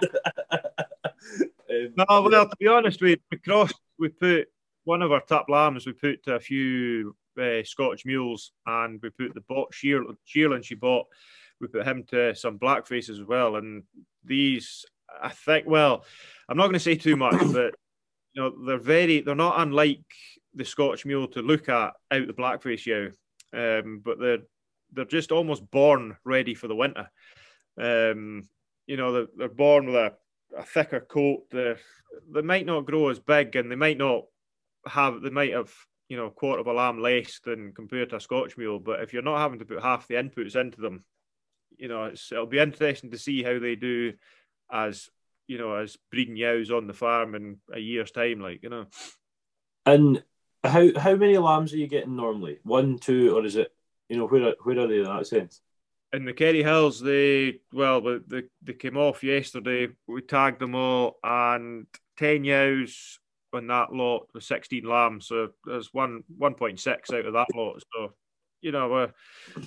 um, 1.70 1.94
no, 1.96 2.04
well, 2.08 2.48
to 2.48 2.56
be 2.58 2.66
honest, 2.66 3.00
we, 3.00 3.20
we 3.30 3.38
crossed, 3.38 3.80
we 3.98 4.08
put 4.08 4.48
one 4.84 5.02
of 5.02 5.12
our 5.12 5.20
top 5.20 5.48
lambs, 5.48 5.86
we 5.86 5.92
put 5.92 6.26
a 6.26 6.40
few 6.40 7.14
uh, 7.40 7.62
Scottish 7.64 8.04
mules, 8.04 8.52
and 8.66 9.00
we 9.00 9.10
put 9.10 9.34
the 9.34 9.42
bot 9.42 9.72
shear, 9.72 10.04
shearling 10.24 10.64
she 10.64 10.74
bought, 10.74 11.06
we 11.60 11.68
put 11.68 11.86
him 11.86 12.04
to 12.08 12.34
some 12.34 12.56
black 12.56 12.86
faces 12.86 13.20
as 13.20 13.26
well. 13.26 13.56
And 13.56 13.84
these, 14.24 14.84
I 15.22 15.30
think, 15.30 15.66
well, 15.66 16.04
I'm 16.48 16.56
not 16.56 16.64
going 16.64 16.74
to 16.74 16.80
say 16.80 16.96
too 16.96 17.16
much, 17.16 17.40
but 17.52 17.74
you 18.34 18.42
know, 18.42 18.52
they're 18.66 18.78
very, 18.78 19.20
they're 19.20 19.34
not 19.34 19.60
unlike 19.60 20.04
the 20.54 20.64
Scotch 20.64 21.04
mule 21.04 21.28
to 21.28 21.42
look 21.42 21.68
at 21.68 21.92
out 22.10 22.26
the 22.26 22.32
blackface 22.32 22.86
yow 22.86 23.10
um, 23.52 24.00
but 24.04 24.18
they're 24.18 24.42
they're 24.92 25.04
just 25.04 25.32
almost 25.32 25.68
born 25.70 26.16
ready 26.24 26.54
for 26.54 26.68
the 26.68 26.76
winter. 26.76 27.10
Um, 27.78 28.48
you 28.86 28.96
know, 28.96 29.12
they're, 29.12 29.26
they're 29.36 29.48
born 29.48 29.86
with 29.86 29.96
a, 29.96 30.12
a 30.56 30.62
thicker 30.62 31.00
coat. 31.00 31.44
They 31.50 31.74
they 32.32 32.42
might 32.42 32.66
not 32.66 32.86
grow 32.86 33.08
as 33.08 33.18
big, 33.18 33.56
and 33.56 33.70
they 33.70 33.76
might 33.76 33.98
not 33.98 34.24
have 34.86 35.22
they 35.22 35.30
might 35.30 35.52
have 35.52 35.72
you 36.08 36.16
know 36.16 36.30
quarter 36.30 36.60
of 36.60 36.66
a 36.66 36.72
lamb 36.72 37.00
less 37.00 37.40
than 37.44 37.72
compared 37.72 38.10
to 38.10 38.16
a 38.16 38.20
Scotch 38.20 38.56
mule. 38.56 38.78
But 38.78 39.00
if 39.00 39.12
you're 39.12 39.22
not 39.22 39.38
having 39.38 39.58
to 39.58 39.64
put 39.64 39.82
half 39.82 40.06
the 40.06 40.14
inputs 40.14 40.56
into 40.56 40.80
them, 40.80 41.04
you 41.78 41.88
know, 41.88 42.06
it'll 42.06 42.46
be 42.46 42.58
interesting 42.58 43.10
to 43.10 43.18
see 43.18 43.42
how 43.42 43.58
they 43.58 43.76
do 43.76 44.14
as 44.70 45.08
you 45.46 45.58
know 45.58 45.74
as 45.74 45.96
breeding 46.10 46.36
yows 46.36 46.70
on 46.70 46.86
the 46.86 46.92
farm 46.92 47.34
in 47.34 47.58
a 47.72 47.78
year's 47.78 48.10
time. 48.10 48.40
Like 48.40 48.62
you 48.62 48.68
know, 48.68 48.86
and 49.84 50.22
how 50.64 50.88
how 50.98 51.14
many 51.14 51.38
lambs 51.38 51.72
are 51.72 51.78
you 51.78 51.86
getting 51.86 52.16
normally? 52.16 52.58
One, 52.62 52.98
two, 52.98 53.36
or 53.36 53.44
is 53.44 53.56
it? 53.56 53.72
You 54.08 54.16
know, 54.16 54.26
where 54.26 54.54
where 54.62 54.78
are 54.78 54.86
they 54.86 54.98
in 54.98 55.04
that 55.04 55.26
sense? 55.26 55.60
In 56.12 56.24
the 56.24 56.32
Kerry 56.32 56.62
Hills, 56.62 57.00
they 57.00 57.60
well, 57.72 58.00
they 58.00 58.44
they 58.62 58.72
came 58.72 58.96
off 58.96 59.22
yesterday. 59.22 59.88
We 60.06 60.22
tagged 60.22 60.60
them 60.60 60.74
all, 60.74 61.18
and 61.22 61.86
ten 62.16 62.44
yows 62.44 63.18
on 63.52 63.66
that 63.68 63.92
lot 63.92 64.28
with 64.32 64.44
sixteen 64.44 64.84
lambs. 64.84 65.26
So 65.26 65.50
there's 65.64 65.92
one 65.92 66.22
one 66.36 66.54
point 66.54 66.80
six 66.80 67.10
out 67.10 67.26
of 67.26 67.32
that 67.34 67.48
lot. 67.54 67.82
So 67.94 68.12
you 68.60 68.72
know, 68.72 68.92
uh, 68.94 69.08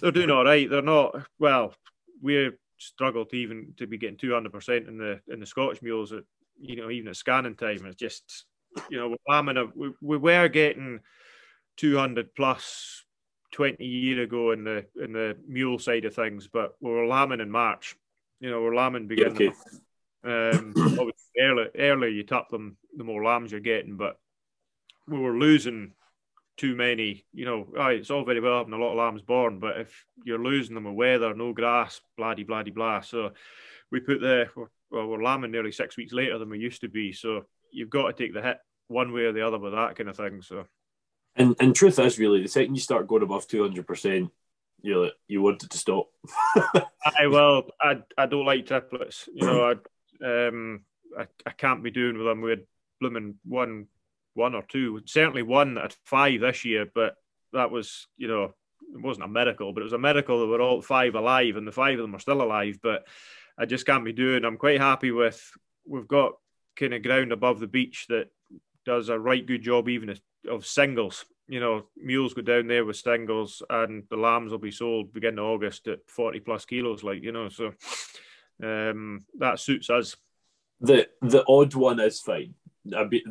they're 0.02 0.12
doing 0.12 0.32
all 0.32 0.46
right. 0.46 0.70
They're 0.70 0.82
not 0.82 1.16
well. 1.38 1.74
We 2.22 2.52
struggle 2.78 3.26
to 3.26 3.36
even 3.36 3.74
to 3.78 3.88
be 3.88 3.98
getting 3.98 4.18
two 4.18 4.34
hundred 4.34 4.54
percent 4.54 4.88
in 4.88 4.98
the 4.98 5.20
in 5.28 5.40
the 5.40 5.46
Scotch 5.46 5.82
mules. 5.82 6.12
At 6.12 6.24
you 6.60 6.76
know, 6.76 6.90
even 6.90 7.10
at 7.10 7.16
scanning 7.16 7.56
time, 7.56 7.86
it's 7.86 7.96
just 7.96 8.46
you 8.90 8.98
know, 8.98 9.16
lambing 9.28 9.58
a, 9.58 9.66
we, 9.76 9.92
we 10.02 10.18
were 10.18 10.48
getting 10.48 11.00
200 11.78 12.36
plus 12.36 13.04
20 13.54 13.84
year 13.84 14.24
ago 14.24 14.52
in 14.52 14.64
the 14.64 14.86
in 15.02 15.14
the 15.14 15.38
mule 15.48 15.80
side 15.80 16.06
of 16.06 16.14
things, 16.14 16.48
but 16.48 16.74
we 16.80 16.92
were 16.92 17.08
lambing 17.08 17.40
in 17.40 17.50
March. 17.50 17.96
You 18.40 18.52
know, 18.52 18.62
we're 18.62 18.76
lambing 18.76 19.08
beginning. 19.08 19.34
Okay. 19.34 19.52
Um, 20.24 20.74
obviously, 20.78 21.42
early, 21.42 21.66
earlier 21.78 22.10
you 22.10 22.24
tap 22.24 22.50
them, 22.50 22.78
the 22.96 23.04
more 23.04 23.24
lambs 23.24 23.52
you're 23.52 23.62
getting. 23.62 23.98
But 23.98 24.18
we 25.08 25.18
were 25.18 25.38
losing 25.38 25.94
too 26.60 26.76
many. 26.76 27.26
You 27.34 27.46
know, 27.46 27.68
right, 27.72 27.98
it's 27.98 28.12
all 28.12 28.26
very 28.26 28.40
well 28.40 28.60
having 28.60 28.74
a 28.74 28.78
lot 28.78 28.92
of 28.92 28.98
lambs 28.98 29.22
born, 29.22 29.60
but 29.60 29.80
if 29.80 30.06
you're 30.24 30.44
losing 30.44 30.76
them 30.76 30.84
with 30.84 30.96
weather, 30.96 31.34
no 31.34 31.54
grass, 31.54 32.02
bloody 32.18 32.44
bloody 32.44 32.72
blah. 32.72 33.02
So 33.02 33.32
we 33.92 34.02
put 34.02 34.22
the 34.22 34.48
well, 34.92 35.08
we're 35.08 35.24
lambing 35.24 35.52
nearly 35.52 35.72
six 35.72 35.98
weeks 35.98 36.14
later 36.14 36.38
than 36.38 36.50
we 36.50 36.60
used 36.60 36.82
to 36.82 36.90
be. 36.90 37.14
So 37.14 37.44
you've 37.72 37.90
got 37.90 38.08
to 38.08 38.14
take 38.14 38.34
the 38.34 38.42
hit 38.42 38.58
one 38.88 39.14
way 39.14 39.22
or 39.22 39.32
the 39.32 39.46
other 39.46 39.58
with 39.58 39.74
that 39.74 39.96
kind 39.96 40.10
of 40.10 40.18
thing. 40.18 40.42
So. 40.42 40.66
And 41.36 41.56
and 41.60 41.74
truth 41.74 42.00
is 42.00 42.20
really 42.20 42.42
the 42.42 42.48
second 42.50 42.76
you 42.76 42.82
start 42.82 43.08
going 43.08 43.24
above 43.24 43.48
two 43.48 43.62
hundred 43.62 43.88
percent, 43.88 44.30
you 44.82 45.04
like, 45.04 45.14
you 45.28 45.42
wanted 45.42 45.70
to 45.72 45.78
stop. 45.78 46.08
I 46.76 47.28
well, 47.28 47.68
I 47.82 48.00
I 48.18 48.26
don't 48.26 48.46
like 48.46 48.66
triplets. 48.66 49.30
You 49.34 49.46
know, 49.46 49.76
I 50.22 50.48
um 50.48 50.82
I, 51.18 51.28
I 51.46 51.52
can't 51.52 51.84
be 51.84 51.92
doing 51.92 52.18
with 52.18 52.28
them. 52.28 52.42
We 52.42 52.50
had 52.50 52.64
blooming 53.00 53.36
one 53.46 53.88
one 54.34 54.56
or 54.56 54.64
two, 54.64 55.02
certainly 55.06 55.44
one 55.44 55.78
at 55.78 55.96
five 56.06 56.42
this 56.42 56.66
year, 56.66 56.86
but 56.94 57.16
that 57.54 57.72
was 57.72 58.08
you 58.18 58.28
know 58.28 58.54
it 58.94 59.02
wasn't 59.02 59.26
a 59.26 59.30
miracle, 59.30 59.74
but 59.74 59.82
it 59.82 59.86
was 59.86 59.94
a 59.94 59.98
miracle 59.98 60.40
that 60.40 60.48
we're 60.48 60.62
all 60.62 60.82
five 60.82 61.16
alive, 61.16 61.56
and 61.56 61.68
the 61.68 61.72
five 61.72 62.00
of 62.00 62.04
them 62.04 62.16
are 62.16 62.20
still 62.20 62.42
alive. 62.42 62.80
But 62.82 63.06
I 63.58 63.66
just 63.66 63.86
can't 63.86 64.06
be 64.06 64.14
doing. 64.14 64.46
I'm 64.46 64.58
quite 64.58 64.80
happy 64.80 65.12
with 65.12 65.42
we've 65.86 66.08
got 66.08 66.34
kind 66.76 66.94
of 66.94 67.04
ground 67.04 67.32
above 67.32 67.60
the 67.60 67.68
beach 67.68 68.06
that 68.10 68.30
does 68.86 69.10
a 69.10 69.20
right 69.20 69.46
good 69.46 69.62
job 69.62 69.90
even 69.90 70.16
of 70.50 70.66
singles. 70.66 71.26
You 71.48 71.60
know, 71.60 71.88
mules 71.98 72.34
go 72.34 72.42
down 72.42 72.68
there 72.68 72.86
with 72.86 72.98
singles, 72.98 73.62
and 73.70 74.04
the 74.10 74.18
lambs 74.18 74.52
will 74.52 74.60
be 74.60 74.72
sold 74.72 75.14
beginning 75.14 75.40
of 75.40 75.46
August 75.46 75.88
at 75.88 76.00
40 76.08 76.40
plus 76.42 76.66
kilos. 76.66 77.04
Like 77.04 77.24
you 77.24 77.32
know, 77.32 77.50
so 77.50 77.74
um, 78.64 79.26
that 79.38 79.60
suits 79.60 79.90
us. 79.90 80.16
The 80.82 81.10
the 81.22 81.44
odd 81.48 81.74
one 81.76 82.00
is 82.00 82.22
fine. 82.22 82.54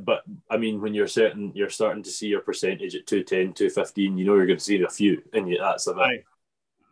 But 0.02 0.22
I 0.50 0.56
mean, 0.56 0.80
when 0.80 0.94
you're 0.94 1.06
certain 1.06 1.52
you're 1.54 1.70
starting 1.70 2.02
to 2.02 2.10
see 2.10 2.28
your 2.28 2.40
percentage 2.40 2.94
at 2.94 3.06
210, 3.06 3.54
215, 3.54 4.18
you 4.18 4.24
know 4.24 4.34
you're 4.34 4.46
going 4.46 4.58
to 4.58 4.64
see 4.64 4.82
a 4.82 4.88
few, 4.88 5.22
and 5.32 5.54
that's 5.60 5.86
a 5.86 5.94
bit. 5.94 6.24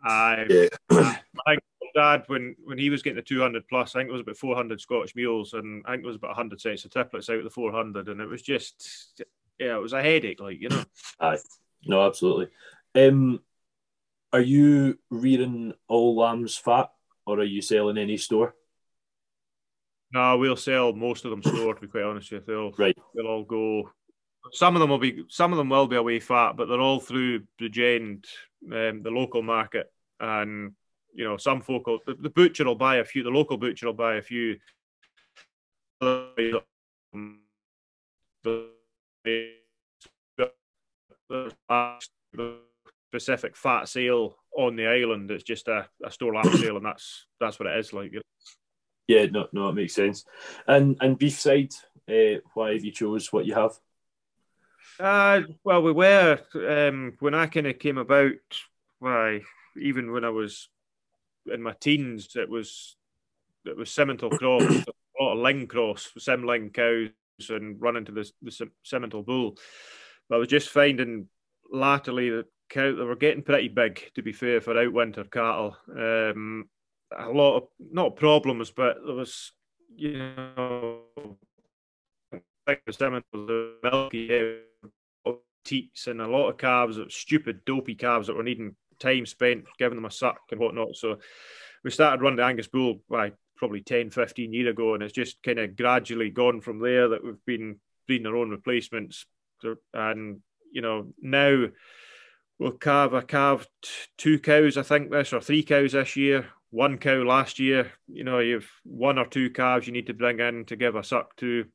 I, 0.04 0.46
yeah. 0.48 0.68
I, 0.90 1.18
I 1.46 1.56
dad 1.96 2.24
when 2.26 2.54
when 2.64 2.78
he 2.78 2.90
was 2.90 3.02
getting 3.02 3.16
the 3.16 3.22
200 3.22 3.66
plus. 3.68 3.94
I 3.94 4.00
think 4.00 4.10
it 4.10 4.12
was 4.12 4.20
about 4.20 4.36
400 4.36 4.80
Scottish 4.80 5.16
mules, 5.16 5.54
and 5.54 5.82
I 5.86 5.92
think 5.92 6.04
it 6.04 6.06
was 6.06 6.16
about 6.16 6.28
100 6.28 6.60
sets 6.60 6.84
of 6.84 6.92
triplets 6.92 7.28
out 7.28 7.38
of 7.38 7.44
the 7.44 7.50
400, 7.50 8.08
and 8.08 8.20
it 8.20 8.28
was 8.28 8.42
just 8.42 9.22
yeah, 9.58 9.76
it 9.76 9.82
was 9.82 9.94
a 9.94 10.02
headache, 10.02 10.40
like 10.40 10.60
you 10.60 10.68
know. 10.68 10.84
Aye, 11.20 11.38
no, 11.86 12.06
absolutely. 12.06 12.48
Um, 12.94 13.40
are 14.32 14.40
you 14.40 14.98
rearing 15.10 15.72
all 15.88 16.16
lambs 16.16 16.56
fat, 16.56 16.90
or 17.26 17.40
are 17.40 17.44
you 17.44 17.62
selling 17.62 17.98
any 17.98 18.18
store? 18.18 18.54
No, 20.12 20.38
we'll 20.38 20.56
sell 20.56 20.92
most 20.92 21.24
of 21.24 21.30
them 21.30 21.42
store. 21.42 21.74
To 21.74 21.80
be 21.80 21.88
quite 21.88 22.04
honest 22.04 22.30
with 22.30 22.46
you, 22.48 22.54
they'll 22.54 22.72
right. 22.72 22.96
They'll 23.14 23.26
all 23.26 23.44
go. 23.44 23.90
Some 24.52 24.76
of 24.76 24.80
them 24.80 24.90
will 24.90 24.98
be. 24.98 25.24
Some 25.28 25.52
of 25.52 25.58
them 25.58 25.68
will 25.68 25.88
be 25.88 25.96
away 25.96 26.20
fat, 26.20 26.52
but 26.56 26.68
they're 26.68 26.80
all 26.80 27.00
through 27.00 27.42
Bridgend, 27.60 28.24
um, 28.72 29.02
the 29.02 29.10
local 29.10 29.42
market, 29.42 29.92
and 30.20 30.72
you 31.16 31.24
know, 31.24 31.36
some 31.38 31.62
folk 31.62 31.86
will, 31.86 31.98
the, 32.06 32.14
the, 32.14 32.30
butcher 32.30 32.64
will 32.66 32.74
buy 32.74 32.96
a 32.96 33.04
few, 33.04 33.22
the 33.22 33.30
local 33.30 33.56
butcher 33.56 33.86
will 33.86 33.94
buy 33.94 34.16
a 34.16 34.22
few. 34.22 34.58
The 36.00 36.60
specific 43.10 43.56
fat 43.56 43.88
sale 43.88 44.36
on 44.56 44.76
the 44.76 44.86
island. 44.86 45.30
It's 45.30 45.42
just 45.42 45.68
a, 45.68 45.88
a 46.04 46.10
store 46.10 46.34
lamb 46.34 46.52
sale, 46.54 46.76
and 46.76 46.84
that's 46.84 47.26
that's 47.40 47.58
what 47.58 47.68
it 47.68 47.78
is 47.78 47.94
like. 47.94 48.12
Yeah, 49.06 49.26
no, 49.26 49.48
no, 49.52 49.68
it 49.68 49.74
makes 49.74 49.94
sense. 49.94 50.24
And 50.66 50.96
and 51.00 51.18
beef 51.18 51.38
side, 51.38 51.72
uh, 52.08 52.40
why 52.54 52.72
have 52.72 52.84
you 52.84 52.92
chose 52.92 53.32
what 53.32 53.46
you 53.46 53.54
have? 53.54 53.72
Uh, 54.98 55.42
well, 55.62 55.82
we 55.82 55.92
were 55.92 56.40
um, 56.54 57.14
when 57.20 57.34
I 57.34 57.46
kind 57.46 57.66
of 57.66 57.78
came 57.78 57.98
about. 57.98 58.32
Why, 58.98 59.42
even 59.78 60.10
when 60.10 60.24
I 60.24 60.30
was 60.30 60.68
in 61.52 61.62
my 61.62 61.74
teens, 61.78 62.30
it 62.34 62.48
was 62.48 62.96
it 63.64 63.76
was 63.76 63.90
Simmental 63.90 64.30
cross, 64.30 64.62
a 64.62 65.22
lot 65.22 65.32
of 65.34 65.38
Ling 65.38 65.66
cross, 65.66 66.10
Sim 66.18 66.70
cows, 66.70 67.10
and 67.50 67.80
running 67.80 68.04
to 68.06 68.12
the 68.12 68.30
the 68.42 69.22
bull. 69.22 69.58
But 70.28 70.36
I 70.36 70.38
was 70.38 70.48
just 70.48 70.70
finding 70.70 71.28
latterly 71.70 72.30
that 72.30 72.46
cow 72.68 72.94
they 72.94 73.04
were 73.04 73.16
getting 73.16 73.42
pretty 73.42 73.68
big. 73.68 74.10
To 74.14 74.22
be 74.22 74.32
fair, 74.32 74.60
for 74.60 74.74
outwinter 74.74 75.30
cattle, 75.30 75.76
um, 75.90 76.68
a 77.16 77.28
lot 77.28 77.56
of 77.56 77.62
not 77.78 78.16
problems, 78.16 78.70
but 78.70 78.96
there 79.04 79.14
was 79.14 79.52
you 79.94 80.18
know 80.18 81.00
like 82.66 82.82
the 82.86 83.74
milky 83.82 84.60
teats 85.64 86.06
and 86.06 86.20
a 86.20 86.26
lot 86.26 86.48
of 86.48 86.58
calves, 86.58 86.98
stupid 87.08 87.64
dopey 87.64 87.94
calves 87.94 88.28
that 88.28 88.36
were 88.36 88.42
needing 88.42 88.74
time 88.98 89.26
spent 89.26 89.64
giving 89.78 89.96
them 89.96 90.04
a 90.04 90.10
suck 90.10 90.40
and 90.50 90.60
whatnot. 90.60 90.96
So 90.96 91.18
we 91.84 91.90
started 91.90 92.22
running 92.22 92.38
the 92.38 92.44
Angus 92.44 92.68
Bull 92.68 93.00
by 93.08 93.32
probably 93.56 93.82
10, 93.82 94.10
15 94.10 94.52
years 94.52 94.70
ago, 94.70 94.94
and 94.94 95.02
it's 95.02 95.12
just 95.12 95.42
kind 95.42 95.58
of 95.58 95.76
gradually 95.76 96.30
gone 96.30 96.60
from 96.60 96.80
there 96.80 97.08
that 97.08 97.24
we've 97.24 97.44
been 97.46 97.80
breeding 98.06 98.26
our 98.26 98.36
own 98.36 98.50
replacements. 98.50 99.26
And, 99.92 100.40
you 100.72 100.82
know, 100.82 101.12
now 101.20 101.66
we'll 102.58 102.72
calve, 102.72 103.14
I 103.14 103.22
calved 103.22 103.68
two 104.18 104.38
cows, 104.38 104.76
I 104.76 104.82
think 104.82 105.10
this, 105.10 105.32
or 105.32 105.40
three 105.40 105.62
cows 105.62 105.92
this 105.92 106.16
year, 106.16 106.46
one 106.70 106.98
cow 106.98 107.22
last 107.22 107.58
year. 107.58 107.92
You 108.08 108.24
know, 108.24 108.38
you've 108.38 108.70
one 108.84 109.18
or 109.18 109.26
two 109.26 109.50
calves 109.50 109.86
you 109.86 109.92
need 109.92 110.06
to 110.08 110.14
bring 110.14 110.40
in 110.40 110.64
to 110.66 110.76
give 110.76 110.96
a 110.96 111.04
suck 111.04 111.36
to. 111.36 111.66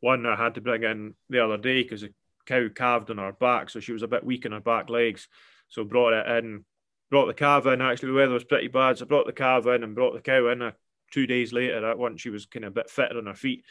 One 0.00 0.26
I 0.26 0.36
had 0.36 0.56
to 0.56 0.60
bring 0.60 0.82
in 0.82 1.14
the 1.30 1.42
other 1.42 1.56
day 1.56 1.82
because 1.82 2.02
the 2.02 2.12
cow 2.46 2.68
calved 2.74 3.10
on 3.10 3.18
her 3.18 3.32
back, 3.32 3.70
so 3.70 3.80
she 3.80 3.92
was 3.92 4.02
a 4.02 4.08
bit 4.08 4.24
weak 4.24 4.44
in 4.44 4.52
her 4.52 4.60
back 4.60 4.90
legs. 4.90 5.28
So 5.68 5.84
brought 5.84 6.12
it 6.12 6.44
in, 6.44 6.64
brought 7.10 7.26
the 7.26 7.34
calf 7.34 7.66
in. 7.66 7.80
Actually, 7.80 8.08
the 8.08 8.14
weather 8.14 8.34
was 8.34 8.44
pretty 8.44 8.68
bad, 8.68 8.98
so 8.98 9.04
I 9.04 9.08
brought 9.08 9.26
the 9.26 9.32
calf 9.32 9.66
in 9.66 9.82
and 9.82 9.94
brought 9.94 10.14
the 10.14 10.20
cow 10.20 10.48
in. 10.48 10.62
Uh, 10.62 10.72
two 11.10 11.26
days 11.26 11.52
later, 11.52 11.80
that 11.80 11.98
once 11.98 12.20
she 12.20 12.30
was 12.30 12.46
kind 12.46 12.64
of 12.64 12.72
a 12.72 12.74
bit 12.74 12.90
fitter 12.90 13.16
on 13.16 13.26
her 13.26 13.34
feet, 13.34 13.64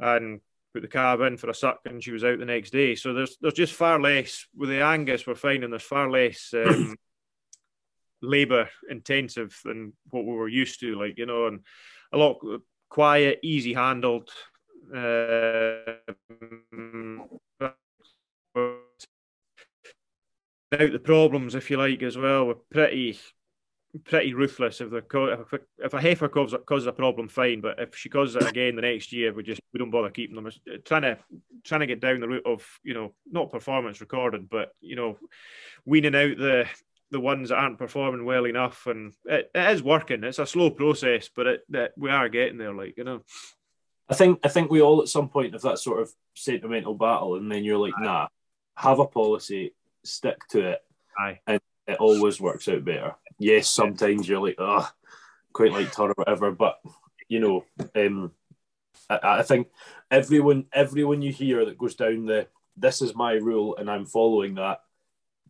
and 0.00 0.40
put 0.72 0.82
the 0.82 0.88
calf 0.88 1.20
in 1.20 1.36
for 1.36 1.48
a 1.48 1.54
suck, 1.54 1.80
and 1.84 2.02
she 2.02 2.10
was 2.10 2.24
out 2.24 2.38
the 2.38 2.44
next 2.44 2.70
day. 2.70 2.94
So 2.96 3.14
there's 3.14 3.36
there's 3.40 3.54
just 3.54 3.74
far 3.74 4.00
less 4.00 4.46
with 4.56 4.70
the 4.70 4.82
Angus. 4.82 5.26
We're 5.26 5.36
finding 5.36 5.70
there's 5.70 5.82
far 5.82 6.10
less. 6.10 6.52
Um, 6.64 6.96
labor 8.22 8.68
intensive 8.88 9.58
than 9.64 9.92
what 10.10 10.24
we 10.24 10.32
were 10.32 10.48
used 10.48 10.80
to 10.80 10.98
like 10.98 11.18
you 11.18 11.26
know 11.26 11.46
and 11.46 11.60
a 12.12 12.16
lot 12.16 12.38
quiet 12.88 13.40
easy 13.42 13.74
handled 13.74 14.30
uh, 14.94 15.94
out 20.80 20.92
the 20.92 21.00
problems, 21.02 21.54
if 21.54 21.70
you 21.70 21.76
like, 21.76 22.02
as 22.02 22.16
well. 22.16 22.46
We're 22.46 22.54
pretty 22.70 23.18
pretty 24.04 24.34
ruthless. 24.34 24.80
If 24.80 24.90
the 24.90 25.60
if 25.78 25.94
a 25.94 26.00
heifer 26.00 26.28
causes, 26.28 26.86
a 26.86 26.92
problem, 26.92 27.28
fine. 27.28 27.60
But 27.60 27.78
if 27.78 27.96
she 27.96 28.08
causes 28.08 28.36
it 28.36 28.48
again 28.48 28.76
the 28.76 28.82
next 28.82 29.12
year, 29.12 29.32
we 29.32 29.42
just 29.42 29.60
we 29.72 29.78
don't 29.78 29.90
bother 29.90 30.10
keeping 30.10 30.36
them. 30.36 30.50
trying 30.84 31.02
to 31.02 31.18
trying 31.64 31.80
to 31.80 31.86
get 31.86 32.00
down 32.00 32.20
the 32.20 32.28
route 32.28 32.46
of 32.46 32.66
you 32.82 32.94
know 32.94 33.14
not 33.30 33.52
performance 33.52 34.00
recorded, 34.00 34.48
but 34.50 34.72
you 34.80 34.96
know 34.96 35.18
weaning 35.84 36.14
out 36.14 36.36
the 36.36 36.66
the 37.10 37.20
ones 37.20 37.48
that 37.48 37.56
aren't 37.56 37.78
performing 37.78 38.24
well 38.24 38.46
enough, 38.46 38.86
and 38.86 39.12
it, 39.24 39.50
it 39.54 39.70
is 39.70 39.82
working. 39.82 40.24
It's 40.24 40.38
a 40.38 40.46
slow 40.46 40.70
process, 40.70 41.28
but 41.34 41.46
it, 41.46 41.64
it 41.72 41.92
we 41.96 42.10
are 42.10 42.28
getting 42.28 42.58
there. 42.58 42.74
Like 42.74 42.96
you 42.96 43.04
know. 43.04 43.22
I 44.06 44.14
think 44.14 44.40
I 44.44 44.48
think 44.48 44.70
we 44.70 44.82
all 44.82 45.00
at 45.00 45.08
some 45.08 45.30
point 45.30 45.54
have 45.54 45.62
that 45.62 45.78
sort 45.78 46.02
of 46.02 46.12
sentimental 46.34 46.94
battle, 46.94 47.36
and 47.36 47.50
then 47.50 47.64
you're 47.64 47.78
like, 47.78 47.94
nah, 47.98 48.28
have 48.76 48.98
a 48.98 49.06
policy, 49.06 49.74
stick 50.02 50.46
to 50.50 50.72
it, 50.72 50.84
Aye. 51.18 51.40
and 51.46 51.60
it 51.86 51.96
always 51.98 52.40
works 52.40 52.68
out 52.68 52.84
better. 52.84 53.14
Yes, 53.38 53.68
sometimes 53.68 54.28
you're 54.28 54.46
like, 54.46 54.56
oh, 54.58 54.88
quite 55.54 55.72
like 55.72 55.94
her 55.94 56.04
or 56.04 56.14
whatever, 56.14 56.52
but 56.52 56.80
you 57.28 57.40
know, 57.40 57.64
um, 57.94 58.32
I, 59.08 59.18
I, 59.22 59.42
think 59.42 59.68
everyone, 60.10 60.66
everyone 60.72 61.22
you 61.22 61.32
hear 61.32 61.64
that 61.64 61.78
goes 61.78 61.94
down 61.94 62.26
the 62.26 62.48
this 62.76 63.00
is 63.02 63.14
my 63.14 63.32
rule 63.32 63.76
and 63.76 63.90
I'm 63.90 64.04
following 64.04 64.56
that 64.56 64.80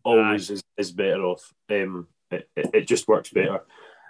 always 0.05 0.49
is, 0.49 0.63
is 0.77 0.91
better 0.91 1.25
off. 1.25 1.53
Um, 1.69 2.07
it, 2.31 2.49
it, 2.55 2.69
it, 2.73 2.87
just 2.87 3.07
works 3.07 3.31
better. 3.31 3.61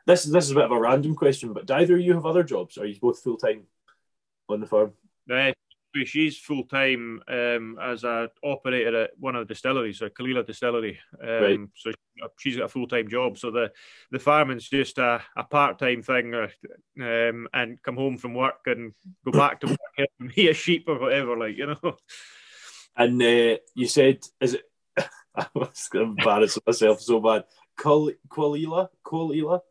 This 0.05 0.23
this 0.23 0.45
is 0.45 0.51
a 0.51 0.55
bit 0.55 0.65
of 0.65 0.71
a 0.71 0.79
random 0.79 1.15
question, 1.15 1.53
but 1.53 1.65
do 1.65 1.73
either 1.73 1.95
of 1.95 2.01
you 2.01 2.13
have 2.13 2.25
other 2.25 2.43
jobs? 2.43 2.77
Are 2.77 2.85
you 2.85 2.95
both 3.01 3.19
full 3.19 3.37
time 3.37 3.63
on 4.49 4.59
the 4.59 4.67
farm? 4.67 4.93
Uh, 5.31 5.51
she's 6.03 6.37
full 6.37 6.63
time 6.65 7.21
um, 7.27 7.79
as 7.81 8.03
an 8.03 8.29
operator 8.43 9.03
at 9.03 9.11
one 9.17 9.35
of 9.35 9.47
the 9.47 9.53
distilleries, 9.53 9.99
so 9.99 10.09
Caol 10.09 10.29
Ila 10.29 10.43
Distillery. 10.43 10.99
Um, 11.21 11.29
right. 11.29 11.59
So 11.75 11.91
she's 12.37 12.57
got 12.57 12.65
a 12.65 12.69
full 12.69 12.87
time 12.87 13.07
job. 13.07 13.37
So 13.37 13.51
the 13.51 13.71
the 14.11 14.19
farming's 14.19 14.67
just 14.67 14.97
a, 14.97 15.21
a 15.35 15.43
part 15.43 15.79
time 15.79 16.01
thing, 16.03 16.33
uh, 16.33 16.47
um, 17.01 17.47
and 17.53 17.81
come 17.81 17.95
home 17.95 18.17
from 18.17 18.33
work 18.33 18.61
and 18.65 18.93
go 19.23 19.31
back 19.31 19.61
to 19.61 19.67
work 19.67 19.79
and 20.19 20.33
be 20.35 20.49
a 20.49 20.53
sheep 20.53 20.85
or 20.87 20.99
whatever, 20.99 21.37
like 21.37 21.57
you 21.57 21.67
know. 21.67 21.97
And 22.97 23.21
uh, 23.21 23.57
you 23.73 23.87
said, 23.87 24.19
is 24.39 24.55
it? 24.55 24.63
I 25.37 25.47
was 25.53 25.89
embarrassing 25.93 26.63
myself 26.65 27.01
so 27.01 27.19
bad. 27.19 27.43
Caol 27.77 28.13
Ila, 28.59 28.89
Kalila. 29.05 29.61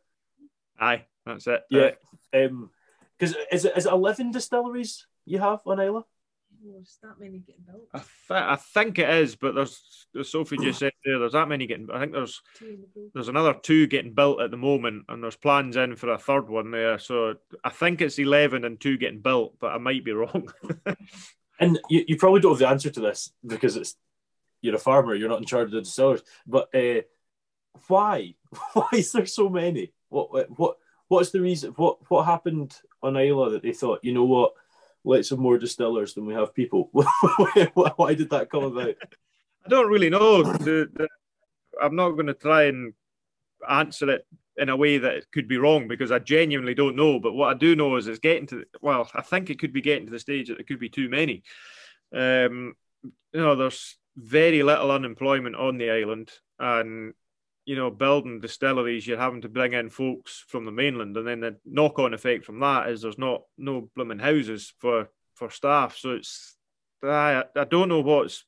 Aye, 0.79 1.05
that's 1.25 1.47
it. 1.47 1.63
Yeah. 1.71 1.91
Um, 2.35 2.71
Because 3.19 3.37
is 3.53 3.65
it 3.65 3.77
is 3.77 3.87
it 3.87 3.93
eleven 3.93 4.31
distilleries 4.31 5.07
you 5.25 5.39
have 5.39 5.61
on 5.67 5.81
Islay? 5.81 6.03
There's 6.67 6.99
that 7.03 7.21
many 7.21 7.39
getting 7.41 7.63
built. 7.67 7.89
I, 7.93 7.99
th- 7.99 8.09
I 8.31 8.57
think 8.57 8.99
it 8.99 9.09
is, 9.09 9.37
but 9.37 9.55
there's 9.55 10.07
as 10.19 10.31
Sophie 10.31 10.57
just 10.57 10.79
said 10.79 10.93
there. 11.05 11.19
There's 11.19 11.33
that 11.33 11.49
many 11.49 11.67
getting. 11.67 11.89
I 11.93 12.01
think 12.01 12.13
there's 12.13 12.41
the 12.61 12.79
there's 13.13 13.29
another 13.29 13.55
two 13.55 13.87
getting 13.87 14.15
built 14.15 14.41
at 14.41 14.51
the 14.51 14.57
moment, 14.57 15.05
and 15.09 15.23
there's 15.23 15.37
plans 15.37 15.77
in 15.77 15.95
for 15.97 16.11
a 16.11 16.19
third 16.19 16.49
one 16.49 16.71
there. 16.71 16.99
So 16.99 17.35
I 17.63 17.69
think 17.71 18.01
it's 18.01 18.19
eleven 18.19 18.65
and 18.65 18.81
two 18.81 18.97
getting 18.97 19.21
built, 19.21 19.57
but 19.61 19.73
I 19.73 19.79
might 19.79 20.05
be 20.05 20.13
wrong. 20.21 20.49
And 21.61 21.79
you, 21.89 22.05
you 22.09 22.17
probably 22.17 22.41
don't 22.41 22.53
have 22.53 22.59
the 22.59 22.69
answer 22.69 22.91
to 22.91 23.01
this 23.01 23.31
because 23.47 23.77
it's 23.77 23.95
you're 24.65 24.75
a 24.75 24.79
farmer, 24.79 25.15
you're 25.15 25.29
not 25.29 25.41
in 25.41 25.45
charge 25.45 25.67
of 25.67 25.73
the 25.73 25.83
distillers. 25.83 26.23
But 26.47 26.75
uh, 26.75 27.03
why? 27.89 28.35
Why 28.73 28.89
is 28.93 29.13
there 29.13 29.27
so 29.27 29.49
many? 29.49 29.93
What 30.09 30.59
what 30.59 30.77
what's 31.09 31.31
the 31.31 31.41
reason? 31.41 31.73
What 31.73 31.99
what 32.09 32.25
happened 32.25 32.75
on 33.03 33.17
Islay 33.17 33.51
that 33.53 33.63
they 33.63 33.73
thought, 33.73 34.05
you 34.05 34.15
know 34.15 34.25
what, 34.25 34.53
let's 35.05 35.31
have 35.31 35.39
more 35.39 35.59
distillers 35.59 36.15
than 36.15 36.25
we 36.25 36.35
have 36.35 36.55
people? 36.55 36.89
why 36.93 38.15
did 38.15 38.31
that 38.31 38.49
come 38.51 38.65
about? 38.65 38.95
I 39.67 39.69
don't 39.69 39.91
really 39.91 40.09
know. 40.09 40.45
I'm 41.83 41.97
not 41.97 42.11
going 42.11 42.27
to 42.27 42.35
try 42.35 42.65
and 42.65 42.95
answer 43.69 44.09
it 44.11 44.27
in 44.57 44.69
a 44.69 44.77
way 44.77 44.99
that 44.99 45.15
it 45.15 45.27
could 45.33 45.49
be 45.49 45.59
wrong 45.59 45.89
because 45.89 46.13
I 46.13 46.21
genuinely 46.21 46.75
don't 46.75 46.97
know. 46.97 47.19
But 47.19 47.33
what 47.33 47.55
I 47.55 47.59
do 47.59 47.75
know 47.75 47.97
is 47.97 48.07
it's 48.07 48.21
getting 48.21 48.47
to 48.49 48.65
well, 48.81 49.11
I 49.15 49.23
think 49.23 49.51
it 49.51 49.59
could 49.59 49.73
be 49.73 49.83
getting 49.83 50.07
to 50.07 50.13
the 50.13 50.19
stage 50.19 50.49
that 50.49 50.61
it 50.61 50.69
could 50.69 50.81
be 50.81 50.89
too 50.89 51.09
many. 51.09 51.43
Um, 52.15 52.77
you 53.03 53.41
know, 53.41 53.57
there's 53.57 53.99
very 54.17 54.63
little 54.63 54.91
unemployment 54.91 55.57
on 55.57 55.79
the 55.79 55.91
island, 55.91 56.31
and 56.59 57.15
you 57.65 57.77
know, 57.77 57.91
building 57.91 58.41
distilleries, 58.41 59.07
you're 59.07 59.19
having 59.19 59.41
to 59.41 59.49
bring 59.49 59.73
in 59.73 59.89
folks 59.89 60.45
from 60.49 60.65
the 60.65 60.73
mainland, 60.73 61.17
and 61.17 61.27
then 61.27 61.41
the 61.41 61.57
knock-on 61.65 62.13
effect 62.13 62.45
from 62.45 62.61
that 62.61 62.89
is 62.91 63.03
there's 63.03 63.19
not 63.19 63.43
no 63.57 63.89
blooming 63.97 64.19
houses 64.19 64.73
for 64.79 65.09
for 65.35 65.51
staff. 65.51 65.97
So 65.97 66.13
it's 66.13 66.57
I 67.03 67.45
I 67.57 67.65
don't 67.65 67.89
know 67.89 68.01
what's 68.01 68.45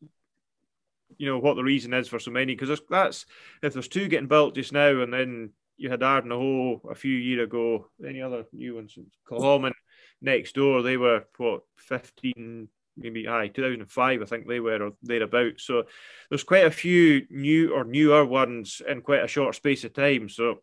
you 1.18 1.26
know 1.26 1.38
what 1.38 1.54
the 1.54 1.64
reason 1.64 1.94
is 1.94 2.08
for 2.08 2.18
so 2.18 2.30
many 2.30 2.54
because 2.54 2.80
that's 2.90 3.26
if 3.62 3.72
there's 3.72 3.88
two 3.88 4.08
getting 4.08 4.28
built 4.28 4.54
just 4.54 4.72
now 4.72 5.00
and 5.00 5.12
then 5.12 5.50
you 5.76 5.90
had 5.90 6.02
Ardnahoe 6.02 6.80
a 6.90 6.94
few 6.94 7.14
year 7.14 7.44
ago 7.44 7.88
any 8.06 8.20
other 8.20 8.44
new 8.52 8.74
ones 8.74 8.98
Kilchoman 9.28 9.72
next 10.20 10.54
door 10.54 10.82
they 10.82 10.96
were 10.96 11.24
what 11.38 11.62
15 11.76 12.68
maybe 12.96 13.28
aye 13.28 13.48
2005 13.48 14.22
I 14.22 14.24
think 14.24 14.46
they 14.46 14.60
were 14.60 14.82
or 14.82 14.92
thereabouts 15.02 15.64
so 15.64 15.84
there's 16.28 16.44
quite 16.44 16.66
a 16.66 16.70
few 16.70 17.26
new 17.30 17.74
or 17.74 17.84
newer 17.84 18.24
ones 18.24 18.82
in 18.86 19.02
quite 19.02 19.22
a 19.22 19.28
short 19.28 19.54
space 19.54 19.84
of 19.84 19.92
time 19.92 20.28
so 20.28 20.60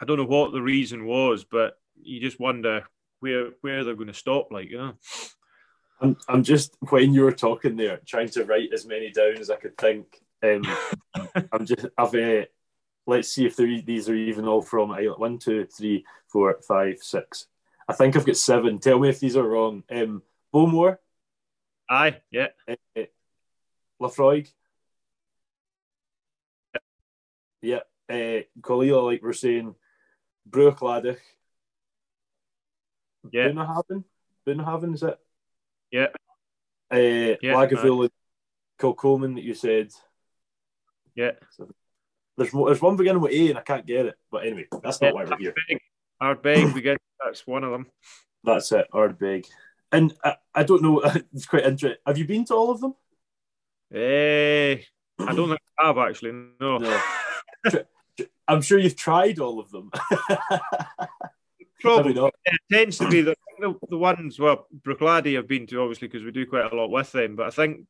I 0.00 0.04
don't 0.04 0.18
know 0.18 0.24
what 0.24 0.52
the 0.52 0.62
reason 0.62 1.06
was 1.06 1.44
but 1.44 1.78
you 2.02 2.20
just 2.20 2.40
wonder 2.40 2.84
where 3.20 3.50
where 3.62 3.84
they're 3.84 3.94
going 3.94 4.08
to 4.08 4.14
stop 4.14 4.52
like 4.52 4.70
you 4.70 4.78
know 4.78 4.94
I'm, 6.00 6.16
I'm 6.28 6.42
just 6.42 6.76
when 6.90 7.14
you 7.14 7.22
were 7.22 7.32
talking 7.32 7.76
there, 7.76 8.00
trying 8.04 8.28
to 8.30 8.44
write 8.44 8.72
as 8.72 8.86
many 8.86 9.10
down 9.10 9.38
as 9.38 9.50
I 9.50 9.56
could 9.56 9.76
think. 9.78 10.06
Um, 10.42 10.62
I'm 11.52 11.64
just 11.64 11.86
I've 11.96 12.14
uh, 12.14 12.44
let's 13.06 13.32
see 13.32 13.46
if 13.46 13.56
these 13.56 14.08
are 14.08 14.14
even 14.14 14.46
all 14.46 14.62
from 14.62 14.90
one, 14.90 15.38
two, 15.38 15.66
three, 15.66 16.04
four, 16.28 16.58
five, 16.66 16.98
six. 17.00 17.46
I 17.88 17.92
think 17.92 18.16
I've 18.16 18.26
got 18.26 18.36
seven. 18.36 18.78
Tell 18.78 18.98
me 18.98 19.08
if 19.08 19.20
these 19.20 19.36
are 19.36 19.46
wrong. 19.46 19.84
Um, 19.90 20.22
Bowmore. 20.52 20.98
Aye, 21.88 22.20
yeah. 22.30 22.48
Uh, 22.68 23.02
Laphroaig. 24.00 24.48
Yeah. 27.62 27.80
Uh, 28.08 28.42
Caol 28.60 28.86
Ila, 28.86 29.00
like 29.00 29.22
we're 29.22 29.32
saying, 29.32 29.74
Bruichladdich. 30.48 31.18
Yeah. 33.32 33.48
Bunnahabhain. 33.48 34.04
Bunnahabhain, 34.46 34.94
is 34.94 35.02
it? 35.02 35.18
Yeah. 35.90 36.08
Uh, 36.92 37.36
Yeah, 37.40 37.54
Lagavulin, 37.54 38.02
and 38.02 38.10
Kilchoman 38.78 39.34
that 39.34 39.44
you 39.44 39.54
said. 39.54 39.90
Yeah. 41.14 41.32
So 41.50 41.68
there's 42.36 42.52
there's 42.52 42.82
one 42.82 42.96
beginning 42.96 43.22
with 43.22 43.32
A 43.32 43.48
and 43.48 43.58
I 43.58 43.62
can't 43.62 43.86
get 43.86 44.06
it. 44.06 44.14
But 44.30 44.46
anyway, 44.46 44.66
that's 44.82 45.00
not 45.00 45.14
why 45.14 45.24
we're 45.24 45.38
here. 45.38 45.54
Ardbeg, 46.22 46.72
we 46.72 46.82
get 46.82 46.98
that's 47.24 47.46
one 47.46 47.64
of 47.64 47.72
them. 47.72 47.86
That's 48.44 48.70
it, 48.72 48.86
Ardbeg. 48.92 49.46
And 49.92 50.14
I, 50.24 50.36
I 50.54 50.62
don't 50.62 50.82
know, 50.82 51.00
it's 51.32 51.46
quite 51.46 51.64
interesting. 51.64 52.00
Have 52.06 52.18
you 52.18 52.26
been 52.26 52.44
to 52.46 52.54
all 52.54 52.70
of 52.70 52.80
them? 52.80 52.94
Eh, 53.94 54.78
I 55.20 55.34
don't 55.34 55.48
think 55.48 55.60
I 55.78 55.86
have 55.86 55.98
actually. 55.98 56.32
No. 56.60 56.78
No. 56.78 57.00
I'm 58.48 58.62
sure 58.62 58.78
you've 58.78 58.96
tried 58.96 59.38
all 59.38 59.60
of 59.60 59.70
them. 59.70 59.90
Probably 61.80 62.14
not. 62.14 62.34
it 62.44 62.60
tends 62.72 62.98
to 62.98 63.08
be 63.08 63.20
the, 63.20 63.36
the, 63.60 63.98
ones 63.98 64.38
well 64.38 64.66
Bruichladdich 64.80 65.38
I've 65.38 65.46
been 65.46 65.66
to 65.68 65.80
obviously 65.80 66.08
because 66.08 66.24
we 66.24 66.30
do 66.30 66.46
quite 66.46 66.72
a 66.72 66.74
lot 66.74 66.90
with 66.90 67.12
them 67.12 67.36
but 67.36 67.46
I 67.46 67.50
think 67.50 67.86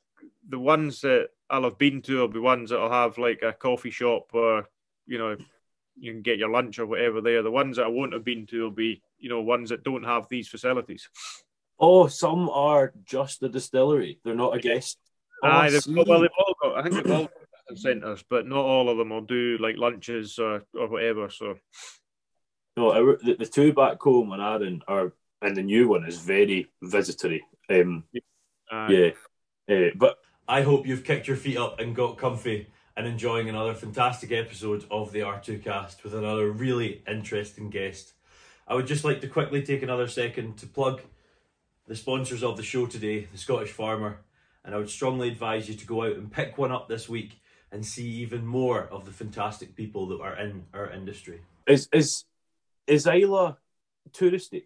the 0.48 0.58
ones 0.58 1.00
that 1.02 1.28
I'll 1.48 1.62
have 1.62 1.78
been 1.78 2.02
to 2.02 2.18
will 2.18 2.28
be 2.28 2.40
ones 2.40 2.70
that'll 2.70 2.90
have 2.90 3.16
like 3.16 3.42
a 3.42 3.52
coffee 3.52 3.90
shop 3.90 4.30
or 4.32 4.68
you 5.06 5.18
know 5.18 5.36
you 5.98 6.12
can 6.12 6.22
get 6.22 6.38
your 6.38 6.50
lunch 6.50 6.78
or 6.78 6.86
whatever 6.86 7.20
there 7.20 7.42
the 7.42 7.50
ones 7.50 7.76
that 7.76 7.86
I 7.86 7.88
won't 7.88 8.12
have 8.12 8.24
been 8.24 8.46
to 8.46 8.62
will 8.64 8.70
be 8.70 9.02
you 9.18 9.28
know 9.28 9.40
ones 9.40 9.70
that 9.70 9.84
don't 9.84 10.04
have 10.04 10.28
these 10.28 10.48
facilities 10.48 11.08
Oh, 11.78 12.06
some 12.06 12.48
are 12.48 12.92
just 13.04 13.42
a 13.42 13.48
distillery. 13.48 14.18
They're 14.24 14.34
not 14.34 14.56
a 14.56 14.60
guest. 14.60 14.98
Oh, 15.42 15.48
I 15.48 15.66
Aye, 15.66 15.70
they've, 15.70 15.82
see. 15.82 15.94
well 15.94 16.20
they've 16.20 16.30
all 16.38 16.54
got 16.62 16.78
I 16.78 16.82
think 16.82 16.94
they've 16.94 17.12
all 17.14 17.24
got 17.68 17.78
centres 17.78 18.24
but 18.30 18.46
not 18.46 18.64
all 18.64 18.88
of 18.88 18.96
them 18.96 19.10
will 19.10 19.20
do 19.20 19.58
like 19.60 19.76
lunches 19.76 20.38
or, 20.38 20.62
or 20.74 20.88
whatever 20.88 21.28
so 21.28 21.56
No, 22.76 23.16
the, 23.16 23.34
the 23.38 23.46
two 23.46 23.72
back 23.72 24.00
home 24.00 24.32
on 24.32 24.40
Arran 24.40 24.82
are, 24.86 25.12
and 25.42 25.56
the 25.56 25.62
new 25.62 25.88
one 25.88 26.06
is 26.06 26.18
very 26.18 26.70
visitory. 26.82 27.42
Um, 27.70 28.04
aye. 28.70 29.12
yeah, 29.68 29.74
uh, 29.74 29.90
but 29.94 30.18
I 30.46 30.62
hope 30.62 30.86
you've 30.86 31.04
kicked 31.04 31.26
your 31.26 31.38
feet 31.38 31.56
up 31.56 31.80
and 31.80 31.96
got 31.96 32.18
comfy 32.18 32.68
and 32.96 33.06
enjoying 33.06 33.48
another 33.48 33.74
fantastic 33.74 34.30
episode 34.30 34.84
of 34.90 35.12
the 35.12 35.20
R2Kast 35.20 36.02
with 36.04 36.14
another 36.14 36.50
really 36.50 37.02
interesting 37.08 37.70
guest. 37.70 38.12
I 38.68 38.74
would 38.74 38.86
just 38.86 39.04
like 39.04 39.20
to 39.22 39.28
quickly 39.28 39.62
take 39.62 39.82
another 39.82 40.08
second 40.08 40.58
to 40.58 40.66
plug 40.66 41.00
the 41.86 41.96
sponsors 41.96 42.42
of 42.42 42.56
the 42.56 42.62
show 42.62 42.86
today, 42.86 43.28
the 43.32 43.38
Scottish 43.38 43.70
Farmer, 43.70 44.18
and 44.64 44.74
I 44.74 44.78
would 44.78 44.90
strongly 44.90 45.28
advise 45.28 45.68
you 45.68 45.74
to 45.74 45.86
go 45.86 46.02
out 46.04 46.16
and 46.16 46.30
pick 46.30 46.58
one 46.58 46.72
up 46.72 46.88
this 46.88 47.08
week 47.08 47.40
and 47.70 47.84
see 47.84 48.08
even 48.08 48.46
more 48.46 48.82
of 48.84 49.04
the 49.04 49.12
fantastic 49.12 49.74
people 49.76 50.06
that 50.08 50.20
are 50.20 50.36
in 50.36 50.64
our 50.74 50.90
industry. 50.90 51.40
is 51.66 51.88
is 51.92 52.24
is 52.86 53.06
Islay 53.06 53.24
touristy 54.12 54.64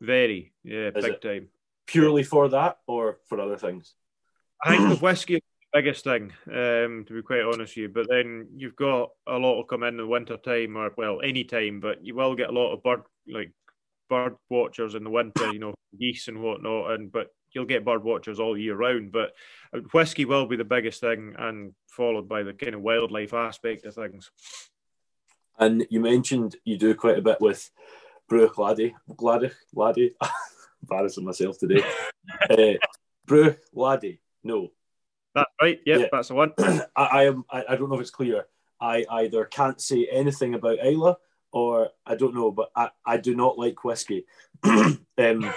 very 0.00 0.52
yeah 0.62 0.90
Is 0.94 1.04
big 1.04 1.14
it? 1.14 1.22
time 1.22 1.48
purely 1.86 2.22
for 2.22 2.48
that 2.48 2.78
or 2.86 3.18
for 3.28 3.40
other 3.40 3.56
things? 3.56 3.94
I 4.62 4.76
think 4.76 4.88
the 4.88 4.96
whiskey 4.96 5.34
is 5.36 5.40
the 5.72 5.78
biggest 5.80 6.04
thing, 6.04 6.32
um, 6.46 7.04
to 7.06 7.14
be 7.14 7.22
quite 7.22 7.42
honest 7.42 7.72
with 7.72 7.76
you. 7.76 7.88
But 7.88 8.08
then 8.08 8.48
you've 8.54 8.76
got 8.76 9.10
a 9.26 9.36
lot 9.38 9.56
will 9.56 9.64
come 9.64 9.82
in 9.82 9.96
the 9.96 10.06
winter 10.06 10.36
time, 10.36 10.76
or 10.76 10.92
well, 10.96 11.20
any 11.22 11.44
time. 11.44 11.80
But 11.80 12.04
you 12.04 12.14
will 12.14 12.34
get 12.36 12.50
a 12.50 12.52
lot 12.52 12.72
of 12.72 12.82
bird 12.82 13.02
like 13.26 13.52
bird 14.10 14.36
watchers 14.50 14.94
in 14.94 15.04
the 15.04 15.10
winter, 15.10 15.50
you 15.52 15.58
know, 15.58 15.74
geese 15.98 16.28
and 16.28 16.42
whatnot. 16.42 16.90
And 16.90 17.10
but 17.10 17.28
you'll 17.52 17.64
get 17.64 17.84
bird 17.86 18.04
watchers 18.04 18.38
all 18.38 18.58
year 18.58 18.76
round. 18.76 19.12
But 19.12 19.32
uh, 19.74 19.78
whiskey 19.94 20.26
will 20.26 20.46
be 20.46 20.56
the 20.56 20.64
biggest 20.64 21.00
thing, 21.00 21.34
and 21.38 21.72
followed 21.88 22.28
by 22.28 22.42
the 22.42 22.52
kind 22.52 22.74
of 22.74 22.82
wildlife 22.82 23.32
aspect 23.32 23.86
of 23.86 23.94
things. 23.94 24.30
And 25.58 25.86
you 25.90 26.00
mentioned 26.00 26.56
you 26.64 26.76
do 26.76 26.94
quite 26.94 27.18
a 27.18 27.22
bit 27.22 27.40
with 27.40 27.70
Bruch 28.28 28.58
Laddie, 28.58 28.94
Gladych, 29.10 29.54
Laddie. 29.74 30.14
Embarrassing 30.82 31.24
myself 31.24 31.58
today. 31.58 31.82
uh, 32.50 32.78
Bruch 33.26 33.58
Laddie. 33.74 34.20
No, 34.42 34.70
That's 35.34 35.50
right. 35.60 35.78
Yep, 35.84 36.00
Yeah. 36.00 36.06
that's 36.10 36.28
the 36.28 36.34
one. 36.34 36.52
I, 36.58 36.82
I 36.96 37.24
am. 37.24 37.44
I, 37.50 37.64
I 37.70 37.76
don't 37.76 37.88
know 37.90 37.96
if 37.96 38.00
it's 38.00 38.10
clear. 38.10 38.46
I 38.80 39.04
either 39.10 39.44
can't 39.44 39.78
say 39.78 40.08
anything 40.10 40.54
about 40.54 40.78
Islay 40.82 41.14
or 41.52 41.90
I 42.06 42.14
don't 42.14 42.34
know, 42.34 42.50
but 42.50 42.70
I, 42.74 42.90
I 43.04 43.16
do 43.16 43.34
not 43.34 43.58
like 43.58 43.84
whiskey. 43.84 44.26
um, 44.64 45.52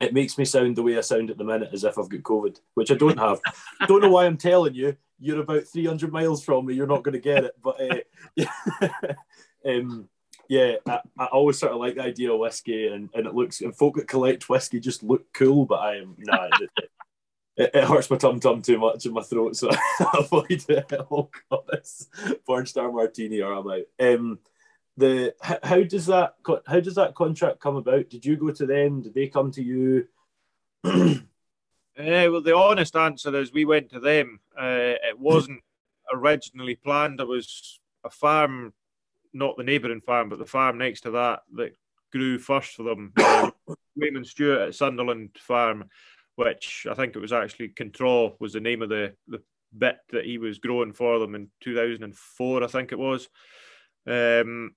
it 0.00 0.12
makes 0.12 0.36
me 0.36 0.44
sound 0.44 0.76
the 0.76 0.82
way 0.82 0.98
I 0.98 1.00
sound 1.00 1.30
at 1.30 1.38
the 1.38 1.44
minute, 1.44 1.70
as 1.72 1.84
if 1.84 1.98
I've 1.98 2.08
got 2.08 2.22
COVID, 2.22 2.60
which 2.74 2.90
I 2.90 2.94
don't 2.94 3.18
have. 3.18 3.40
don't 3.86 4.02
know 4.02 4.10
why 4.10 4.26
I'm 4.26 4.36
telling 4.36 4.74
you. 4.74 4.96
You're 5.18 5.40
about 5.40 5.64
300 5.64 6.12
miles 6.12 6.44
from 6.44 6.66
me. 6.66 6.74
You're 6.74 6.86
not 6.86 7.02
going 7.02 7.14
to 7.14 7.18
get 7.18 7.44
it. 7.44 7.54
But 7.62 7.80
uh, 7.80 8.00
yeah, 8.34 9.14
um, 9.66 10.08
yeah 10.48 10.74
I, 10.86 11.00
I 11.18 11.24
always 11.26 11.58
sort 11.58 11.72
of 11.72 11.78
like 11.78 11.94
the 11.94 12.02
idea 12.02 12.32
of 12.32 12.38
whiskey, 12.38 12.88
and, 12.88 13.08
and 13.14 13.26
it 13.26 13.34
looks 13.34 13.62
and 13.62 13.74
folk 13.74 13.96
that 13.96 14.08
collect 14.08 14.48
whiskey 14.48 14.80
just 14.80 15.02
look 15.02 15.32
cool. 15.32 15.64
But 15.64 15.80
I 15.80 15.96
am 15.96 16.16
nah. 16.18 16.48
it, 16.60 16.70
it, 17.56 17.70
it 17.74 17.84
hurts 17.84 18.10
my 18.10 18.16
tum 18.16 18.40
tum 18.40 18.60
too 18.60 18.78
much 18.78 19.06
in 19.06 19.12
my 19.12 19.22
throat, 19.22 19.56
so 19.56 19.70
I 20.00 20.18
avoid 20.18 20.64
it. 20.68 20.92
Oh 21.10 21.30
god, 21.50 21.64
it's 21.72 22.08
Porn 22.44 22.66
Star 22.66 22.92
Martini 22.92 23.40
or 23.40 23.54
I'm 23.54 23.68
out. 23.68 23.84
Um, 23.98 24.38
the 24.96 25.34
how, 25.40 25.82
does 25.82 26.06
that 26.06 26.34
how 26.66 26.80
does 26.80 26.94
that 26.94 27.14
contract 27.14 27.60
come 27.60 27.76
about? 27.76 28.08
Did 28.08 28.24
you 28.24 28.36
go 28.36 28.50
to 28.50 28.66
them? 28.66 29.02
Did 29.02 29.14
they 29.14 29.28
come 29.28 29.50
to 29.52 29.62
you? 29.62 30.06
Uh, 30.84 31.14
well, 31.98 32.42
the 32.42 32.56
honest 32.56 32.96
answer 32.96 33.34
is 33.36 33.52
we 33.52 33.64
went 33.64 33.90
to 33.90 34.00
them. 34.00 34.40
Uh, 34.58 34.96
it 35.02 35.18
wasn't 35.18 35.60
originally 36.12 36.76
planned. 36.76 37.20
It 37.20 37.28
was 37.28 37.80
a 38.04 38.10
farm, 38.10 38.72
not 39.34 39.56
the 39.56 39.64
neighbouring 39.64 40.00
farm, 40.00 40.28
but 40.28 40.38
the 40.38 40.46
farm 40.46 40.78
next 40.78 41.02
to 41.02 41.10
that 41.12 41.40
that 41.54 41.76
grew 42.12 42.38
first 42.38 42.72
for 42.72 42.84
them. 42.84 43.12
Uh, 43.16 43.50
Raymond 43.96 44.26
Stewart 44.26 44.68
at 44.68 44.74
Sunderland 44.74 45.30
Farm, 45.38 45.84
which 46.36 46.86
I 46.90 46.94
think 46.94 47.16
it 47.16 47.20
was 47.20 47.32
actually 47.32 47.68
Kentraw 47.70 48.34
was 48.40 48.52
the 48.52 48.60
name 48.60 48.82
of 48.82 48.88
the, 48.88 49.14
the 49.28 49.42
bit 49.76 49.98
that 50.10 50.24
he 50.24 50.38
was 50.38 50.58
growing 50.58 50.92
for 50.92 51.18
them 51.18 51.34
in 51.34 51.48
2004, 51.60 52.62
I 52.62 52.66
think 52.66 52.92
it 52.92 52.98
was. 52.98 53.28
Um, 54.06 54.74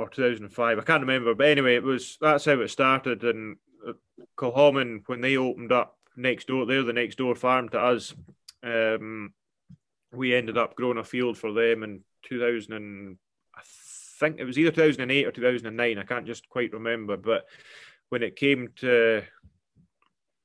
or 0.00 0.08
2005, 0.08 0.78
I 0.78 0.82
can't 0.82 1.00
remember. 1.00 1.34
But 1.34 1.48
anyway, 1.48 1.76
it 1.76 1.82
was 1.82 2.18
that's 2.20 2.44
how 2.44 2.60
it 2.60 2.68
started. 2.68 3.22
And 3.24 3.56
uh, 3.86 3.92
Kilchoman, 4.36 5.02
when 5.06 5.20
they 5.20 5.36
opened 5.36 5.72
up 5.72 5.96
next 6.16 6.48
door, 6.48 6.66
they're 6.66 6.82
the 6.82 6.92
next 6.92 7.18
door 7.18 7.34
farm 7.34 7.68
to 7.70 7.80
us. 7.80 8.14
Um, 8.62 9.32
we 10.12 10.34
ended 10.34 10.58
up 10.58 10.74
growing 10.74 10.98
a 10.98 11.04
field 11.04 11.38
for 11.38 11.52
them 11.52 11.82
in 11.82 12.02
2000. 12.24 12.72
And, 12.72 13.16
I 13.54 13.62
think 13.64 14.38
it 14.38 14.44
was 14.44 14.58
either 14.58 14.70
2008 14.70 15.26
or 15.26 15.32
2009. 15.32 15.98
I 15.98 16.02
can't 16.02 16.26
just 16.26 16.48
quite 16.48 16.72
remember. 16.72 17.16
But 17.16 17.46
when 18.10 18.22
it 18.22 18.36
came 18.36 18.68
to 18.76 19.22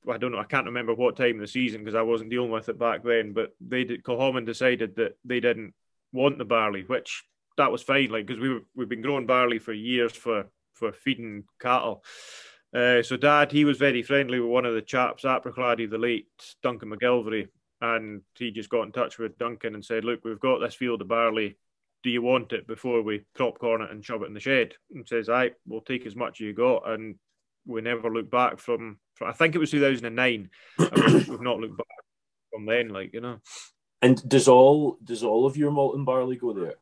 I 0.08 0.18
don't 0.18 0.32
know. 0.32 0.38
I 0.38 0.44
can't 0.44 0.66
remember 0.66 0.94
what 0.94 1.16
time 1.16 1.36
of 1.36 1.40
the 1.40 1.46
season 1.46 1.82
because 1.82 1.94
I 1.94 2.02
wasn't 2.02 2.30
dealing 2.30 2.50
with 2.50 2.68
it 2.68 2.78
back 2.78 3.02
then. 3.02 3.32
But 3.32 3.54
they 3.60 3.84
did. 3.84 4.04
Kilchoman 4.04 4.46
decided 4.46 4.96
that 4.96 5.16
they 5.24 5.40
didn't 5.40 5.74
want 6.12 6.38
the 6.38 6.44
barley, 6.44 6.82
which 6.82 7.24
that 7.56 7.72
was 7.72 7.82
fine. 7.82 8.10
Like 8.10 8.26
because 8.26 8.40
we 8.40 8.54
were, 8.54 8.60
we've 8.74 8.88
been 8.88 9.02
growing 9.02 9.26
barley 9.26 9.58
for 9.58 9.72
years 9.72 10.12
for 10.12 10.46
for 10.74 10.92
feeding 10.92 11.44
cattle. 11.60 12.04
Uh, 12.74 13.02
so 13.02 13.16
Dad, 13.16 13.52
he 13.52 13.64
was 13.64 13.78
very 13.78 14.02
friendly 14.02 14.38
with 14.40 14.50
one 14.50 14.66
of 14.66 14.74
the 14.74 14.82
chaps 14.82 15.24
at 15.24 15.42
the 15.42 15.98
late 15.98 16.26
Duncan 16.62 16.90
McGillivray, 16.90 17.48
and 17.80 18.22
he 18.36 18.50
just 18.50 18.68
got 18.68 18.82
in 18.82 18.92
touch 18.92 19.18
with 19.18 19.38
Duncan 19.38 19.74
and 19.74 19.84
said, 19.84 20.04
"Look, 20.04 20.24
we've 20.24 20.40
got 20.40 20.58
this 20.58 20.74
field 20.74 21.00
of 21.00 21.08
barley. 21.08 21.56
Do 22.02 22.10
you 22.10 22.22
want 22.22 22.52
it 22.52 22.66
before 22.66 23.02
we 23.02 23.24
crop 23.34 23.58
corn 23.58 23.82
it 23.82 23.90
and 23.90 24.04
shove 24.04 24.22
it 24.22 24.26
in 24.26 24.34
the 24.34 24.40
shed?" 24.40 24.74
And 24.94 25.08
says, 25.08 25.28
"I 25.28 25.52
will 25.66 25.80
take 25.80 26.06
as 26.06 26.16
much 26.16 26.40
as 26.40 26.46
you 26.46 26.52
got." 26.52 26.88
And 26.88 27.16
we 27.66 27.80
never 27.80 28.10
looked 28.10 28.30
back 28.30 28.58
from, 28.58 28.98
from 29.14 29.28
I 29.28 29.32
think 29.32 29.54
it 29.54 29.58
was 29.58 29.70
2009. 29.70 30.50
we've 30.78 31.40
not 31.40 31.58
looked 31.58 31.78
back 31.78 31.86
from 32.52 32.66
then, 32.66 32.88
like 32.88 33.12
you 33.14 33.20
know. 33.20 33.40
And 34.02 34.28
does 34.28 34.48
all 34.48 34.98
does 35.02 35.22
all 35.22 35.46
of 35.46 35.56
your 35.56 35.70
malt 35.70 35.96
and 35.96 36.04
barley 36.04 36.36
go 36.36 36.52
there? 36.52 36.74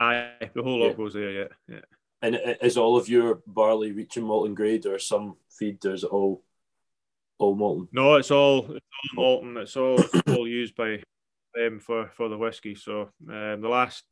Aye, 0.00 0.50
the 0.54 0.62
whole 0.62 0.80
lot 0.80 0.96
goes 0.96 1.12
there, 1.12 1.30
yeah, 1.30 1.48
yeah. 1.68 1.80
And 2.22 2.40
is 2.62 2.76
all 2.76 2.96
of 2.96 3.08
your 3.08 3.42
barley 3.46 3.92
reaching 3.92 4.24
malting 4.24 4.54
grade, 4.54 4.86
or 4.86 4.98
some 4.98 5.36
feed? 5.50 5.84
Or 5.84 5.92
is 5.92 6.04
it 6.04 6.10
all 6.10 6.42
all 7.38 7.54
malting? 7.54 7.88
No, 7.92 8.14
it's 8.14 8.30
all 8.30 8.72
it's 8.72 8.86
all 9.16 9.42
malting. 9.42 9.56
It's 9.58 9.76
all 9.76 10.02
all 10.28 10.48
used 10.48 10.74
by 10.74 11.02
them 11.54 11.80
for 11.80 12.08
for 12.08 12.28
the 12.28 12.38
whiskey. 12.38 12.74
So 12.74 13.10
um, 13.28 13.60
the 13.60 13.68
last 13.68 14.04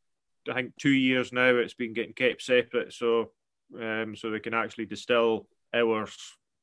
I 0.51 0.55
think 0.55 0.73
two 0.79 0.91
years 0.91 1.33
now, 1.33 1.57
it's 1.57 1.75
been 1.75 1.93
getting 1.93 2.15
kept 2.15 2.43
separate. 2.43 2.93
So 2.93 3.33
um, 3.79 4.15
so 4.17 4.31
they 4.31 4.41
can 4.41 4.55
actually 4.55 4.87
distill 4.87 5.47
ours 5.75 6.17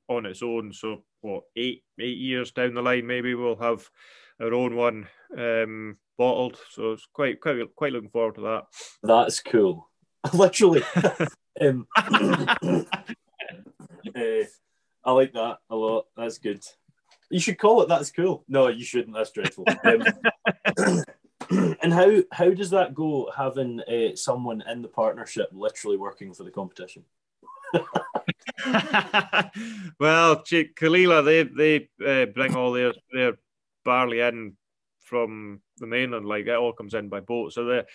on 0.07 0.25
its 0.25 0.41
own. 0.41 0.73
So 0.73 1.03
what 1.21 1.43
eight 1.55 1.83
eight 1.99 2.17
years 2.17 2.51
down 2.51 2.73
the 2.73 2.81
line, 2.81 3.05
maybe 3.05 3.33
we'll 3.35 3.55
have 3.57 3.88
our 4.39 4.53
own 4.53 4.75
one 4.75 5.07
um, 5.38 5.97
bottled. 6.17 6.58
So 6.71 6.93
it's 6.93 7.08
quite 7.12 7.39
quite 7.39 7.58
quite 7.75 7.93
looking 7.93 8.10
forward 8.10 8.36
to 8.36 8.41
that. 8.41 8.63
That's 9.04 9.39
cool. 9.39 9.89
Literally. 10.34 10.84
um, 11.62 11.88
uh, 11.97 12.84
I 15.06 15.12
like 15.12 15.34
that 15.34 15.58
a 15.69 15.75
lot. 15.75 16.08
That's 16.17 16.39
good. 16.39 16.63
You 17.30 17.39
should 17.39 17.60
call 17.60 17.82
it. 17.82 17.89
That's 17.89 18.12
cool. 18.12 18.43
No, 18.47 18.67
you 18.67 18.84
shouldn't. 18.84 19.15
That's 19.15 19.32
dreadful. 19.32 19.65
Um, 19.84 21.04
and 21.82 21.93
how 21.93 22.23
how 22.32 22.49
does 22.51 22.71
that 22.71 22.93
go? 22.95 23.32
Having 23.36 23.82
uh, 23.82 24.15
someone 24.15 24.63
in 24.69 24.82
the 24.82 24.88
partnership 24.88 25.49
literally 25.51 25.97
working 25.97 26.34
for 26.34 26.43
the 26.43 26.51
competition. 26.51 27.04
well, 29.99 30.43
Caol 30.43 30.97
Ila, 30.97 31.23
they 31.23 31.43
they 31.43 31.89
uh, 32.06 32.25
bring 32.28 32.56
all 32.56 32.71
their 32.71 32.93
their 33.12 33.34
barley 33.84 34.21
in 34.21 34.56
from 35.06 35.62
the 35.78 35.88
mainland, 35.88 36.26
like 36.26 36.48
it 36.48 36.56
all 36.56 36.74
comes 36.74 36.94
in 36.94 37.10
by 37.10 37.22
boat. 37.22 37.54
So 37.54 37.65
the 37.65 37.86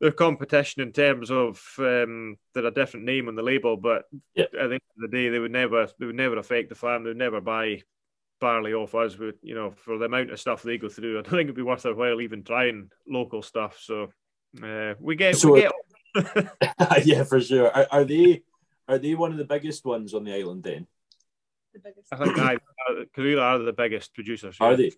their 0.00 0.12
competition 0.12 0.82
in 0.82 0.92
terms 0.92 1.30
of 1.30 1.62
um, 1.78 2.36
they're 2.52 2.66
a 2.66 2.70
different 2.70 3.06
name 3.06 3.28
on 3.28 3.34
the 3.34 3.42
label, 3.42 3.76
but 3.76 4.04
yep. 4.34 4.50
at 4.58 4.68
the 4.68 4.74
end 4.74 4.82
of 4.96 5.10
the 5.10 5.16
day, 5.16 5.28
they 5.28 5.38
would 5.38 5.52
never 5.52 5.88
they 5.98 6.06
would 6.06 6.14
never 6.14 6.38
affect 6.38 6.68
the 6.68 6.74
farm. 6.74 7.02
They 7.02 7.10
would 7.10 7.16
never 7.16 7.40
buy 7.40 7.82
barley 8.40 8.74
off 8.74 8.94
us. 8.94 9.16
With 9.16 9.36
you 9.42 9.54
know, 9.54 9.70
for 9.70 9.98
the 9.98 10.06
amount 10.06 10.30
of 10.30 10.40
stuff 10.40 10.62
they 10.62 10.78
go 10.78 10.88
through, 10.88 11.18
I 11.18 11.22
don't 11.22 11.30
think 11.30 11.42
it'd 11.42 11.56
be 11.56 11.62
worth 11.62 11.82
their 11.82 11.94
while 11.94 12.20
even 12.20 12.44
trying 12.44 12.90
local 13.08 13.42
stuff. 13.42 13.78
So 13.80 14.12
uh, 14.62 14.94
we 15.00 15.16
get 15.16 15.36
so, 15.36 15.52
we 15.52 15.62
get. 15.62 15.72
yeah, 17.04 17.24
for 17.24 17.40
sure. 17.40 17.70
Are, 17.70 17.86
are, 17.90 18.04
they 18.04 18.42
are 18.88 18.98
they 18.98 19.14
one 19.14 19.32
of 19.32 19.38
the 19.38 19.44
biggest 19.44 19.84
ones 19.84 20.14
on 20.14 20.24
the 20.24 20.34
island 20.34 20.62
then? 20.62 20.86
The 21.72 21.80
biggest. 21.80 22.12
I 22.12 22.16
think 22.16 22.38
I, 22.38 22.56
Caol 23.14 23.40
are 23.40 23.58
the 23.58 23.72
biggest 23.72 24.14
producers. 24.14 24.56
Are 24.60 24.76
they? 24.76 24.92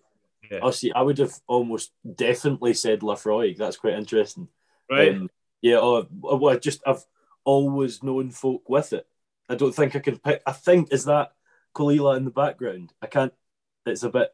Yeah. 0.49 0.59
Oh, 0.61 0.71
see, 0.71 0.91
I 0.91 1.01
would 1.01 1.17
have 1.17 1.33
almost 1.47 1.91
definitely 2.15 2.73
said 2.73 3.01
Laphroaig. 3.01 3.57
That's 3.57 3.77
quite 3.77 3.93
interesting. 3.93 4.47
Right. 4.89 5.15
Um, 5.15 5.29
yeah. 5.61 5.77
Oh, 5.77 6.07
well, 6.11 6.49
I 6.49 6.57
just 6.57 6.81
I've 6.85 7.03
always 7.43 8.03
known 8.03 8.31
folk 8.31 8.67
with 8.69 8.93
it. 8.93 9.07
I 9.49 9.55
don't 9.55 9.73
think 9.73 9.95
I 9.95 9.99
can 9.99 10.17
pick. 10.17 10.41
I 10.45 10.51
think 10.51 10.93
is 10.93 11.05
that 11.05 11.33
Caol 11.73 11.93
Ila 11.95 12.15
in 12.17 12.25
the 12.25 12.31
background. 12.31 12.93
I 13.01 13.07
can't. 13.07 13.33
It's 13.85 14.03
a 14.03 14.09
bit. 14.09 14.29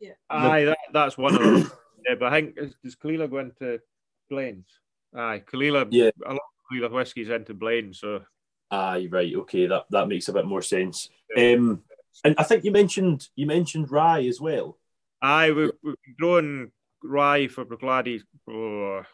Yeah. 0.00 0.12
Aye, 0.28 0.64
that, 0.64 0.78
that's 0.92 1.16
one 1.18 1.34
of 1.34 1.42
them. 1.42 1.72
yeah, 2.08 2.14
but 2.18 2.32
I 2.32 2.40
think 2.40 2.56
does 2.82 2.96
Caol 2.96 3.14
Ila 3.14 3.28
go 3.28 3.38
into 3.38 3.80
blends? 4.28 4.68
Aye, 5.14 5.42
Caol 5.46 5.64
Ila. 5.64 5.86
Yeah. 5.90 6.10
A 6.26 6.30
lot 6.30 6.36
of 6.36 6.70
Caol 6.70 6.78
Ila 6.78 6.88
whiskies 6.90 7.30
into 7.30 7.54
blends, 7.54 8.00
so. 8.00 8.22
Aye, 8.70 9.08
right. 9.10 9.34
Okay, 9.34 9.66
that 9.66 9.84
that 9.90 10.08
makes 10.08 10.28
a 10.28 10.32
bit 10.32 10.46
more 10.46 10.62
sense. 10.62 11.10
Um, 11.36 11.82
and 12.24 12.34
I 12.38 12.42
think 12.42 12.64
you 12.64 12.70
mentioned 12.70 13.28
you 13.36 13.46
mentioned 13.46 13.90
rye 13.90 14.24
as 14.24 14.40
well. 14.40 14.78
Aye, 15.22 15.52
we've, 15.52 15.70
we've 15.84 15.96
grown 16.18 16.72
rye 17.04 17.46
for 17.46 17.64
Bruichladdich 17.64 18.22
for 18.44 19.06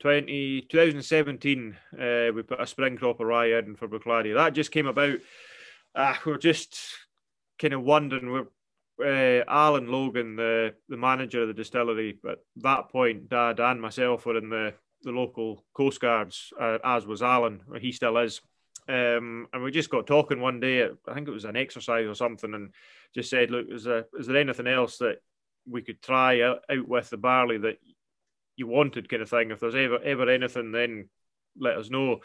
20, 0.00 0.62
2017. 0.62 1.76
Uh, 1.92 2.32
we 2.34 2.42
put 2.42 2.60
a 2.60 2.66
spring 2.66 2.96
crop 2.96 3.20
of 3.20 3.26
rye 3.28 3.56
in 3.56 3.76
for 3.76 3.86
Bruichladdich. 3.86 4.34
That 4.34 4.52
just 4.52 4.72
came 4.72 4.88
about. 4.88 5.18
Uh, 5.94 6.14
we 6.26 6.32
are 6.32 6.38
just 6.38 6.76
kind 7.60 7.72
of 7.72 7.82
wondering. 7.82 8.32
We're, 8.32 8.46
uh, 9.00 9.44
Allan 9.48 9.90
Logan, 9.90 10.34
the, 10.34 10.74
the 10.88 10.96
manager 10.96 11.42
of 11.42 11.48
the 11.48 11.54
distillery, 11.54 12.18
at 12.28 12.38
that 12.56 12.90
point, 12.90 13.28
Dad 13.28 13.60
and 13.60 13.80
myself 13.80 14.26
were 14.26 14.38
in 14.38 14.50
the, 14.50 14.74
the 15.02 15.10
local 15.10 15.64
Coast 15.74 16.00
Guards, 16.00 16.52
uh, 16.60 16.78
as 16.84 17.06
was 17.06 17.22
Alan, 17.22 17.60
he 17.80 17.92
still 17.92 18.16
is. 18.18 18.40
Um, 18.88 19.48
and 19.52 19.62
we 19.62 19.70
just 19.70 19.90
got 19.90 20.06
talking 20.06 20.40
one 20.40 20.60
day. 20.60 20.84
I 20.84 21.14
think 21.14 21.26
it 21.26 21.32
was 21.32 21.44
an 21.44 21.56
exercise 21.56 22.06
or 22.06 22.14
something, 22.14 22.54
and 22.54 22.72
just 23.14 23.30
said, 23.30 23.50
"Look, 23.50 23.66
is 23.70 23.84
there, 23.84 24.06
is 24.18 24.26
there 24.26 24.36
anything 24.36 24.66
else 24.66 24.98
that 24.98 25.18
we 25.68 25.82
could 25.82 26.02
try 26.02 26.40
out, 26.42 26.60
out 26.70 26.88
with 26.88 27.10
the 27.10 27.16
barley 27.16 27.58
that 27.58 27.78
you 28.56 28.66
wanted, 28.66 29.08
kind 29.08 29.22
of 29.22 29.30
thing. 29.30 29.50
If 29.50 29.60
there's 29.60 29.74
ever 29.74 29.98
ever 30.02 30.28
anything, 30.28 30.72
then 30.72 31.08
let 31.58 31.76
us 31.76 31.90
know. 31.90 32.20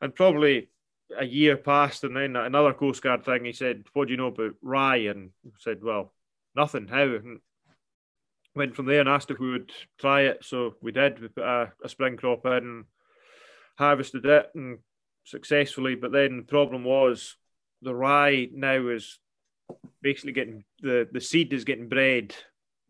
And 0.00 0.14
probably 0.14 0.68
a 1.16 1.24
year 1.24 1.56
passed, 1.56 2.04
and 2.04 2.16
then 2.16 2.36
another 2.36 2.72
Coast 2.72 3.02
Guard 3.02 3.24
thing. 3.24 3.44
He 3.44 3.52
said, 3.52 3.84
"What 3.92 4.06
do 4.06 4.12
you 4.12 4.16
know 4.16 4.28
about 4.28 4.54
rye?" 4.62 4.96
And 4.96 5.30
said, 5.58 5.82
"Well, 5.82 6.12
nothing. 6.54 6.88
How?" 6.88 7.02
And 7.02 7.40
went 8.54 8.76
from 8.76 8.86
there 8.86 9.00
and 9.00 9.08
asked 9.08 9.30
if 9.30 9.38
we 9.38 9.50
would 9.50 9.72
try 9.98 10.22
it. 10.22 10.44
So 10.44 10.74
we 10.82 10.92
did. 10.92 11.20
We 11.20 11.28
put 11.28 11.44
a, 11.44 11.72
a 11.82 11.88
spring 11.88 12.16
crop 12.16 12.44
in, 12.46 12.84
harvested 13.78 14.26
it, 14.26 14.50
and 14.54 14.78
successfully. 15.24 15.94
But 15.94 16.12
then 16.12 16.38
the 16.38 16.42
problem 16.42 16.84
was 16.84 17.36
the 17.80 17.94
rye 17.94 18.48
now 18.52 18.88
is 18.88 19.18
basically 20.02 20.32
getting 20.32 20.64
the 20.80 21.08
the 21.10 21.20
seed 21.20 21.52
is 21.52 21.64
getting 21.64 21.88
bred 21.88 22.34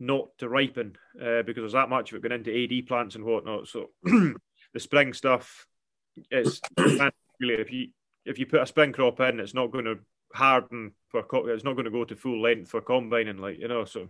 not 0.03 0.37
to 0.39 0.49
ripen 0.49 0.97
uh, 1.21 1.43
because 1.43 1.63
there's 1.63 1.73
that 1.73 1.89
much 1.89 2.11
of 2.11 2.17
it 2.17 2.23
going 2.23 2.33
into 2.33 2.53
AD 2.53 2.87
plants 2.87 3.15
and 3.15 3.25
whatnot. 3.25 3.69
So 3.69 3.91
the 4.03 4.35
spring 4.79 5.13
stuff 5.13 5.67
is 6.31 6.61
really 6.77 7.55
if 7.55 7.73
you 7.73 7.89
if 8.25 8.39
you 8.39 8.47
put 8.47 8.63
a 8.63 8.67
spring 8.67 8.93
crop 8.93 9.21
in, 9.21 9.41
it's 9.41 9.55
not 9.55 9.71
going 9.71 9.85
to 9.85 9.99
harden 10.35 10.93
for 11.09 11.25
it's 11.51 11.65
not 11.65 11.75
going 11.75 11.85
to 11.85 11.91
go 11.91 12.05
to 12.05 12.17
full 12.17 12.41
length 12.41 12.71
for 12.71 12.81
combining, 12.81 13.39
like 13.39 13.59
you 13.59 13.69
know. 13.69 13.85
So 13.85 14.09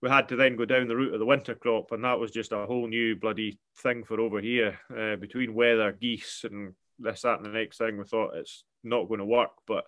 we 0.00 0.08
had 0.08 0.28
to 0.28 0.36
then 0.36 0.56
go 0.56 0.64
down 0.64 0.88
the 0.88 0.96
route 0.96 1.14
of 1.14 1.20
the 1.20 1.26
winter 1.26 1.54
crop, 1.54 1.92
and 1.92 2.04
that 2.04 2.18
was 2.18 2.30
just 2.30 2.52
a 2.52 2.66
whole 2.66 2.88
new 2.88 3.16
bloody 3.16 3.58
thing 3.78 4.04
for 4.04 4.20
over 4.20 4.40
here 4.40 4.78
uh, 4.96 5.16
between 5.16 5.54
weather, 5.54 5.92
geese, 5.92 6.44
and 6.44 6.74
this, 6.98 7.22
that, 7.22 7.38
and 7.38 7.46
the 7.46 7.50
next 7.50 7.78
thing. 7.78 7.96
We 7.96 8.04
thought 8.04 8.34
it's 8.34 8.64
not 8.84 9.08
going 9.08 9.20
to 9.20 9.26
work, 9.26 9.52
but 9.66 9.84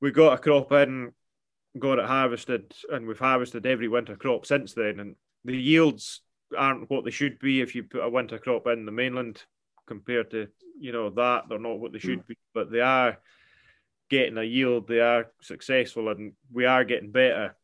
we 0.00 0.10
got 0.10 0.34
a 0.34 0.38
crop 0.38 0.72
in 0.72 1.12
got 1.78 1.98
it 1.98 2.06
harvested, 2.06 2.74
and 2.90 3.06
we've 3.06 3.18
harvested 3.18 3.66
every 3.66 3.88
winter 3.88 4.16
crop 4.16 4.46
since 4.46 4.74
then. 4.74 5.00
And 5.00 5.16
the 5.44 5.56
yields 5.56 6.22
aren't 6.56 6.90
what 6.90 7.04
they 7.04 7.10
should 7.10 7.38
be 7.38 7.60
if 7.60 7.74
you 7.74 7.84
put 7.84 8.04
a 8.04 8.08
winter 8.08 8.38
crop 8.38 8.66
in 8.66 8.86
the 8.86 8.92
mainland 8.92 9.42
compared 9.86 10.30
to 10.32 10.48
you 10.78 10.92
know 10.92 11.10
that 11.10 11.44
they're 11.48 11.58
not 11.58 11.78
what 11.78 11.92
they 11.92 11.98
should 11.98 12.20
mm. 12.20 12.26
be, 12.28 12.36
but 12.54 12.70
they 12.70 12.80
are 12.80 13.18
getting 14.10 14.38
a 14.38 14.42
yield. 14.42 14.88
They 14.88 15.00
are 15.00 15.30
successful, 15.40 16.08
and 16.08 16.32
we 16.52 16.66
are 16.66 16.84
getting 16.84 17.10
better. 17.10 17.56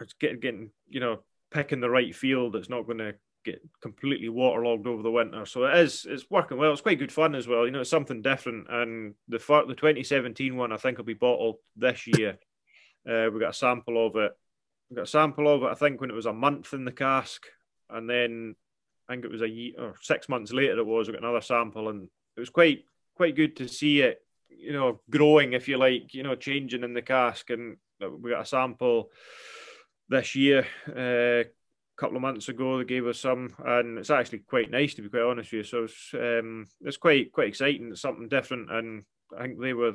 It's 0.00 0.14
getting, 0.14 0.40
getting 0.40 0.70
you 0.88 1.00
know 1.00 1.20
picking 1.50 1.80
the 1.80 1.90
right 1.90 2.14
field. 2.14 2.56
It's 2.56 2.68
not 2.68 2.86
going 2.86 2.98
to 2.98 3.14
get 3.44 3.62
completely 3.80 4.28
waterlogged 4.28 4.86
over 4.86 5.02
the 5.02 5.10
winter. 5.10 5.46
So 5.46 5.64
it 5.64 5.78
is 5.78 6.06
it's 6.08 6.30
working 6.30 6.58
well. 6.58 6.72
It's 6.72 6.82
quite 6.82 6.98
good 6.98 7.12
fun 7.12 7.34
as 7.34 7.48
well. 7.48 7.64
You 7.64 7.70
know, 7.70 7.80
it's 7.80 7.90
something 7.90 8.20
different. 8.22 8.66
And 8.68 9.14
the 9.28 9.38
the 9.38 9.74
2017 9.74 10.56
one 10.56 10.72
I 10.72 10.76
think 10.76 10.98
will 10.98 11.04
be 11.04 11.14
bottled 11.14 11.56
this 11.76 12.06
year. 12.06 12.38
Uh, 13.08 13.30
we 13.32 13.40
got 13.40 13.50
a 13.50 13.54
sample 13.54 14.06
of 14.06 14.16
it. 14.16 14.32
We 14.90 14.96
got 14.96 15.02
a 15.02 15.06
sample 15.06 15.48
of 15.52 15.62
it. 15.62 15.70
I 15.70 15.74
think 15.74 16.00
when 16.00 16.10
it 16.10 16.16
was 16.16 16.26
a 16.26 16.32
month 16.32 16.72
in 16.72 16.84
the 16.84 16.92
cask, 16.92 17.46
and 17.90 18.08
then 18.08 18.56
I 19.08 19.12
think 19.12 19.24
it 19.24 19.30
was 19.30 19.42
a 19.42 19.48
year 19.48 19.74
or 19.78 19.94
six 20.00 20.28
months 20.28 20.52
later 20.52 20.78
it 20.78 20.86
was. 20.86 21.06
We 21.06 21.14
got 21.14 21.22
another 21.22 21.40
sample, 21.40 21.88
and 21.88 22.08
it 22.36 22.40
was 22.40 22.50
quite 22.50 22.84
quite 23.14 23.36
good 23.36 23.56
to 23.56 23.68
see 23.68 24.00
it. 24.00 24.20
You 24.48 24.72
know, 24.72 25.00
growing 25.10 25.52
if 25.52 25.68
you 25.68 25.78
like. 25.78 26.14
You 26.14 26.22
know, 26.22 26.34
changing 26.34 26.84
in 26.84 26.94
the 26.94 27.02
cask, 27.02 27.50
and 27.50 27.76
we 28.00 28.30
got 28.30 28.42
a 28.42 28.46
sample 28.46 29.10
this 30.08 30.34
year. 30.34 30.66
Uh, 30.88 31.48
couple 31.96 32.16
of 32.16 32.22
months 32.22 32.48
ago. 32.48 32.78
They 32.78 32.84
gave 32.84 33.06
us 33.06 33.20
some, 33.20 33.54
and 33.64 33.98
it's 33.98 34.10
actually 34.10 34.40
quite 34.40 34.70
nice 34.70 34.94
to 34.94 35.02
be 35.02 35.08
quite 35.08 35.22
honest 35.22 35.52
with 35.52 35.58
you. 35.58 35.64
So 35.64 35.84
it's, 35.84 36.10
um, 36.14 36.66
it's 36.82 36.98
quite 36.98 37.32
quite 37.32 37.48
exciting. 37.48 37.88
It's 37.90 38.02
something 38.02 38.28
different, 38.28 38.70
and 38.70 39.04
I 39.36 39.42
think 39.42 39.60
they 39.60 39.72
were, 39.72 39.94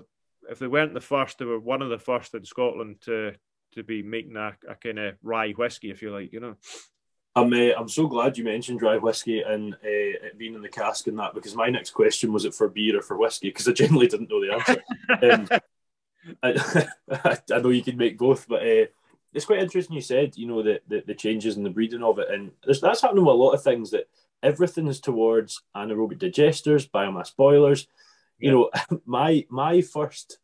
if 0.52 0.60
they 0.60 0.68
weren't 0.68 0.94
the 0.94 1.02
first, 1.02 1.40
they 1.40 1.46
were 1.46 1.60
one 1.60 1.82
of 1.82 1.90
the 1.90 1.98
first 1.98 2.34
in 2.36 2.46
Scotland 2.46 2.98
to 3.02 3.34
to 3.74 3.84
be 3.84 4.04
making 4.04 4.36
a, 4.36 4.54
a 4.68 4.76
kind 4.76 5.00
of 5.00 5.16
rye 5.24 5.52
whiskey, 5.52 5.92
if 5.92 6.02
you 6.02 6.12
like, 6.12 6.34
you 6.34 6.42
know. 6.42 6.56
I'm 7.36 7.54
uh, 7.54 7.74
I'm 7.78 7.88
so 7.88 8.06
glad 8.08 8.38
you 8.38 8.44
mentioned 8.44 8.80
dry 8.80 8.98
whiskey 8.98 9.42
and 9.42 9.74
uh, 9.74 9.78
it 9.84 10.38
being 10.38 10.54
in 10.54 10.62
the 10.62 10.68
cask 10.68 11.08
and 11.08 11.18
that 11.20 11.34
because 11.34 11.56
my 11.56 11.70
next 11.70 11.92
question 11.92 12.34
was 12.34 12.44
it 12.44 12.54
for 12.54 12.68
beer 12.68 13.00
or 13.00 13.02
for 13.02 13.18
whiskey 13.18 13.48
because 13.48 13.68
I 13.70 13.72
genuinely 13.72 14.08
didn't 14.08 14.30
know 14.30 14.42
the 14.42 14.54
answer. 14.54 14.84
um, 15.32 15.62
I, 16.44 17.38
I, 17.52 17.60
know 17.60 17.70
you 17.70 17.82
can 17.82 17.98
make 17.98 18.18
both, 18.18 18.48
but 18.48 18.62
uh, 18.62 18.86
it's 19.34 19.46
quite 19.46 19.60
interesting 19.60 19.96
you 19.96 20.02
said, 20.02 20.36
you 20.36 20.48
know, 20.48 20.62
the, 20.62 20.82
the, 20.88 21.04
the 21.08 21.16
changes 21.16 21.56
in 21.56 21.64
the 21.64 21.70
breeding 21.70 22.04
of 22.04 22.20
it. 22.20 22.30
And 22.30 22.52
that's 22.66 23.02
happening 23.02 23.26
with 23.26 23.34
a 23.34 23.38
lot 23.38 23.54
of 23.54 23.64
things 23.64 23.92
that 23.92 24.10
everything 24.44 24.88
is 24.88 25.00
towards 25.00 25.64
anaerobic 25.76 26.20
digesters, 26.20 26.90
biomass 26.90 27.36
boilers. 27.36 27.88
Yeah. 28.40 28.52
You 28.52 28.52
know, 28.52 29.00
my 29.06 29.46
my 29.50 29.82
first 29.82 30.40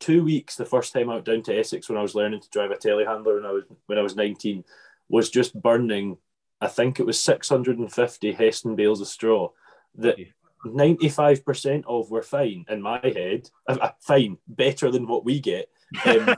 two 0.00 0.24
weeks, 0.24 0.56
the 0.56 0.64
first 0.64 0.92
time 0.92 1.10
out 1.10 1.24
down 1.24 1.42
to 1.42 1.58
Essex 1.58 1.88
when 1.88 1.98
I 1.98 2.02
was 2.02 2.14
learning 2.14 2.40
to 2.40 2.50
drive 2.50 2.70
a 2.70 2.76
telehandler 2.76 3.36
when 3.36 3.46
I 3.46 3.52
was 3.52 3.64
when 3.86 3.98
I 3.98 4.02
was 4.02 4.16
19, 4.16 4.64
was 5.08 5.30
just 5.30 5.60
burning, 5.60 6.18
I 6.60 6.68
think 6.68 6.98
it 6.98 7.06
was 7.06 7.22
650 7.22 8.34
Hesston 8.34 8.76
bales 8.76 9.00
of 9.00 9.08
straw 9.08 9.50
that 9.96 10.16
95% 10.64 11.84
of 11.86 12.10
were 12.10 12.22
fine 12.22 12.64
in 12.68 12.82
my 12.82 13.00
head. 13.02 13.50
Uh, 13.68 13.78
uh, 13.80 13.90
fine, 14.00 14.38
better 14.48 14.90
than 14.90 15.06
what 15.06 15.24
we 15.24 15.40
get. 15.40 15.68
Um, 16.04 16.34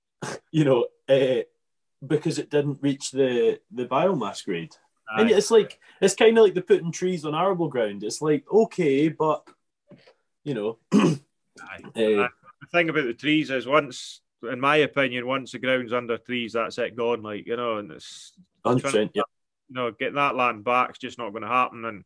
you 0.50 0.64
know, 0.64 0.86
uh, 1.08 1.42
because 2.06 2.38
it 2.38 2.50
didn't 2.50 2.78
reach 2.80 3.10
the 3.10 3.60
the 3.70 3.86
biomass 3.86 4.44
grade. 4.44 4.74
And 5.14 5.30
it's 5.30 5.50
like 5.50 5.78
it's 6.00 6.14
kind 6.14 6.38
of 6.38 6.44
like 6.44 6.54
the 6.54 6.62
putting 6.62 6.90
trees 6.90 7.26
on 7.26 7.34
arable 7.34 7.68
ground. 7.68 8.02
It's 8.02 8.22
like 8.22 8.44
okay, 8.50 9.08
but 9.08 9.46
you 10.42 10.54
know, 10.54 10.78
uh, 10.92 12.28
the 12.62 12.66
thing 12.68 12.88
about 12.88 13.04
the 13.04 13.14
trees 13.14 13.50
is 13.50 13.66
once, 13.66 14.22
in 14.50 14.60
my 14.60 14.76
opinion, 14.76 15.26
once 15.26 15.52
the 15.52 15.58
ground's 15.58 15.92
under 15.92 16.16
trees, 16.16 16.54
that's 16.54 16.78
it 16.78 16.96
gone. 16.96 17.22
Like 17.22 17.46
you 17.46 17.56
know, 17.56 17.76
and 17.76 17.90
it's 17.90 18.32
hundred 18.64 18.84
percent. 18.84 19.10
Yeah, 19.14 19.22
you 19.68 19.74
know, 19.74 19.90
getting 19.90 20.14
that 20.14 20.36
land 20.36 20.64
back 20.64 20.92
is 20.92 20.98
just 20.98 21.18
not 21.18 21.30
going 21.30 21.42
to 21.42 21.48
happen. 21.48 21.84
And 21.84 22.04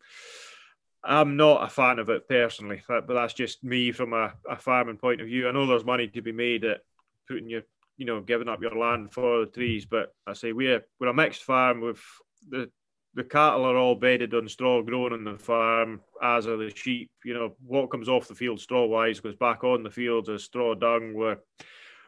I'm 1.05 1.37
not 1.37 1.63
a 1.63 1.69
fan 1.69 1.99
of 1.99 2.09
it 2.09 2.29
personally, 2.29 2.83
but 2.89 3.07
that's 3.07 3.35
just 3.35 3.63
me 3.63 3.93
from 3.93 4.13
a, 4.13 4.33
a 4.49 4.57
farming 4.57 4.97
point 4.97 5.21
of 5.21 5.29
view. 5.29 5.49
I 5.49 5.53
know 5.53 5.67
there's 5.67 5.85
money 5.85 6.09
to 6.09 6.23
be 6.23 6.33
made 6.33 6.65
at 6.65 6.81
putting 7.29 7.49
your 7.49 7.63
you 7.97 8.05
know, 8.05 8.21
giving 8.21 8.49
up 8.49 8.61
your 8.61 8.77
land 8.77 9.13
for 9.13 9.41
the 9.41 9.47
trees. 9.47 9.87
But 9.87 10.15
I 10.27 10.35
say 10.35 10.53
we're 10.53 10.85
we're 10.99 11.09
a 11.09 11.15
mixed 11.15 11.45
farm 11.45 11.81
with 11.81 12.01
the 12.49 12.71
the 13.17 13.25
cattle 13.25 13.65
are 13.65 13.79
all 13.79 13.95
bedded 13.95 14.35
on 14.35 14.47
straw 14.47 14.83
grown 14.83 15.15
on 15.15 15.25
the 15.25 15.39
farm, 15.39 16.03
as 16.23 16.47
are 16.47 16.59
the 16.59 16.71
sheep. 16.75 17.11
You 17.25 17.33
know, 17.33 17.57
what 17.67 17.91
comes 17.91 18.11
off 18.11 18.29
the 18.29 18.35
field 18.35 18.61
straw 18.61 18.85
wise 18.85 19.21
goes 19.21 19.35
back 19.35 19.65
on 19.65 19.83
the 19.83 19.91
fields 19.91 20.29
as 20.29 20.45
straw 20.45 20.75
dung. 20.75 21.15
We're 21.15 21.39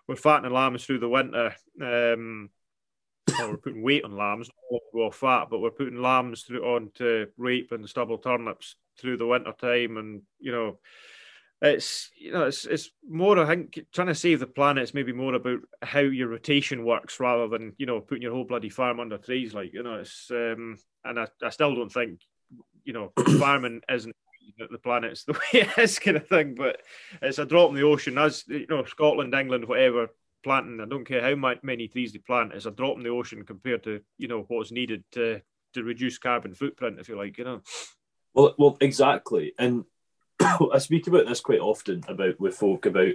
we're 0.06 0.16
fattening 0.16 0.52
lambs 0.52 0.84
through 0.84 0.98
the 0.98 1.08
winter. 1.08 1.54
Um, 1.80 2.50
well, 3.26 3.50
we're 3.50 3.56
putting 3.56 3.82
weight 3.82 4.04
on 4.04 4.16
lambs, 4.18 4.50
not 4.70 4.82
all 4.94 5.10
fat, 5.10 5.46
but 5.50 5.60
we're 5.60 5.70
putting 5.70 6.00
lambs 6.00 6.42
through 6.42 6.64
onto 6.64 7.26
rape 7.38 7.72
and 7.72 7.88
stubble 7.88 8.18
turnips 8.18 8.76
through 9.00 9.16
the 9.16 9.26
winter 9.26 9.52
time, 9.58 9.96
and 9.96 10.20
you 10.38 10.52
know 10.52 10.78
it's 11.60 12.10
you 12.16 12.32
know 12.32 12.44
it's 12.44 12.64
it's 12.66 12.90
more 13.08 13.38
I 13.38 13.46
think 13.46 13.80
trying 13.92 14.06
to 14.08 14.14
save 14.14 14.40
the 14.40 14.46
planet 14.46 14.84
is 14.84 14.94
maybe 14.94 15.12
more 15.12 15.34
about 15.34 15.58
how 15.82 16.00
your 16.00 16.28
rotation 16.28 16.84
works 16.84 17.18
rather 17.18 17.48
than 17.48 17.72
you 17.78 17.86
know 17.86 18.00
putting 18.00 18.22
your 18.22 18.32
whole 18.32 18.44
bloody 18.44 18.68
farm 18.68 19.00
under 19.00 19.18
trees 19.18 19.54
like 19.54 19.72
you 19.72 19.82
know 19.82 19.96
it's 19.96 20.30
um 20.30 20.78
and 21.04 21.18
I, 21.18 21.26
I 21.42 21.50
still 21.50 21.74
don't 21.74 21.92
think 21.92 22.20
you 22.84 22.92
know 22.92 23.12
farming 23.38 23.80
isn't 23.90 24.14
the 24.70 24.78
planet's 24.78 25.24
the 25.24 25.32
way 25.52 25.60
it 25.60 25.78
is 25.78 25.98
kind 25.98 26.16
of 26.16 26.28
thing 26.28 26.54
but 26.54 26.80
it's 27.20 27.38
a 27.38 27.44
drop 27.44 27.70
in 27.70 27.76
the 27.76 27.82
ocean. 27.82 28.18
As 28.18 28.44
you 28.46 28.66
know 28.68 28.84
Scotland 28.84 29.34
England 29.34 29.64
whatever 29.66 30.08
planting 30.44 30.80
I 30.80 30.86
don't 30.86 31.04
care 31.04 31.22
how 31.22 31.56
many 31.62 31.88
trees 31.88 32.12
they 32.12 32.18
plant 32.18 32.52
it's 32.52 32.66
a 32.66 32.70
drop 32.70 32.96
in 32.96 33.02
the 33.02 33.10
ocean 33.10 33.44
compared 33.44 33.82
to 33.84 34.00
you 34.16 34.28
know 34.28 34.44
what's 34.46 34.70
needed 34.70 35.02
to 35.12 35.40
to 35.74 35.82
reduce 35.82 36.18
carbon 36.18 36.54
footprint 36.54 37.00
if 37.00 37.08
you 37.08 37.16
like 37.16 37.36
you 37.36 37.44
know. 37.44 37.62
Well 38.32 38.54
well 38.58 38.76
exactly. 38.80 39.54
And 39.58 39.84
I 40.72 40.78
speak 40.78 41.06
about 41.06 41.26
this 41.26 41.40
quite 41.40 41.60
often 41.60 42.04
about 42.08 42.38
with 42.38 42.56
folk 42.56 42.86
about 42.86 43.14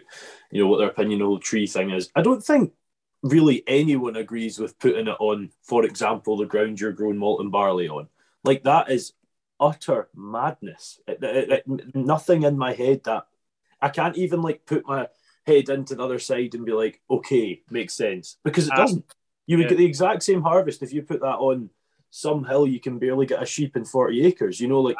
you 0.51 0.61
know 0.61 0.67
what 0.67 0.77
their 0.77 0.89
opinion 0.89 1.21
of 1.21 1.25
the 1.25 1.29
whole 1.29 1.39
tree 1.39 1.67
thing 1.67 1.91
is. 1.91 2.09
I 2.15 2.21
don't 2.21 2.43
think 2.43 2.73
really 3.21 3.63
anyone 3.67 4.15
agrees 4.15 4.59
with 4.59 4.77
putting 4.79 5.07
it 5.07 5.17
on, 5.19 5.49
for 5.61 5.85
example, 5.85 6.37
the 6.37 6.45
ground 6.45 6.79
you're 6.79 6.91
growing 6.91 7.17
malt 7.17 7.39
and 7.39 7.51
barley 7.51 7.87
on. 7.87 8.07
Like 8.43 8.63
that 8.63 8.91
is 8.91 9.13
utter 9.59 10.09
madness. 10.13 10.99
It, 11.07 11.23
it, 11.23 11.63
it, 11.67 11.95
nothing 11.95 12.43
in 12.43 12.57
my 12.57 12.73
head 12.73 13.03
that 13.05 13.27
I 13.81 13.89
can't 13.89 14.17
even 14.17 14.41
like 14.41 14.65
put 14.65 14.85
my 14.85 15.07
head 15.45 15.69
into 15.69 15.95
the 15.95 16.03
other 16.03 16.19
side 16.19 16.55
and 16.55 16.65
be 16.65 16.73
like, 16.73 17.01
okay, 17.09 17.61
makes 17.69 17.93
sense 17.93 18.37
because 18.43 18.67
it 18.67 18.73
uh, 18.73 18.77
doesn't. 18.77 19.05
You 19.45 19.57
would 19.57 19.63
yeah. 19.63 19.69
get 19.69 19.77
the 19.77 19.85
exact 19.85 20.23
same 20.23 20.41
harvest 20.41 20.83
if 20.83 20.93
you 20.93 21.01
put 21.01 21.21
that 21.21 21.37
on 21.37 21.69
some 22.15 22.45
hill 22.45 22.67
you 22.67 22.79
can 22.79 22.99
barely 22.99 23.25
get 23.25 23.41
a 23.41 23.45
sheep 23.45 23.75
in 23.75 23.83
40 23.83 24.23
acres. 24.25 24.59
You 24.61 24.67
know, 24.67 24.81
like 24.81 24.95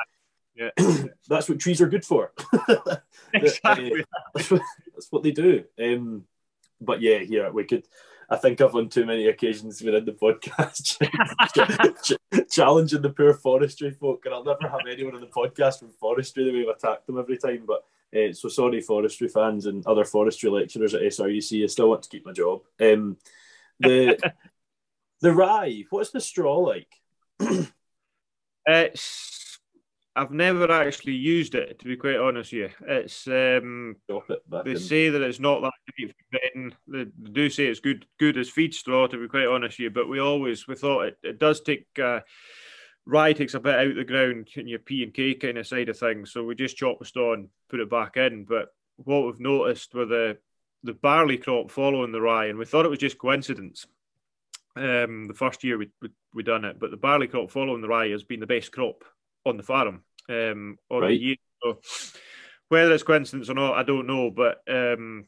yeah. 0.56 0.70
that's 1.28 1.50
what 1.50 1.60
trees 1.60 1.82
are 1.82 1.88
good 1.88 2.06
for. 2.06 2.32
exactly. 3.34 4.02
uh, 4.02 4.06
that's, 4.34 4.52
what, 4.52 4.62
that's, 4.94 5.12
what, 5.12 5.24
they 5.24 5.32
do. 5.32 5.64
Um, 5.82 6.26
but 6.80 7.02
yeah, 7.02 7.20
yeah, 7.20 7.50
we 7.50 7.64
could. 7.64 7.86
I 8.30 8.38
think 8.38 8.62
I've 8.62 8.74
on 8.74 8.90
too 8.90 9.06
many 9.06 9.28
occasions 9.28 9.82
within 9.82 10.06
the 10.06 10.14
podcast 10.14 10.98
challenging 12.50 13.02
the 13.02 13.10
poor 13.10 13.34
forestry 13.34 13.92
folk, 13.92 14.26
and 14.26 14.34
I'll 14.34 14.44
never 14.44 14.68
have 14.70 14.80
anyone 14.90 15.16
on 15.16 15.22
the 15.22 15.28
podcast 15.28 15.80
from 15.80 15.92
forestry 15.92 16.46
the 16.46 16.54
way 16.54 16.66
I've 16.68 16.76
attacked 16.76 17.06
them 17.06 17.20
every 17.20 17.38
time. 17.38 17.66
But 17.68 17.84
uh, 18.18 18.34
so 18.34 18.48
sorry, 18.50 18.82
forestry 18.82 19.28
fans 19.28 19.66
and 19.66 19.86
other 19.86 20.06
forestry 20.06 20.50
lecturers 20.50 20.94
at 20.94 21.02
SRUC. 21.02 21.64
I 21.64 21.68
still 21.68 21.90
want 21.90 22.04
to 22.04 22.10
keep 22.10 22.26
my 22.26 22.32
job. 22.32 22.62
Um, 22.80 23.18
the 23.80 24.18
the 25.22 25.34
rye, 25.34 25.84
what's 25.90 26.12
the 26.12 26.22
straw 26.22 26.58
like? 26.60 26.90
it's 28.66 29.40
I've 30.16 30.32
never 30.32 30.72
actually 30.72 31.16
used 31.16 31.56
it 31.56 31.80
to 31.80 31.86
be 31.86 31.98
quite 31.98 32.18
honest 32.18 32.54
with 32.54 32.62
you. 32.62 32.70
It's 32.88 33.28
um, 33.28 33.96
it 34.08 34.66
they 34.66 34.72
in. 34.72 34.80
say 34.80 35.10
that 35.10 35.22
it's 35.22 35.40
not 35.40 35.62
that 35.62 35.72
great 35.98 36.12
for 36.12 36.40
bedding. 36.40 36.74
They, 36.88 37.06
they, 37.06 37.32
do 37.32 37.50
say 37.50 37.66
it's 37.66 37.80
good 37.80 38.06
good 38.20 38.38
as 38.38 38.50
feed 38.50 38.76
straw 38.76 39.08
to 39.08 39.18
be 39.18 39.28
quite 39.28 39.48
honest 39.48 39.80
with 39.80 39.86
you. 39.86 39.90
But 39.90 40.10
we 40.10 40.20
always 40.20 40.68
we 40.68 40.76
thought 40.76 41.08
it, 41.08 41.18
it 41.24 41.40
does 41.40 41.62
take 41.62 41.88
uh, 42.02 42.20
rye 43.08 43.34
takes 43.34 43.56
a 43.56 43.60
bit 43.60 43.76
out 43.76 43.88
of 43.88 43.96
the 43.96 44.04
ground 44.04 44.50
in 44.56 44.68
your 44.68 44.80
P 44.80 45.02
and 45.02 45.14
K 45.14 45.34
kind 45.34 45.58
of 45.58 45.66
side 45.66 45.90
of 45.90 45.98
things. 45.98 46.32
So 46.32 46.44
we 46.44 46.54
just 46.54 46.78
chop 46.78 47.00
the 47.00 47.06
straw 47.06 47.34
and 47.34 47.50
put 47.70 47.80
it 47.80 47.90
back 47.90 48.16
in. 48.16 48.46
But 48.46 48.68
what 48.98 49.26
we've 49.26 49.40
noticed 49.40 49.96
with 49.96 50.10
the 50.10 50.38
the 50.84 50.94
barley 50.94 51.38
crop 51.38 51.72
following 51.72 52.12
the 52.12 52.22
rye, 52.22 52.48
and 52.48 52.60
we 52.60 52.66
thought 52.66 52.86
it 52.86 52.90
was 52.90 53.00
just 53.00 53.18
coincidence. 53.18 53.88
Um, 54.76 55.28
the 55.28 55.34
first 55.34 55.64
year 55.64 55.80
we 55.80 55.90
we, 56.04 56.10
we 56.36 56.44
done 56.44 56.66
it, 56.66 56.80
but 56.80 56.92
the 56.92 56.98
barley 56.98 57.28
crop 57.28 57.50
following 57.50 57.82
the 57.82 57.88
rye 57.88 58.10
has 58.10 58.24
been 58.24 58.40
the 58.40 58.46
best 58.46 58.72
crop 58.72 59.04
on 59.46 59.58
the 59.58 59.64
farm 59.64 60.04
um, 60.30 60.78
right. 60.92 61.08
the 61.08 61.16
year. 61.16 61.36
So 61.64 61.80
whether 62.70 62.94
it's 62.94 63.04
coincidence 63.04 63.50
or 63.50 63.56
not, 63.56 63.78
I 63.78 63.84
don't 63.84 64.08
know. 64.08 64.32
But 64.32 64.62
um, 64.70 65.26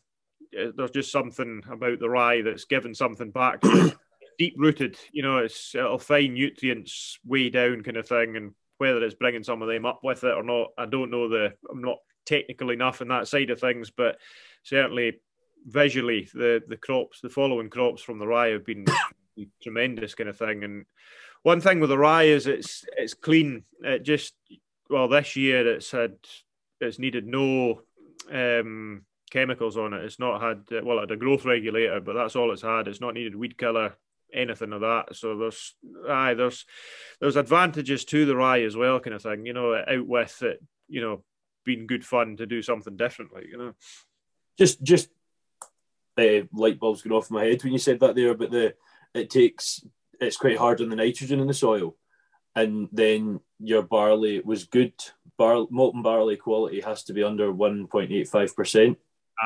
there's 0.51 0.91
just 0.91 1.11
something 1.11 1.63
about 1.69 1.99
the 1.99 2.09
rye 2.09 2.41
that's 2.41 2.65
given 2.65 2.93
something 2.93 3.31
back. 3.31 3.61
deep 4.37 4.55
rooted, 4.57 4.97
you 5.11 5.23
know, 5.23 5.37
it's 5.39 5.73
it'll 5.75 5.97
find 5.97 6.33
nutrients 6.33 7.19
way 7.25 7.49
down, 7.49 7.83
kind 7.83 7.97
of 7.97 8.07
thing. 8.07 8.35
And 8.35 8.53
whether 8.77 9.03
it's 9.03 9.15
bringing 9.15 9.43
some 9.43 9.61
of 9.61 9.67
them 9.67 9.85
up 9.85 10.01
with 10.03 10.23
it 10.23 10.35
or 10.35 10.43
not, 10.43 10.69
I 10.77 10.85
don't 10.85 11.11
know. 11.11 11.29
The 11.29 11.53
I'm 11.71 11.81
not 11.81 11.97
technical 12.25 12.71
enough 12.71 13.01
in 13.01 13.07
that 13.09 13.27
side 13.27 13.49
of 13.49 13.59
things, 13.59 13.91
but 13.91 14.17
certainly 14.63 15.19
visually, 15.65 16.29
the 16.33 16.61
the 16.67 16.77
crops, 16.77 17.21
the 17.21 17.29
following 17.29 17.69
crops 17.69 18.01
from 18.01 18.19
the 18.19 18.27
rye 18.27 18.49
have 18.49 18.65
been 18.65 18.85
tremendous, 19.61 20.15
kind 20.15 20.29
of 20.29 20.37
thing. 20.37 20.63
And 20.63 20.85
one 21.45 21.61
thing 21.61 21.79
with 21.79 21.91
the 21.91 21.97
rye 21.97 22.23
is 22.23 22.47
it's 22.47 22.85
it's 22.97 23.13
clean. 23.13 23.65
It 23.81 24.01
just 24.01 24.33
well 24.89 25.07
this 25.07 25.35
year 25.35 25.75
it's 25.75 25.91
had 25.91 26.15
it's 26.81 26.97
needed 26.97 27.27
no 27.27 27.81
um, 28.33 29.03
chemicals 29.29 29.77
on 29.77 29.93
it. 29.93 30.03
It's 30.03 30.17
not 30.17 30.41
had 30.41 30.83
well 30.83 30.97
it 30.97 31.01
had 31.01 31.11
a 31.11 31.17
growth 31.17 31.45
regulator, 31.45 32.01
but 32.01 32.13
that's 32.13 32.35
all 32.35 32.51
it's 32.51 32.63
had. 32.63 32.87
It's 32.87 32.99
not 32.99 33.13
needed 33.13 33.35
weed 33.35 33.59
killer 33.59 33.95
anything 34.33 34.73
of 34.73 34.81
that. 34.81 35.15
So 35.15 35.37
there's 35.37 35.75
aye, 36.09 36.33
there's 36.33 36.65
there's 37.21 37.35
advantages 37.35 38.05
to 38.05 38.25
the 38.25 38.35
rye 38.35 38.63
as 38.63 38.75
well, 38.75 38.99
kind 38.99 39.13
of 39.13 39.21
thing. 39.21 39.45
You 39.45 39.53
know, 39.53 39.75
out 39.75 40.07
with 40.07 40.41
it, 40.41 40.63
you 40.87 41.01
know, 41.01 41.23
being 41.63 41.85
good 41.85 42.03
fun 42.03 42.37
to 42.37 42.47
do 42.47 42.63
something 42.63 42.97
differently. 42.97 43.43
You 43.51 43.57
know, 43.59 43.73
just 44.57 44.81
just 44.81 45.09
uh, 46.17 46.47
light 46.51 46.79
bulbs 46.79 47.03
going 47.03 47.15
off 47.15 47.29
in 47.29 47.35
my 47.35 47.43
head 47.43 47.63
when 47.63 47.71
you 47.71 47.77
said 47.77 47.99
that 47.99 48.15
there. 48.15 48.33
But 48.33 48.49
the 48.49 48.73
it 49.13 49.29
takes 49.29 49.85
it's 50.19 50.37
quite 50.37 50.57
hard 50.57 50.81
on 50.81 50.89
the 50.89 50.95
nitrogen 50.95 51.39
in 51.39 51.47
the 51.47 51.53
soil, 51.53 51.95
and 52.55 52.87
then 52.91 53.39
your 53.59 53.81
barley 53.81 54.41
was 54.41 54.65
good. 54.65 54.93
Bar, 55.37 55.67
malting 55.69 56.01
barley 56.01 56.37
quality 56.37 56.81
has 56.81 57.03
to 57.05 57.13
be 57.13 57.23
under 57.23 57.51
one 57.51 57.87
point 57.87 58.11
eight 58.11 58.29
five 58.29 58.55
percent 58.55 58.97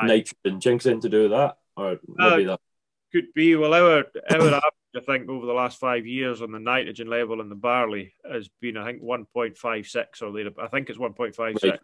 nitrogen. 0.02 0.60
Jinx 0.60 0.86
in 0.86 1.00
to 1.00 1.08
do 1.08 1.30
that, 1.30 1.58
or 1.76 1.98
maybe 2.06 2.46
uh, 2.46 2.52
that 2.52 2.60
could 3.12 3.32
be. 3.34 3.56
Well, 3.56 3.74
our 3.74 3.98
our 3.98 4.04
average, 4.30 4.62
I 4.96 5.00
think, 5.00 5.28
over 5.28 5.46
the 5.46 5.52
last 5.52 5.78
five 5.78 6.06
years 6.06 6.42
on 6.42 6.52
the 6.52 6.60
nitrogen 6.60 7.08
level 7.08 7.40
in 7.40 7.48
the 7.48 7.54
barley 7.54 8.14
has 8.30 8.48
been, 8.60 8.76
I 8.76 8.84
think, 8.84 9.02
one 9.02 9.26
point 9.26 9.56
five 9.58 9.86
six 9.86 10.22
or 10.22 10.30
later. 10.30 10.52
I 10.60 10.68
think 10.68 10.90
it's 10.90 10.98
one 10.98 11.14
point 11.14 11.34
five 11.34 11.58
six. 11.58 11.78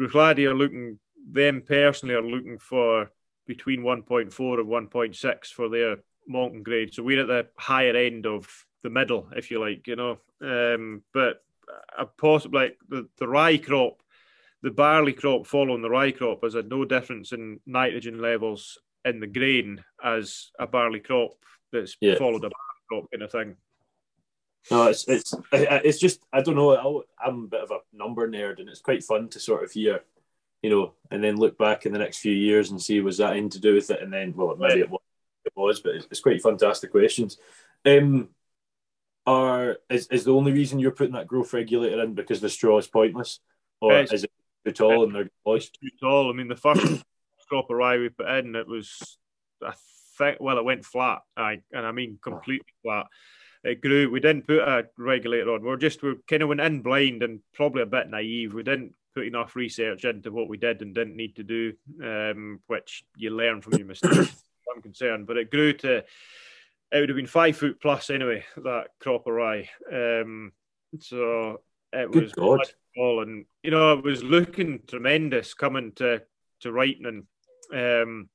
Right. 0.00 0.08
Bruichladdich 0.08 0.50
are 0.50 0.54
looking. 0.54 0.98
Them 1.30 1.62
personally 1.62 2.14
are 2.14 2.22
looking 2.22 2.58
for 2.58 3.10
between 3.48 3.80
1.4 3.80 4.60
and 4.60 4.90
1.6 4.90 5.46
for 5.46 5.68
their 5.68 5.96
malting 6.28 6.62
grade. 6.62 6.94
So 6.94 7.02
we're 7.02 7.22
at 7.22 7.28
the 7.28 7.48
higher 7.56 7.96
end 7.96 8.26
of 8.26 8.48
the 8.82 8.90
middle, 8.90 9.28
if 9.34 9.50
you 9.50 9.60
like, 9.60 9.86
you 9.86 9.96
know. 9.96 10.18
Um, 10.40 11.02
but 11.12 11.42
a 11.98 12.06
possible 12.06 12.60
like 12.60 12.78
the, 12.88 13.08
the 13.18 13.28
rye 13.28 13.58
crop, 13.58 14.02
the 14.62 14.70
barley 14.70 15.12
crop 15.12 15.46
following 15.46 15.82
the 15.82 15.90
rye 15.90 16.12
crop 16.12 16.42
has 16.42 16.54
had 16.54 16.68
no 16.68 16.84
difference 16.84 17.32
in 17.32 17.60
nitrogen 17.66 18.20
levels 18.20 18.78
in 19.04 19.20
the 19.20 19.26
grain 19.26 19.82
as 20.02 20.50
a 20.58 20.66
barley 20.66 21.00
crop 21.00 21.32
that's 21.72 21.96
yeah. 22.00 22.16
followed 22.16 22.44
a 22.44 22.50
barley 22.50 22.84
crop 22.88 23.10
kind 23.10 23.22
of 23.22 23.32
thing. 23.32 23.56
No, 24.70 24.88
it's 24.88 25.08
it's 25.08 25.34
it's 25.52 25.98
just 25.98 26.20
I 26.32 26.42
don't 26.42 26.56
know. 26.56 27.04
I'm 27.24 27.44
a 27.44 27.46
bit 27.46 27.62
of 27.62 27.70
a 27.70 27.78
number 27.92 28.28
nerd, 28.28 28.60
and 28.60 28.68
it's 28.68 28.80
quite 28.80 29.02
fun 29.02 29.28
to 29.30 29.40
sort 29.40 29.64
of 29.64 29.72
hear, 29.72 30.00
you 30.62 30.70
know, 30.70 30.92
and 31.10 31.24
then 31.24 31.36
look 31.36 31.56
back 31.56 31.86
in 31.86 31.92
the 31.92 31.98
next 31.98 32.18
few 32.18 32.32
years 32.32 32.70
and 32.70 32.82
see 32.82 33.00
was 33.00 33.18
that 33.18 33.30
anything 33.30 33.50
to 33.50 33.60
do 33.60 33.74
with 33.74 33.90
it, 33.90 34.02
and 34.02 34.12
then 34.12 34.34
well, 34.36 34.56
maybe 34.58 34.80
yeah. 34.80 34.84
it 34.84 34.90
was, 34.90 35.00
it 35.48 35.60
was, 35.60 35.80
but 35.80 35.94
it's, 35.94 36.20
quite 36.20 36.40
fun 36.40 36.56
to 36.58 36.66
ask 36.66 36.80
the 36.80 36.88
questions. 36.88 37.38
Um, 37.84 38.28
are 39.26 39.76
is, 39.90 40.06
is 40.08 40.24
the 40.24 40.32
only 40.32 40.52
reason 40.52 40.78
you're 40.78 40.90
putting 40.90 41.14
that 41.14 41.26
growth 41.26 41.52
regulator 41.52 42.02
in 42.02 42.14
because 42.14 42.40
the 42.40 42.48
straw 42.48 42.78
is 42.78 42.86
pointless, 42.86 43.40
or 43.80 43.98
it's, 43.98 44.12
is 44.12 44.24
it 44.24 44.32
too 44.64 44.72
tall 44.72 45.04
and 45.04 45.14
they're 45.14 45.30
moist? 45.44 45.78
Too 45.80 45.90
tall. 46.00 46.30
I 46.30 46.32
mean, 46.34 46.48
the 46.48 46.56
first 46.56 47.04
crop 47.48 47.70
of 47.70 47.76
rye 47.76 47.98
we 47.98 48.08
put 48.08 48.28
in, 48.28 48.56
it 48.56 48.66
was, 48.66 49.18
I 49.64 49.74
think, 50.16 50.38
well, 50.40 50.58
it 50.58 50.64
went 50.64 50.84
flat. 50.84 51.20
I 51.36 51.60
and 51.72 51.86
I 51.86 51.92
mean 51.92 52.18
completely 52.22 52.72
flat. 52.82 53.06
It 53.64 53.80
grew. 53.80 54.10
We 54.10 54.20
didn't 54.20 54.46
put 54.46 54.60
a 54.60 54.86
regulator 54.96 55.52
on. 55.52 55.62
We 55.62 55.70
are 55.70 55.76
just 55.76 56.02
we 56.02 56.14
kind 56.28 56.42
of 56.42 56.48
went 56.48 56.60
in 56.60 56.80
blind 56.80 57.22
and 57.22 57.40
probably 57.54 57.82
a 57.82 57.86
bit 57.86 58.08
naive. 58.08 58.54
We 58.54 58.62
didn't 58.62 58.94
put 59.14 59.26
enough 59.26 59.56
research 59.56 60.04
into 60.04 60.30
what 60.30 60.48
we 60.48 60.56
did 60.56 60.80
and 60.80 60.94
didn't 60.94 61.16
need 61.16 61.36
to 61.36 61.42
do, 61.42 61.72
um, 62.02 62.60
which 62.66 63.04
you 63.16 63.30
learn 63.30 63.60
from 63.60 63.74
your 63.74 63.86
mistakes. 63.86 64.47
I'm 64.74 64.82
concerned, 64.82 65.26
but 65.26 65.36
it 65.36 65.50
grew 65.50 65.72
to 65.74 66.04
it 66.90 67.00
would 67.00 67.08
have 67.08 67.16
been 67.16 67.26
five 67.26 67.56
foot 67.56 67.80
plus 67.80 68.10
anyway. 68.10 68.44
That 68.56 68.88
crop 69.00 69.26
of 69.26 69.34
rye. 69.34 69.68
Um, 69.92 70.52
so 71.00 71.60
it 71.92 72.10
Good 72.10 72.22
was 72.24 72.32
God. 72.32 72.60
All, 72.96 73.22
and 73.22 73.44
you 73.62 73.70
know 73.70 73.92
it 73.92 74.04
was 74.04 74.22
looking 74.22 74.80
tremendous 74.86 75.54
coming 75.54 75.92
to 75.96 76.22
to 76.60 76.68
Wrighton. 76.70 77.26
Um, 77.72 78.28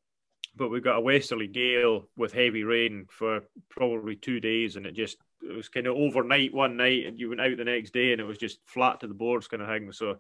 but 0.55 0.69
we 0.69 0.81
got 0.81 0.97
a 0.97 1.01
westerly 1.01 1.47
gale 1.47 2.07
with 2.15 2.31
heavy 2.31 2.63
rain 2.63 3.07
for 3.09 3.41
probably 3.69 4.15
two 4.15 4.39
days, 4.39 4.75
and 4.75 4.85
it 4.85 4.93
just 4.93 5.17
it 5.41 5.55
was 5.55 5.69
kind 5.69 5.87
of 5.87 5.95
overnight 5.95 6.53
one 6.53 6.77
night, 6.77 7.05
and 7.05 7.19
you 7.19 7.29
went 7.29 7.41
out 7.41 7.57
the 7.57 7.63
next 7.63 7.91
day, 7.91 8.11
and 8.11 8.21
it 8.21 8.25
was 8.25 8.37
just 8.37 8.59
flat 8.65 8.99
to 8.99 9.07
the 9.07 9.13
boards 9.13 9.47
kind 9.47 9.63
of 9.63 9.67
thing. 9.67 9.91
So 9.91 10.19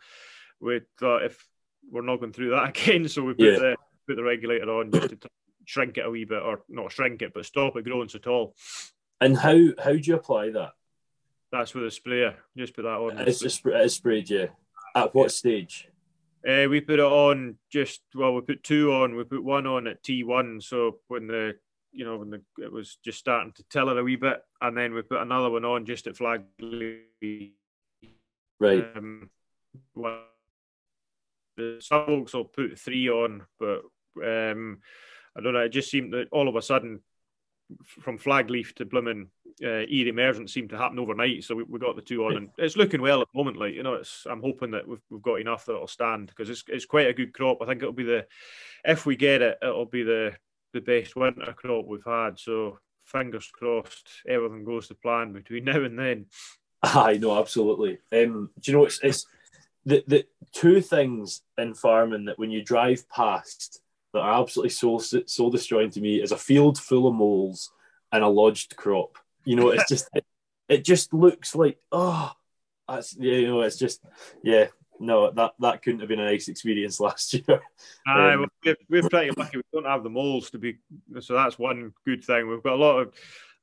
we 0.59 0.81
thought 0.99 1.23
if 1.23 1.47
we're 1.89 2.01
not 2.01 2.19
going 2.19 2.33
through 2.33 2.51
that 2.51 2.69
again, 2.77 3.07
so 3.07 3.23
we 3.23 3.33
put 3.33 3.45
yeah. 3.45 3.59
the 3.59 3.75
put 4.07 4.15
the 4.15 4.23
regulator 4.23 4.69
on 4.69 4.91
just 4.91 5.09
to 5.09 5.17
shrink 5.65 5.97
it 5.97 6.05
a 6.05 6.09
wee 6.09 6.25
bit, 6.25 6.41
or 6.41 6.63
not 6.69 6.91
shrink 6.91 7.21
it, 7.21 7.33
but 7.33 7.45
stop 7.45 7.75
it 7.75 7.85
growing 7.85 8.09
so 8.09 8.19
tall. 8.19 8.55
And 9.21 9.37
how 9.37 9.57
how 9.81 9.93
do 9.93 9.99
you 9.99 10.15
apply 10.15 10.51
that? 10.51 10.71
That's 11.51 11.73
with 11.73 11.85
a 11.85 11.91
sprayer. 11.91 12.35
Just 12.57 12.75
put 12.75 12.81
that 12.81 12.97
on. 12.97 13.19
It's 13.19 13.43
a 13.43 13.49
spray, 13.49 13.83
it's 13.83 13.95
sprayed, 13.95 14.29
yeah. 14.29 14.47
At 14.95 15.13
what 15.13 15.25
yeah. 15.25 15.27
stage? 15.29 15.87
Uh, 16.47 16.67
we 16.69 16.81
put 16.81 16.99
it 16.99 17.05
on 17.05 17.57
just 17.71 18.01
well. 18.13 18.33
We 18.33 18.41
put 18.41 18.63
two 18.63 18.91
on. 18.91 19.15
We 19.15 19.23
put 19.23 19.43
one 19.43 19.65
on 19.65 19.87
at 19.87 20.03
T 20.03 20.23
one. 20.23 20.59
So 20.59 20.97
when 21.07 21.27
the 21.27 21.55
you 21.91 22.05
know 22.05 22.17
when 22.17 22.31
the 22.31 22.41
it 22.57 22.71
was 22.71 22.97
just 23.05 23.19
starting 23.19 23.53
to 23.53 23.63
tell 23.69 23.89
it 23.89 23.97
a 23.97 24.03
wee 24.03 24.17
bit, 24.17 24.41
and 24.61 24.75
then 24.75 24.93
we 24.93 25.03
put 25.03 25.21
another 25.21 25.49
one 25.49 25.63
on 25.63 25.85
just 25.85 26.07
at 26.07 26.17
flag. 26.17 26.43
Right. 28.59 28.85
Um, 28.95 29.29
well, 29.95 30.23
the 31.55 31.77
some 31.81 32.05
folks 32.05 32.33
will 32.33 32.45
put 32.45 32.77
three 32.79 33.09
on, 33.09 33.43
but 33.59 33.83
um, 34.21 34.79
I 35.37 35.41
don't 35.41 35.53
know. 35.53 35.59
It 35.59 35.69
just 35.69 35.91
seemed 35.91 36.13
that 36.13 36.27
all 36.31 36.47
of 36.47 36.55
a 36.55 36.61
sudden, 36.61 37.01
from 38.01 38.17
flag 38.17 38.49
leaf 38.49 38.75
to 38.75 38.85
blooming 38.85 39.29
uh, 39.63 39.85
emergence 39.87 40.53
seemed 40.53 40.69
to 40.69 40.77
happen 40.77 40.99
overnight. 40.99 41.43
So 41.43 41.55
we, 41.55 41.63
we 41.63 41.79
got 41.79 41.95
the 41.95 42.01
two 42.01 42.25
on, 42.25 42.37
and 42.37 42.49
it's 42.57 42.77
looking 42.77 43.01
well 43.01 43.21
at 43.21 43.27
the 43.33 43.37
moment. 43.37 43.57
Like 43.57 43.73
you 43.73 43.83
know, 43.83 43.95
it's 43.95 44.25
I'm 44.29 44.41
hoping 44.41 44.71
that 44.71 44.87
we've, 44.87 45.01
we've 45.09 45.21
got 45.21 45.41
enough 45.41 45.65
that 45.65 45.73
it'll 45.73 45.87
stand 45.87 46.27
because 46.27 46.49
it's 46.49 46.63
it's 46.67 46.85
quite 46.85 47.07
a 47.07 47.13
good 47.13 47.33
crop. 47.33 47.59
I 47.61 47.65
think 47.65 47.81
it'll 47.81 47.93
be 47.93 48.03
the 48.03 48.25
if 48.83 49.05
we 49.05 49.15
get 49.15 49.41
it, 49.41 49.57
it'll 49.61 49.85
be 49.85 50.03
the 50.03 50.33
the 50.73 50.81
best 50.81 51.15
winter 51.15 51.53
crop 51.53 51.85
we've 51.85 52.03
had. 52.05 52.39
So 52.39 52.79
fingers 53.05 53.49
crossed, 53.51 54.09
everything 54.27 54.63
goes 54.63 54.87
to 54.87 54.95
plan 54.95 55.33
between 55.33 55.63
now 55.65 55.83
and 55.83 55.97
then. 55.97 56.25
I 56.81 57.17
know, 57.17 57.39
absolutely. 57.39 57.99
Um, 58.11 58.49
do 58.59 58.71
you 58.71 58.77
know 58.77 58.85
it's 58.85 58.99
it's 59.03 59.25
the 59.85 60.03
the 60.07 60.25
two 60.51 60.81
things 60.81 61.41
in 61.57 61.73
farming 61.73 62.25
that 62.25 62.39
when 62.39 62.51
you 62.51 62.63
drive 62.63 63.07
past 63.09 63.79
that 64.13 64.19
are 64.19 64.41
absolutely 64.41 64.69
soul 64.69 64.99
soul 64.99 65.49
destroying 65.49 65.89
to 65.91 66.01
me 66.01 66.21
is 66.21 66.31
a 66.31 66.37
field 66.37 66.79
full 66.79 67.07
of 67.07 67.15
moles 67.15 67.71
and 68.11 68.23
a 68.23 68.27
lodged 68.27 68.75
crop. 68.75 69.17
You 69.43 69.55
know, 69.55 69.69
it's 69.69 69.89
just 69.89 70.09
it, 70.13 70.25
it 70.69 70.85
just 70.85 71.13
looks 71.13 71.55
like 71.55 71.77
oh, 71.91 72.31
that's 72.87 73.15
yeah, 73.17 73.35
you 73.35 73.47
know, 73.47 73.61
it's 73.61 73.77
just 73.77 74.01
yeah. 74.43 74.67
No, 74.99 75.31
that 75.31 75.53
that 75.59 75.81
couldn't 75.81 75.99
have 75.99 76.07
been 76.07 76.19
a 76.19 76.25
nice 76.25 76.47
experience 76.47 76.99
last 76.99 77.33
year. 77.33 77.61
Aye, 78.07 78.33
um, 78.33 78.39
well, 78.41 78.49
we're, 78.63 79.01
we're 79.01 79.09
pretty 79.09 79.31
lucky. 79.35 79.57
We 79.57 79.63
don't 79.73 79.85
have 79.85 80.03
the 80.03 80.09
moles 80.09 80.51
to 80.51 80.59
be, 80.59 80.77
so 81.19 81.33
that's 81.33 81.59
one 81.59 81.93
good 82.05 82.23
thing. 82.23 82.47
We've 82.47 82.63
got 82.63 82.73
a 82.73 82.75
lot 82.75 82.99
of 82.99 83.13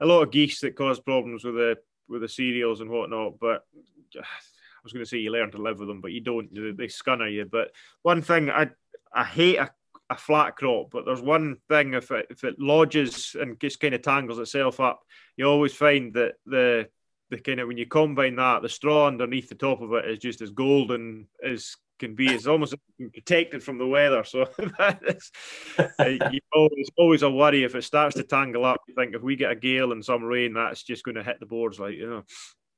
a 0.01 0.07
lot 0.07 0.23
of 0.23 0.33
geese 0.33 0.61
that 0.61 0.77
cause 0.77 0.99
problems 0.99 1.45
with 1.45 1.55
the 1.55 1.79
with 2.09 2.23
the 2.23 2.29
cereals 2.29 2.81
and 2.81 2.91
whatnot. 2.91 3.39
But 3.41 3.65
I 4.17 4.83
was 4.83 4.93
going 4.93 5.05
to 5.05 5.09
say 5.09 5.19
you 5.19 5.31
learn 5.31 5.51
to 5.53 5.59
live 5.59 5.79
with 5.79 5.89
them, 5.89 6.01
but 6.01 6.13
you 6.13 6.21
don't. 6.21 6.53
They 6.53 6.87
scunner 6.87 7.33
you. 7.33 7.45
But 7.45 7.71
one 8.03 8.23
thing 8.23 8.51
I 8.51 8.71
I 9.13 9.25
hate 9.25 9.57
a 9.57 9.71
a 10.11 10.17
flat 10.17 10.57
crop, 10.57 10.91
but 10.91 11.07
there's 11.07 11.23
one 11.23 11.57
thing 11.69 11.95
if 11.95 12.11
it, 12.11 12.27
if 12.31 12.43
it 12.43 12.59
lodges 12.59 13.37
and 13.41 13.59
just 13.61 13.81
kind 13.81 13.95
of 13.95 14.03
tangles 14.03 14.41
itself 14.41 14.81
up, 14.81 15.01
you 15.37 15.47
always 15.47 15.73
find 15.73 16.13
that 16.15 16.35
the 16.45 16.89
the 17.31 17.39
kind 17.39 17.61
of 17.61 17.69
when 17.69 17.79
you 17.79 17.87
combine 17.87 18.35
that, 18.35 18.61
the 18.61 18.69
straw 18.69 19.07
underneath 19.07 19.49
the 19.49 19.55
top 19.55 19.81
of 19.81 19.93
it 19.93 20.05
is 20.05 20.19
just 20.19 20.43
as 20.43 20.51
golden 20.51 21.29
as 21.45 21.77
can 22.01 22.17
be. 22.17 22.27
It's 22.27 22.49
almost 22.49 22.75
protected 23.13 23.63
from 23.63 23.79
the 23.79 23.87
weather. 23.87 24.25
So 24.25 24.49
that 24.79 25.01
is, 25.07 25.31
uh, 25.79 26.05
you 26.05 26.41
know, 26.53 26.69
it's 26.73 26.91
always 26.99 27.23
a 27.23 27.31
worry 27.31 27.63
if 27.63 27.77
it 27.77 27.85
starts 27.85 28.17
to 28.17 28.25
tangle 28.25 28.65
up. 28.65 28.81
You 28.89 28.95
think 28.97 29.15
if 29.15 29.23
we 29.23 29.37
get 29.37 29.53
a 29.53 29.57
gale 29.57 29.93
and 29.93 30.05
some 30.05 30.25
rain, 30.25 30.55
that's 30.55 30.83
just 30.83 31.05
going 31.05 31.15
to 31.15 31.23
hit 31.23 31.39
the 31.39 31.47
boards, 31.47 31.79
like 31.79 31.95
you 31.95 32.11
know. 32.11 32.25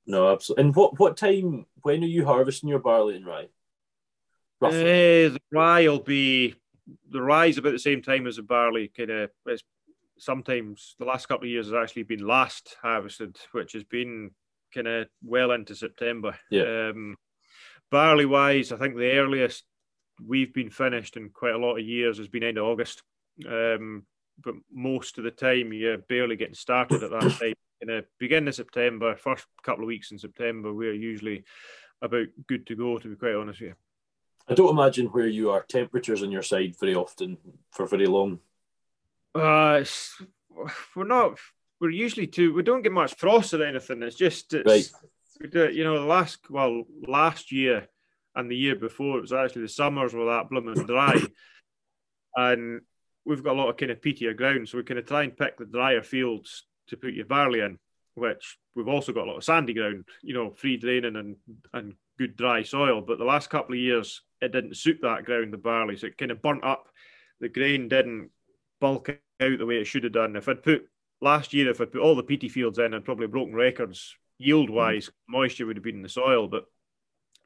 No, 0.06 0.32
absolutely. 0.32 0.64
And 0.64 0.76
what 0.76 0.98
what 0.98 1.16
time? 1.16 1.64
When 1.80 2.04
are 2.04 2.06
you 2.06 2.26
harvesting 2.26 2.68
your 2.68 2.80
barley 2.80 3.16
and 3.16 3.26
rye? 3.26 3.48
Uh, 4.60 4.70
the 4.70 5.40
rye 5.50 5.88
will 5.88 5.98
be 5.98 6.54
the 7.10 7.22
rise 7.22 7.58
about 7.58 7.72
the 7.72 7.78
same 7.78 8.02
time 8.02 8.26
as 8.26 8.36
the 8.36 8.42
barley 8.42 8.88
kind 8.96 9.10
of 9.10 9.30
sometimes 10.18 10.94
the 10.98 11.04
last 11.04 11.26
couple 11.26 11.44
of 11.44 11.50
years 11.50 11.66
has 11.66 11.74
actually 11.74 12.04
been 12.04 12.24
last 12.24 12.76
harvested, 12.80 13.36
which 13.52 13.72
has 13.72 13.84
been 13.84 14.30
kind 14.72 14.86
of 14.86 15.08
well 15.24 15.50
into 15.50 15.74
September. 15.74 16.38
Yeah. 16.50 16.90
Um, 16.90 17.16
barley 17.90 18.26
wise, 18.26 18.72
I 18.72 18.76
think 18.76 18.96
the 18.96 19.12
earliest 19.12 19.64
we've 20.24 20.54
been 20.54 20.70
finished 20.70 21.16
in 21.16 21.30
quite 21.30 21.54
a 21.54 21.58
lot 21.58 21.76
of 21.76 21.84
years 21.84 22.18
has 22.18 22.28
been 22.28 22.44
end 22.44 22.58
of 22.58 22.64
August. 22.64 23.02
Um, 23.48 24.06
but 24.42 24.54
most 24.72 25.18
of 25.18 25.24
the 25.24 25.30
time 25.30 25.72
you're 25.72 25.98
barely 25.98 26.36
getting 26.36 26.54
started 26.54 27.02
at 27.02 27.10
that 27.10 27.38
time. 27.38 27.54
In 27.80 27.88
the 27.88 28.04
beginning 28.20 28.48
of 28.48 28.54
September, 28.54 29.16
first 29.16 29.44
couple 29.64 29.82
of 29.82 29.88
weeks 29.88 30.12
in 30.12 30.18
September, 30.18 30.72
we're 30.72 30.94
usually 30.94 31.42
about 32.00 32.26
good 32.46 32.64
to 32.68 32.76
go. 32.76 32.98
To 32.98 33.08
be 33.08 33.16
quite 33.16 33.34
honest 33.34 33.60
with 33.60 33.70
you. 33.70 33.74
I 34.48 34.54
don't 34.54 34.70
imagine 34.70 35.06
where 35.06 35.26
you 35.26 35.50
are 35.50 35.62
temperatures 35.62 36.22
on 36.22 36.30
your 36.30 36.42
side 36.42 36.74
very 36.78 36.94
often 36.94 37.38
for 37.70 37.86
very 37.86 38.06
long. 38.06 38.40
Uh, 39.34 39.84
we're 40.94 41.04
not. 41.04 41.38
We're 41.80 41.90
usually 41.90 42.26
too. 42.26 42.52
We 42.52 42.62
don't 42.62 42.82
get 42.82 42.92
much 42.92 43.14
frost 43.14 43.54
or 43.54 43.64
anything. 43.64 44.02
It's 44.02 44.16
just 44.16 44.52
it's, 44.54 44.66
right. 44.66 44.90
We 45.40 45.48
do, 45.48 45.70
you 45.70 45.84
know, 45.84 46.06
last 46.06 46.50
well, 46.50 46.84
last 47.06 47.50
year 47.50 47.88
and 48.34 48.50
the 48.50 48.56
year 48.56 48.76
before, 48.76 49.18
it 49.18 49.22
was 49.22 49.32
actually 49.32 49.62
the 49.62 49.68
summers 49.68 50.14
were 50.14 50.26
that 50.26 50.48
blooming 50.48 50.86
dry, 50.86 51.20
and 52.36 52.82
we've 53.24 53.42
got 53.42 53.56
a 53.56 53.58
lot 53.58 53.68
of 53.68 53.76
kind 53.76 53.90
of 53.90 54.00
peatier 54.00 54.36
ground, 54.36 54.68
so 54.68 54.78
we 54.78 54.84
kind 54.84 54.98
of 54.98 55.06
try 55.06 55.22
and 55.22 55.36
pick 55.36 55.58
the 55.58 55.66
drier 55.66 56.02
fields 56.02 56.64
to 56.88 56.96
put 56.96 57.14
your 57.14 57.26
barley 57.26 57.60
in, 57.60 57.78
which 58.14 58.58
we've 58.74 58.88
also 58.88 59.12
got 59.12 59.26
a 59.26 59.30
lot 59.30 59.36
of 59.36 59.44
sandy 59.44 59.74
ground, 59.74 60.04
you 60.22 60.34
know, 60.34 60.52
free 60.52 60.76
draining 60.76 61.16
and 61.16 61.36
and 61.72 61.94
good 62.18 62.36
dry 62.36 62.62
soil. 62.62 63.00
But 63.00 63.18
the 63.18 63.24
last 63.24 63.50
couple 63.50 63.74
of 63.74 63.80
years, 63.80 64.22
it 64.40 64.52
didn't 64.52 64.76
suit 64.76 64.98
that 65.02 65.24
ground, 65.24 65.52
the 65.52 65.58
barley, 65.58 65.96
so 65.96 66.06
it 66.06 66.18
kind 66.18 66.30
of 66.30 66.42
burnt 66.42 66.64
up. 66.64 66.88
The 67.40 67.48
grain 67.48 67.88
didn't 67.88 68.30
bulk 68.80 69.08
out 69.08 69.58
the 69.58 69.66
way 69.66 69.76
it 69.76 69.84
should 69.84 70.04
have 70.04 70.12
done. 70.12 70.36
If 70.36 70.48
I'd 70.48 70.62
put 70.62 70.88
last 71.20 71.52
year, 71.52 71.70
if 71.70 71.80
I'd 71.80 71.92
put 71.92 72.00
all 72.00 72.14
the 72.14 72.22
peaty 72.22 72.48
fields 72.48 72.78
in, 72.78 72.94
I'd 72.94 73.04
probably 73.04 73.26
broken 73.26 73.54
records 73.54 74.16
yield 74.38 74.70
wise. 74.70 75.08
Mm. 75.08 75.12
Moisture 75.28 75.66
would 75.66 75.76
have 75.76 75.84
been 75.84 75.96
in 75.96 76.02
the 76.02 76.08
soil, 76.08 76.48
but 76.48 76.64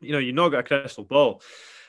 you 0.01 0.13
know, 0.13 0.19
you've 0.19 0.35
not 0.35 0.51
got 0.51 0.61
a 0.61 0.63
crystal 0.63 1.05
ball. 1.05 1.43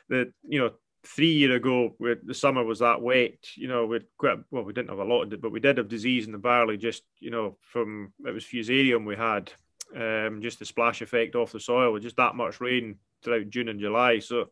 The 0.10 0.32
you 0.48 0.60
know, 0.60 0.72
three 1.06 1.32
year 1.32 1.56
ago, 1.56 1.96
the 2.00 2.34
summer 2.34 2.64
was 2.64 2.80
that 2.80 3.02
wet. 3.02 3.38
You 3.56 3.68
know, 3.68 3.86
we 3.86 4.02
quite 4.18 4.40
well, 4.52 4.64
we 4.64 4.74
didn't 4.74 4.90
have 4.90 5.00
a 5.00 5.04
lot 5.04 5.24
of 5.24 5.34
it, 5.34 5.42
but 5.42 5.52
we 5.52 5.60
did 5.60 5.78
have 5.78 5.88
disease 5.88 6.26
in 6.26 6.32
the 6.32 6.38
barley. 6.38 6.78
Just 6.78 7.04
you 7.20 7.32
know, 7.32 7.58
from 7.62 8.14
it 8.26 8.34
was 8.34 8.44
fusarium 8.44 9.06
we 9.06 9.16
had, 9.16 9.52
um, 9.96 10.42
just 10.42 10.60
the 10.60 10.66
splash 10.66 11.02
effect 11.02 11.36
off 11.36 11.52
the 11.52 11.60
soil 11.60 11.94
with 11.94 12.04
just 12.04 12.18
that 12.18 12.36
much 12.36 12.62
rain 12.62 12.98
throughout 13.24 13.50
June 13.50 13.70
and 13.70 13.80
July. 13.80 14.20
So 14.20 14.50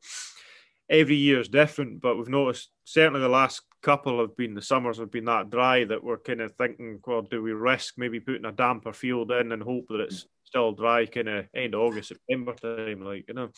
every 0.90 1.16
year 1.16 1.40
is 1.40 1.50
different, 1.50 2.02
but 2.02 2.18
we've 2.18 2.30
noticed 2.30 2.70
certainly 2.84 3.22
the 3.22 3.30
last 3.30 3.62
couple 3.82 4.20
have 4.20 4.36
been 4.36 4.56
the 4.56 4.62
summers 4.62 4.98
have 4.98 5.12
been 5.12 5.26
that 5.26 5.50
dry 5.50 5.86
that 5.86 6.04
we're 6.04 6.18
kind 6.18 6.42
of 6.42 6.54
thinking, 6.56 7.00
well, 7.06 7.22
do 7.22 7.42
we 7.42 7.52
risk 7.52 7.96
maybe 7.98 8.20
putting 8.20 8.46
a 8.46 8.52
damper 8.52 8.94
field 8.94 9.32
in 9.32 9.52
and 9.52 9.62
hope 9.62 9.86
that 9.90 10.02
it's 10.02 10.26
still 10.44 10.72
dry, 10.72 11.06
kind 11.06 11.30
of 11.30 11.46
end 11.56 11.74
of 11.74 11.82
August, 11.82 12.10
September 12.10 12.54
time, 12.54 13.02
like 13.02 13.26
you 13.28 13.34
know. 13.34 13.50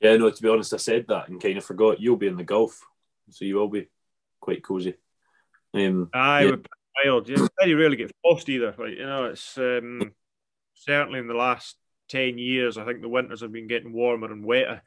Yeah, 0.00 0.16
no. 0.16 0.30
To 0.30 0.42
be 0.42 0.48
honest, 0.48 0.72
I 0.72 0.78
said 0.78 1.06
that 1.08 1.28
and 1.28 1.40
kind 1.40 1.58
of 1.58 1.64
forgot. 1.64 2.00
You'll 2.00 2.16
be 2.16 2.26
in 2.26 2.36
the 2.36 2.44
Gulf, 2.44 2.80
so 3.30 3.44
you 3.44 3.56
will 3.56 3.68
be 3.68 3.88
quite 4.40 4.62
cosy. 4.62 4.94
Um, 5.74 6.10
Aye, 6.14 6.44
yeah. 6.44 6.56
wild. 7.04 7.28
You 7.28 7.48
very 7.58 7.74
rarely 7.74 7.96
get 7.96 8.12
frost 8.22 8.48
either. 8.48 8.74
Like 8.78 8.96
you 8.96 9.06
know, 9.06 9.26
it's 9.26 9.58
um, 9.58 10.12
certainly 10.80 11.18
in 11.18 11.26
the 11.26 11.34
last 11.34 11.76
ten 12.08 12.38
years. 12.38 12.78
I 12.78 12.84
think 12.84 13.02
the 13.02 13.08
winters 13.08 13.42
have 13.42 13.52
been 13.52 13.68
getting 13.68 13.92
warmer 13.92 14.32
and 14.32 14.44
wetter. 14.44 14.82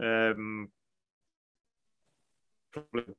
Um, 0.00 0.70
probably 2.72 3.14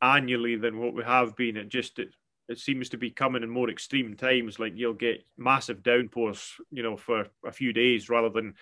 annually 0.00 0.56
than 0.56 0.78
what 0.78 0.94
we 0.94 1.04
have 1.04 1.36
been. 1.36 1.56
It 1.56 1.68
just 1.68 1.98
it, 1.98 2.14
it 2.48 2.58
seems 2.58 2.88
to 2.90 2.96
be 2.96 3.10
coming 3.10 3.42
in 3.42 3.50
more 3.50 3.70
extreme 3.70 4.16
times. 4.16 4.58
Like 4.58 4.72
you'll 4.76 4.94
get 4.94 5.24
massive 5.36 5.82
downpours, 5.82 6.54
you 6.70 6.82
know, 6.82 6.96
for 6.96 7.26
a 7.44 7.52
few 7.52 7.72
days 7.72 8.08
rather 8.08 8.30
than 8.30 8.54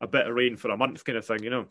a 0.00 0.06
bit 0.06 0.26
of 0.26 0.34
rain 0.34 0.56
for 0.56 0.70
a 0.70 0.76
month, 0.76 1.04
kind 1.04 1.18
of 1.18 1.26
thing. 1.26 1.42
You 1.42 1.50
know. 1.50 1.66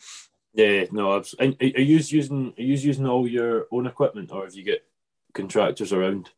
Yeah, 0.53 0.85
no. 0.91 1.23
And 1.39 1.57
are 1.59 1.65
you 1.65 1.97
using 1.97 2.53
are 2.57 2.61
you 2.61 2.75
using 2.75 3.07
all 3.07 3.27
your 3.27 3.67
own 3.71 3.87
equipment, 3.87 4.31
or 4.31 4.43
have 4.43 4.55
you 4.55 4.63
get 4.63 4.85
contractors 5.33 5.93
around? 5.93 6.29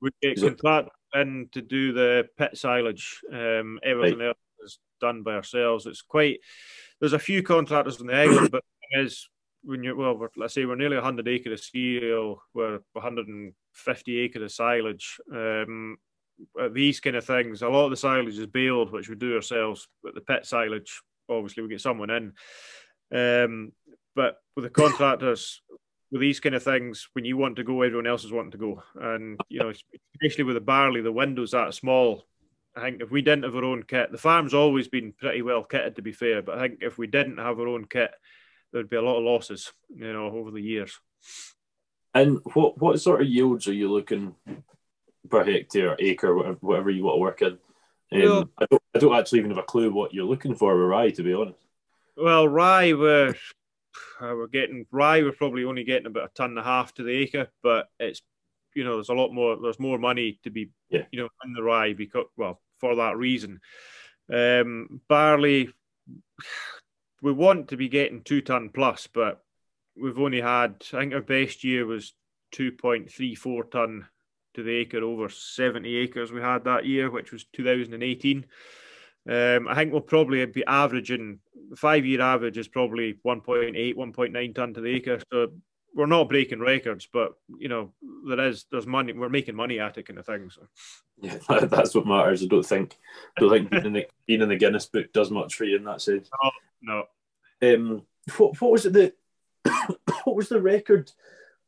We 0.00 0.10
get 0.22 0.40
contractors 0.40 0.92
in 1.14 1.48
to 1.52 1.62
do 1.62 1.92
the 1.92 2.28
pit 2.36 2.56
silage. 2.56 3.20
Um, 3.32 3.78
everything 3.82 4.18
right. 4.18 4.28
else 4.28 4.38
is 4.64 4.78
done 5.00 5.22
by 5.22 5.34
ourselves. 5.34 5.86
It's 5.86 6.02
quite. 6.02 6.40
There's 7.00 7.12
a 7.12 7.18
few 7.18 7.42
contractors 7.42 8.00
on 8.00 8.06
the 8.06 8.14
island, 8.16 8.50
but 8.50 8.62
is 8.92 9.28
when 9.64 9.82
you 9.82 9.96
well, 9.96 10.28
let's 10.36 10.54
say 10.54 10.64
we're 10.64 10.76
nearly 10.76 10.96
100 10.96 11.26
acres 11.28 11.60
of 11.60 11.64
cereal, 11.64 12.42
we're 12.54 12.80
150 12.92 14.18
acres 14.18 14.42
of 14.42 14.52
silage. 14.52 15.18
Um, 15.32 15.96
these 16.72 17.00
kind 17.00 17.16
of 17.16 17.24
things, 17.24 17.62
a 17.62 17.68
lot 17.68 17.84
of 17.84 17.90
the 17.90 17.96
silage 17.96 18.38
is 18.38 18.46
baled, 18.46 18.90
which 18.90 19.08
we 19.08 19.14
do 19.14 19.36
ourselves. 19.36 19.88
But 20.02 20.14
the 20.14 20.20
pit 20.20 20.44
silage, 20.46 21.02
obviously, 21.28 21.62
we 21.62 21.68
get 21.68 21.80
someone 21.80 22.10
in. 22.10 22.32
Um, 23.14 23.72
but 24.14 24.36
with 24.56 24.64
the 24.64 24.70
contractors, 24.70 25.62
with 26.12 26.20
these 26.20 26.40
kind 26.40 26.54
of 26.54 26.62
things, 26.62 27.08
when 27.14 27.24
you 27.24 27.38
want 27.38 27.56
to 27.56 27.64
go, 27.64 27.80
everyone 27.80 28.06
else 28.06 28.22
is 28.22 28.30
wanting 28.30 28.52
to 28.52 28.58
go. 28.58 28.82
And 28.94 29.40
you 29.48 29.60
know, 29.60 29.72
especially 30.14 30.44
with 30.44 30.54
the 30.54 30.60
barley, 30.60 31.00
the 31.00 31.10
window's 31.10 31.52
that 31.52 31.74
small. 31.74 32.24
I 32.76 32.82
think 32.82 33.02
if 33.02 33.10
we 33.10 33.22
didn't 33.22 33.44
have 33.44 33.56
our 33.56 33.64
own 33.64 33.82
kit, 33.82 34.12
the 34.12 34.18
farm's 34.18 34.54
always 34.54 34.88
been 34.88 35.12
pretty 35.12 35.42
well 35.42 35.64
kitted, 35.64 35.96
to 35.96 36.02
be 36.02 36.12
fair. 36.12 36.42
But 36.42 36.58
I 36.58 36.68
think 36.68 36.78
if 36.82 36.98
we 36.98 37.06
didn't 37.06 37.38
have 37.38 37.58
our 37.58 37.66
own 37.66 37.86
kit, 37.86 38.10
there'd 38.72 38.90
be 38.90 38.96
a 38.96 39.02
lot 39.02 39.16
of 39.16 39.24
losses, 39.24 39.72
you 39.94 40.12
know, 40.12 40.26
over 40.26 40.50
the 40.50 40.60
years. 40.60 40.98
And 42.14 42.38
what 42.52 42.78
what 42.78 43.00
sort 43.00 43.22
of 43.22 43.28
yields 43.28 43.66
are 43.66 43.72
you 43.72 43.90
looking 43.90 44.34
per 45.30 45.44
hectare, 45.44 45.96
acre, 45.98 46.34
whatever, 46.36 46.58
whatever 46.60 46.90
you 46.90 47.04
want 47.04 47.16
to 47.16 47.20
work 47.20 47.42
in? 47.42 47.58
Um, 48.12 48.50
I 48.58 48.66
don't 48.70 48.82
I 48.94 48.98
don't 48.98 49.18
actually 49.18 49.38
even 49.38 49.52
have 49.52 49.58
a 49.58 49.62
clue 49.62 49.90
what 49.90 50.12
you're 50.12 50.26
looking 50.26 50.54
for 50.54 50.76
with 50.76 50.88
rye, 50.88 51.10
to 51.10 51.22
be 51.22 51.32
honest. 51.32 51.58
Well, 52.18 52.46
rye 52.46 52.92
we're 52.92 53.34
uh, 54.20 54.34
we're 54.34 54.46
getting 54.46 54.86
rye. 54.90 55.22
We're 55.22 55.32
probably 55.32 55.64
only 55.64 55.84
getting 55.84 56.06
about 56.06 56.30
a 56.30 56.34
ton 56.34 56.50
and 56.50 56.58
a 56.58 56.62
half 56.62 56.94
to 56.94 57.02
the 57.02 57.12
acre, 57.12 57.48
but 57.62 57.88
it's 57.98 58.22
you 58.74 58.84
know 58.84 58.94
there's 58.94 59.08
a 59.08 59.14
lot 59.14 59.32
more. 59.32 59.56
There's 59.60 59.80
more 59.80 59.98
money 59.98 60.38
to 60.44 60.50
be 60.50 60.70
yeah. 60.90 61.04
you 61.10 61.20
know 61.20 61.28
in 61.44 61.52
the 61.52 61.62
rye 61.62 61.92
because 61.92 62.26
well 62.36 62.60
for 62.78 62.96
that 62.96 63.16
reason. 63.16 63.60
Um, 64.32 65.00
barley 65.08 65.72
we 67.22 67.32
want 67.32 67.68
to 67.68 67.76
be 67.76 67.88
getting 67.88 68.22
two 68.22 68.42
ton 68.42 68.68
plus, 68.68 69.06
but 69.06 69.42
we've 70.00 70.18
only 70.18 70.40
had 70.40 70.84
I 70.92 70.98
think 70.98 71.14
our 71.14 71.22
best 71.22 71.64
year 71.64 71.86
was 71.86 72.14
two 72.50 72.72
point 72.72 73.10
three 73.10 73.34
four 73.34 73.64
ton 73.64 74.06
to 74.54 74.62
the 74.62 74.74
acre 74.74 74.98
over 74.98 75.28
seventy 75.28 75.96
acres 75.96 76.32
we 76.32 76.42
had 76.42 76.64
that 76.64 76.84
year, 76.84 77.10
which 77.10 77.32
was 77.32 77.46
two 77.52 77.64
thousand 77.64 77.94
and 77.94 78.02
eighteen. 78.02 78.46
Um, 79.28 79.68
I 79.68 79.74
think 79.74 79.92
we'll 79.92 80.00
probably 80.00 80.44
be 80.46 80.64
averaging 80.66 81.38
five 81.76 82.04
year 82.04 82.20
average 82.20 82.58
is 82.58 82.68
probably 82.68 83.14
1.8, 83.24 83.94
1.9 83.94 84.54
ton 84.54 84.74
to 84.74 84.80
the 84.80 84.94
acre. 84.94 85.20
So 85.32 85.52
we're 85.94 86.06
not 86.06 86.28
breaking 86.28 86.60
records, 86.60 87.08
but 87.12 87.34
you 87.58 87.68
know 87.68 87.92
there 88.26 88.48
is 88.48 88.66
there's 88.70 88.86
money. 88.86 89.12
We're 89.12 89.28
making 89.28 89.54
money 89.54 89.78
at 89.78 89.98
it, 89.98 90.06
kind 90.06 90.18
of 90.18 90.26
thing. 90.26 90.50
So 90.50 90.66
yeah, 91.20 91.38
that's 91.66 91.94
what 91.94 92.06
matters. 92.06 92.42
I 92.42 92.46
don't 92.46 92.64
think 92.64 92.96
don't 93.38 93.50
think 93.50 93.70
being 93.70 93.86
in 93.86 93.92
the, 93.92 94.06
being 94.26 94.42
in 94.42 94.48
the 94.48 94.56
Guinness 94.56 94.86
book 94.86 95.12
does 95.12 95.30
much 95.30 95.54
for 95.54 95.64
you 95.64 95.76
in 95.76 95.84
that 95.84 96.00
sense. 96.00 96.30
No, 96.42 97.04
no. 97.62 97.74
Um, 97.74 98.02
what 98.36 98.60
what 98.60 98.72
was 98.72 98.86
it 98.86 98.92
that 98.94 99.16
what 100.24 100.36
was 100.36 100.48
the 100.48 100.60
record? 100.60 101.12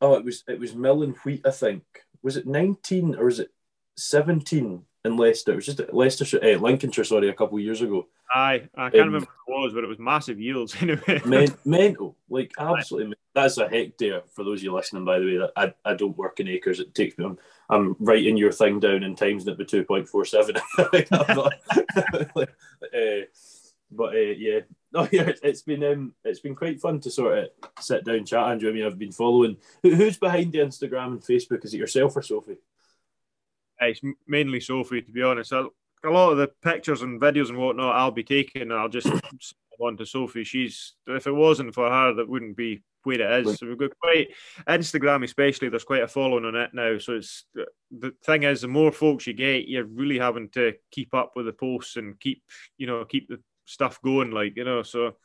Oh, 0.01 0.15
it 0.15 0.25
was 0.25 0.43
it 0.49 0.59
was 0.59 0.75
mill 0.75 1.03
and 1.03 1.17
wheat. 1.19 1.47
I 1.47 1.51
think 1.51 1.83
was 2.23 2.37
it 2.37 2.47
nineteen 2.47 3.15
or 3.15 3.27
was 3.27 3.41
it 3.41 3.51
seventeen 3.97 4.85
in 5.05 5.17
Leicester? 5.17 5.53
It 5.53 5.57
was 5.57 5.67
just 5.67 5.81
Leicestershire, 5.93 6.41
uh, 6.43 6.59
Lincolnshire, 6.59 7.05
sorry, 7.05 7.29
a 7.29 7.35
couple 7.35 7.59
of 7.59 7.65
years 7.65 7.83
ago. 7.83 8.07
Aye, 8.35 8.69
I 8.75 8.91
can't 8.91 9.03
um, 9.03 9.07
remember 9.09 9.29
what 9.47 9.59
it 9.59 9.65
was, 9.65 9.75
but 9.75 9.85
it 9.85 9.89
was 9.89 9.99
massive 9.99 10.41
yields 10.41 10.75
anyway. 10.81 11.21
men, 11.25 11.55
mental, 11.65 12.17
like 12.29 12.53
absolutely. 12.59 13.15
That's 13.35 13.59
a 13.59 13.69
hectare 13.69 14.23
for 14.33 14.45
those 14.45 14.61
of 14.61 14.65
you 14.65 14.75
listening. 14.75 15.05
By 15.05 15.19
the 15.19 15.27
way, 15.27 15.37
that 15.39 15.53
I, 15.57 15.75
I 15.91 15.95
don't 15.95 16.17
work 16.17 16.41
in 16.41 16.49
acres. 16.49 16.81
It 16.81 16.95
takes 16.95 17.19
me. 17.19 17.27
I'm, 17.27 17.39
I'm 17.69 17.97
writing 17.99 18.37
your 18.37 18.53
thing 18.53 18.81
down 18.81 19.03
in 19.03 19.17
times 19.17 19.47
it 19.47 19.59
by 19.59 19.65
two 19.65 19.85
point 19.85 20.09
four 20.09 20.25
seven. 20.25 20.57
uh, 20.79 20.85
but 23.91 24.15
uh, 24.15 24.35
yeah, 24.37 24.61
no, 24.93 25.09
yeah, 25.13 25.33
it's 25.43 25.63
been 25.63 25.85
um, 25.85 26.15
it's 26.25 26.41
been 26.41 26.55
quite 26.55 26.81
fun 26.81 27.01
to 27.01 27.11
sort 27.11 27.39
of 27.39 27.49
sit 27.81 28.05
down 28.05 28.25
chat. 28.25 28.47
Andrew, 28.47 28.71
I 28.71 28.73
mean, 28.73 28.87
I've 28.87 28.99
been 28.99 29.13
following. 29.13 29.57
Who, 29.83 29.95
who's 29.95 30.17
behind 30.17 30.53
the 30.53 30.59
Instagram 30.59 31.07
and 31.09 31.21
Facebook? 31.21 31.65
Is 31.65 31.75
it 31.75 31.79
yourself 31.79 32.17
or 32.17 32.23
Sophie? 32.23 32.59
It's 33.89 34.01
mainly 34.27 34.61
Sophie, 34.61 35.03
to 35.03 35.13
be 35.13 35.23
honest. 35.23 35.53
a 35.53 35.69
lot 36.05 36.33
of 36.33 36.39
the 36.39 36.49
pictures 36.63 37.03
and 37.03 37.21
videos 37.21 37.49
and 37.49 37.59
whatnot 37.59 37.97
I'll 37.97 38.11
be 38.11 38.25
taking, 38.25 38.63
and 38.63 38.73
I'll 38.73 38.89
just 38.89 39.09
on 39.81 39.97
to 39.97 40.07
Sophie. 40.07 40.45
She's 40.45 40.95
if 41.07 41.27
it 41.27 41.33
wasn't 41.33 41.75
for 41.75 41.89
her, 41.89 42.15
that 42.15 42.29
wouldn't 42.29 42.57
be 42.57 42.83
where 43.05 43.21
it 43.21 43.47
is. 43.47 43.59
So 43.59 43.67
we've 43.67 43.79
got 43.79 43.99
quite 44.01 44.29
Instagram, 44.69 45.25
especially. 45.25 45.69
There's 45.69 45.85
quite 45.85 46.03
a 46.03 46.09
following 46.09 46.45
on 46.45 46.57
it 46.57 46.71
now. 46.73 46.99
So 46.99 47.15
it's 47.15 47.45
the 47.91 48.13
thing 48.25 48.45
is, 48.45 48.63
the 48.63 48.69
more 48.69 48.93
folks 48.93 49.27
you 49.27 49.35
get, 49.35 49.69
you're 49.69 49.85
really 49.85 50.19
having 50.19 50.49
to 50.51 50.75
keep 50.91 51.15
up 51.15 51.33
with 51.37 51.47
the 51.47 51.53
posts 51.53 51.97
and 51.97 52.19
keep 52.19 52.43
you 52.79 52.87
know 52.87 53.05
keep 53.05 53.29
the 53.29 53.41
stuff 53.67 54.01
going 54.03 54.31
like 54.31 54.57
you 54.57 54.65
know 54.65 54.83
so 54.83 55.17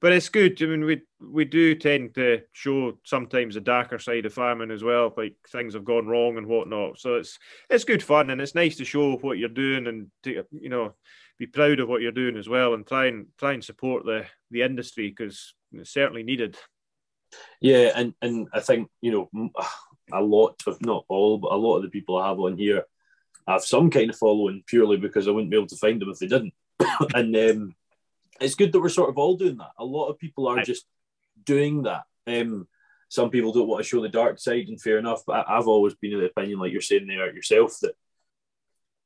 but 0.00 0.12
it's 0.12 0.28
good. 0.28 0.60
I 0.62 0.66
mean 0.66 0.84
we 0.84 1.02
we 1.20 1.44
do 1.44 1.74
tend 1.74 2.14
to 2.14 2.42
show 2.52 2.98
sometimes 3.04 3.54
the 3.54 3.60
darker 3.60 3.98
side 3.98 4.26
of 4.26 4.32
farming 4.32 4.70
as 4.70 4.84
well 4.84 5.12
like 5.16 5.34
things 5.50 5.74
have 5.74 5.84
gone 5.84 6.06
wrong 6.06 6.38
and 6.38 6.46
whatnot. 6.46 6.98
So 6.98 7.16
it's 7.16 7.38
it's 7.68 7.84
good 7.84 8.02
fun 8.02 8.30
and 8.30 8.40
it's 8.40 8.54
nice 8.54 8.76
to 8.76 8.84
show 8.84 9.16
what 9.16 9.38
you're 9.38 9.48
doing 9.48 9.86
and 9.86 10.08
to, 10.24 10.44
you 10.52 10.68
know 10.68 10.94
be 11.38 11.46
proud 11.46 11.78
of 11.80 11.88
what 11.88 12.02
you're 12.02 12.12
doing 12.12 12.36
as 12.36 12.48
well 12.48 12.74
and 12.74 12.86
try 12.86 13.06
and 13.06 13.26
try 13.38 13.52
and 13.52 13.64
support 13.64 14.04
the 14.04 14.24
the 14.50 14.62
industry 14.62 15.08
because 15.08 15.54
it's 15.72 15.92
certainly 15.92 16.22
needed. 16.22 16.56
Yeah 17.60 17.92
and 17.94 18.14
and 18.22 18.48
i 18.54 18.60
think 18.60 18.88
you 19.02 19.12
know 19.12 19.50
a 20.12 20.22
lot 20.22 20.62
of 20.66 20.80
not 20.80 21.04
all 21.08 21.36
but 21.36 21.52
a 21.52 21.56
lot 21.56 21.76
of 21.76 21.82
the 21.82 21.90
people 21.90 22.16
i 22.16 22.26
have 22.28 22.38
on 22.38 22.56
here 22.56 22.84
have 23.46 23.62
some 23.62 23.90
kind 23.90 24.08
of 24.08 24.16
following 24.16 24.62
purely 24.66 24.96
because 24.96 25.28
i 25.28 25.30
wouldn't 25.30 25.50
be 25.50 25.56
able 25.56 25.66
to 25.66 25.76
find 25.76 26.00
them 26.00 26.10
if 26.10 26.18
they 26.18 26.26
didn't. 26.26 26.54
And 27.14 27.36
um 27.36 27.74
it's 28.40 28.54
good 28.54 28.72
that 28.72 28.80
we're 28.80 28.88
sort 28.88 29.10
of 29.10 29.18
all 29.18 29.36
doing 29.36 29.56
that. 29.58 29.72
A 29.78 29.84
lot 29.84 30.08
of 30.08 30.18
people 30.18 30.46
are 30.46 30.62
just 30.62 30.86
doing 31.44 31.82
that. 31.82 32.04
Um, 32.26 32.66
some 33.08 33.30
people 33.30 33.52
don't 33.52 33.68
want 33.68 33.82
to 33.82 33.88
show 33.88 34.02
the 34.02 34.08
dark 34.08 34.38
side, 34.38 34.68
and 34.68 34.80
fair 34.80 34.98
enough. 34.98 35.22
But 35.26 35.48
I, 35.48 35.56
have 35.56 35.68
always 35.68 35.94
been 35.94 36.14
of 36.14 36.20
the 36.20 36.26
opinion, 36.26 36.58
like 36.58 36.72
you're 36.72 36.80
saying 36.80 37.06
there 37.06 37.34
yourself, 37.34 37.78
that 37.80 37.94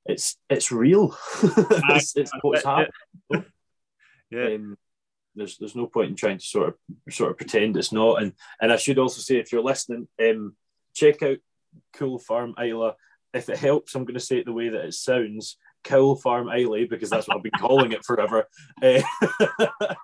it's 0.06 0.36
it's 0.50 0.72
real. 0.72 1.16
it's, 1.42 2.16
it's 2.16 2.32
what's 2.42 2.64
happening. 2.64 2.90
yeah. 4.30 4.46
Um, 4.54 4.76
there's 5.34 5.56
there's 5.56 5.76
no 5.76 5.86
point 5.86 6.10
in 6.10 6.16
trying 6.16 6.38
to 6.38 6.44
sort 6.44 6.68
of 6.68 7.14
sort 7.14 7.30
of 7.30 7.36
pretend 7.36 7.76
it's 7.76 7.92
not. 7.92 8.22
And 8.22 8.32
and 8.60 8.72
I 8.72 8.76
should 8.76 8.98
also 8.98 9.20
say, 9.20 9.36
if 9.38 9.52
you're 9.52 9.62
listening, 9.62 10.08
um, 10.20 10.56
check 10.94 11.22
out 11.22 11.38
Coull 11.94 12.18
Farm 12.18 12.54
Islay. 12.58 12.92
If 13.32 13.48
it 13.48 13.58
helps, 13.58 13.94
I'm 13.94 14.04
going 14.04 14.14
to 14.14 14.20
say 14.20 14.38
it 14.38 14.44
the 14.44 14.52
way 14.52 14.68
that 14.68 14.84
it 14.84 14.94
sounds. 14.94 15.56
Coull 15.84 16.16
Farm 16.16 16.48
Islay 16.48 16.84
because 16.84 17.10
that's 17.10 17.28
what 17.28 17.38
I've 17.38 17.42
been 17.42 17.52
calling 17.58 17.92
it 17.92 18.04
forever. 18.04 18.46
Uh, 18.82 19.02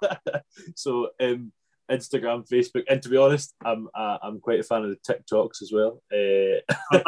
so 0.76 1.11
um, 1.20 1.53
Instagram, 1.91 2.49
Facebook, 2.49 2.85
and 2.89 3.03
to 3.03 3.09
be 3.09 3.16
honest, 3.16 3.55
I'm 3.64 3.89
uh, 3.95 4.18
I'm 4.22 4.41
quite 4.41 4.61
a 4.61 4.62
fan 4.62 4.85
of 4.85 4.91
the 4.91 4.97
TikToks 4.97 5.62
as 5.62 5.72
well. 5.72 6.03
Uh, 6.91 7.03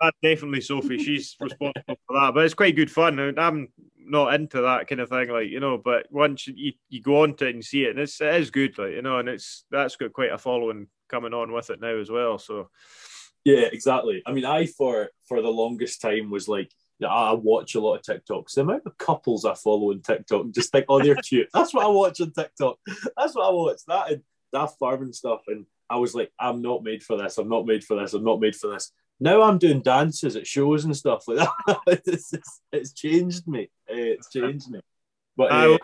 that's 0.00 0.16
definitely 0.22 0.60
Sophie. 0.60 0.98
She's 0.98 1.36
responsible 1.40 1.96
for 2.06 2.20
that, 2.20 2.34
but 2.34 2.44
it's 2.44 2.54
quite 2.54 2.76
good 2.76 2.90
fun. 2.90 3.18
I'm 3.36 3.68
not 3.98 4.34
into 4.34 4.60
that 4.60 4.86
kind 4.86 5.00
of 5.00 5.08
thing, 5.08 5.28
like 5.28 5.48
you 5.48 5.60
know. 5.60 5.76
But 5.76 6.06
once 6.10 6.46
you, 6.46 6.72
you 6.88 7.02
go 7.02 7.22
on 7.22 7.34
to 7.34 7.48
it 7.48 7.54
and 7.54 7.64
see 7.64 7.84
it, 7.84 7.90
and 7.90 7.98
it's 7.98 8.20
it 8.20 8.34
is 8.34 8.50
good, 8.50 8.78
like 8.78 8.92
you 8.92 9.02
know, 9.02 9.18
and 9.18 9.28
it's 9.28 9.64
that's 9.70 9.96
got 9.96 10.12
quite 10.12 10.32
a 10.32 10.38
following 10.38 10.86
coming 11.08 11.34
on 11.34 11.52
with 11.52 11.70
it 11.70 11.80
now 11.80 11.96
as 11.96 12.10
well. 12.10 12.38
So 12.38 12.70
yeah, 13.44 13.68
exactly. 13.72 14.22
I 14.24 14.32
mean, 14.32 14.44
I 14.44 14.66
for 14.66 15.10
for 15.28 15.42
the 15.42 15.50
longest 15.50 16.00
time 16.00 16.30
was 16.30 16.48
like 16.48 16.70
I 17.02 17.32
watch 17.32 17.74
a 17.74 17.80
lot 17.80 17.96
of 17.96 18.02
TikToks. 18.02 18.54
The 18.54 18.60
amount 18.62 18.82
of 18.86 18.96
couples 18.98 19.44
I 19.44 19.54
follow 19.54 19.90
on 19.90 20.00
TikTok 20.00 20.50
just 20.52 20.70
think, 20.70 20.86
oh, 20.88 21.02
they're 21.02 21.16
cute. 21.16 21.48
That's 21.52 21.74
what 21.74 21.84
I 21.84 21.88
watch 21.88 22.20
on 22.20 22.32
TikTok. 22.32 22.78
That's 23.16 23.34
what 23.34 23.48
I 23.48 23.52
watch. 23.52 23.80
That 23.88 24.12
and 24.12 24.22
that 24.52 24.78
farming 24.78 25.12
stuff. 25.12 25.42
And 25.48 25.66
I 25.90 25.96
was 25.96 26.14
like, 26.14 26.32
I'm 26.38 26.62
not 26.62 26.82
made 26.82 27.02
for 27.02 27.16
this. 27.16 27.38
I'm 27.38 27.48
not 27.48 27.66
made 27.66 27.84
for 27.84 28.00
this. 28.00 28.14
I'm 28.14 28.24
not 28.24 28.40
made 28.40 28.56
for 28.56 28.68
this. 28.70 28.92
Now 29.20 29.42
I'm 29.42 29.58
doing 29.58 29.80
dances 29.80 30.36
at 30.36 30.46
shows 30.46 30.84
and 30.84 30.96
stuff 30.96 31.26
like 31.28 31.38
that. 31.66 31.78
it's, 32.06 32.32
it's, 32.32 32.60
it's, 32.72 32.92
changed 32.92 33.46
me. 33.46 33.70
Eh, 33.88 33.94
it's 34.16 34.30
changed 34.30 34.70
me. 34.70 34.80
But 35.36 35.52
uh, 35.52 35.78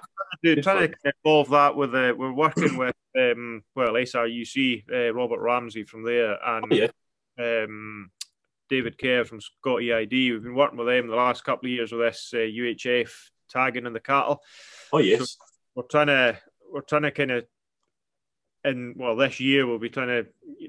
uh, 0.47 0.55
trying 0.63 0.91
to 0.91 1.13
involve 1.25 1.51
that 1.51 1.77
with 1.77 1.95
uh, 1.95 2.15
we're 2.17 2.33
working 2.33 2.77
with 2.77 2.95
um, 3.19 3.63
well 3.75 3.93
SRUC 3.95 4.85
uh, 4.93 5.13
Robert 5.13 5.41
Ramsey 5.41 5.85
from 5.85 6.05
there 6.05 6.39
and 6.45 6.73
oh, 6.73 6.75
yeah. 6.77 7.65
um, 7.65 8.11
David 8.71 8.97
Kerr 8.99 9.25
from 9.25 9.41
ScotEID. 9.41 10.11
We've 10.11 10.43
been 10.43 10.55
working 10.55 10.79
with 10.79 10.87
them 10.87 11.09
the 11.09 11.17
last 11.17 11.45
couple 11.45 11.67
of 11.67 11.73
years 11.73 11.93
with 11.93 12.01
this 12.01 12.31
uh, 12.33 12.39
UHF 12.39 13.11
tagging 13.51 13.85
in 13.85 13.93
the 13.93 14.01
cattle. 14.01 14.41
Oh 14.93 14.99
yes, 14.99 15.19
so 15.19 15.45
we're 15.75 15.83
trying 15.83 16.07
to 16.07 16.39
we're 16.73 16.81
trying 16.83 17.03
to 17.03 17.11
kind 17.11 17.33
of 17.33 17.47
and 18.63 18.95
well 18.97 19.17
this 19.17 19.41
year 19.41 19.67
we'll 19.67 19.79
be 19.79 19.89
trying 19.89 20.09
to 20.09 20.27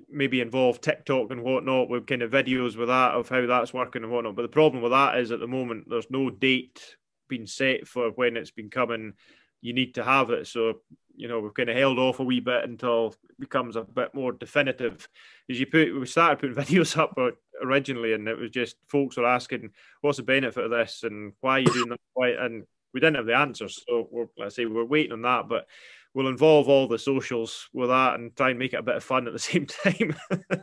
maybe 0.10 0.42
involve 0.42 0.82
TikTok 0.82 1.32
and 1.32 1.44
whatnot 1.44 1.90
with 1.90 2.08
kind 2.08 2.22
of 2.22 2.32
videos 2.32 2.76
with 2.76 2.88
that 2.88 3.14
of 3.14 3.30
how 3.30 3.46
that's 3.46 3.74
working 3.74 4.04
and 4.04 4.12
whatnot. 4.12 4.36
But 4.36 4.44
the 4.44 4.48
problem 4.48 4.82
with 4.82 4.92
that 4.92 5.18
is 5.18 5.32
at 5.32 5.40
the 5.40 5.48
moment 5.48 5.86
there's 5.90 6.10
no 6.10 6.30
date 6.30 6.98
being 7.28 7.48
set 7.48 7.88
for 7.88 8.10
when 8.12 8.36
it's 8.36 8.52
been 8.52 8.70
coming. 8.70 9.14
You 9.62 9.74
need 9.74 9.96
to 9.96 10.04
have 10.04 10.30
it. 10.32 10.48
So 10.48 10.80
you 11.16 11.28
know 11.28 11.40
we've 11.40 11.54
kind 11.54 11.70
of 11.70 11.76
held 11.76 12.00
off 12.00 12.20
a 12.20 12.24
wee 12.24 12.40
bit 12.40 12.64
until 12.64 13.08
it 13.08 13.40
becomes 13.40 13.76
a 13.76 13.84
bit 13.84 14.14
more 14.14 14.32
definitive. 14.32 15.08
As 15.50 15.60
you 15.60 15.66
put, 15.66 15.94
we 15.94 16.06
started 16.06 16.40
putting 16.40 16.56
videos 16.64 16.98
up 16.98 17.18
originally, 17.64 18.14
and 18.14 18.28
it 18.28 18.38
was 18.38 18.52
just 18.52 18.76
folks 18.88 19.18
were 19.18 19.26
asking, 19.26 19.72
"What's 20.02 20.18
the 20.18 20.24
benefit 20.24 20.64
of 20.64 20.72
this?" 20.72 21.04
and 21.04 21.34
"Why 21.42 21.52
are 21.52 21.60
you 21.60 21.74
doing 21.74 21.90
that?" 21.90 22.00
Why? 22.14 22.30
And 22.30 22.64
we 22.94 23.00
didn't 23.00 23.18
have 23.18 23.26
the 23.26 23.36
answers, 23.36 23.84
so 23.88 24.08
we're, 24.12 24.28
let's 24.38 24.56
say 24.56 24.66
we're 24.66 24.84
waiting 24.84 25.14
on 25.14 25.22
that. 25.22 25.48
But 25.48 25.68
we'll 26.14 26.28
involve 26.28 26.68
all 26.68 26.88
the 26.88 27.00
socials 27.00 27.70
with 27.74 27.90
that 27.90 28.16
and 28.16 28.36
try 28.36 28.50
and 28.50 28.60
make 28.60 28.74
it 28.74 28.80
a 28.80 28.84
bit 28.84 28.98
of 28.98 29.04
fun 29.04 29.28
at 29.28 29.34
the 29.34 29.40
same 29.52 29.66
time. 29.66 30.16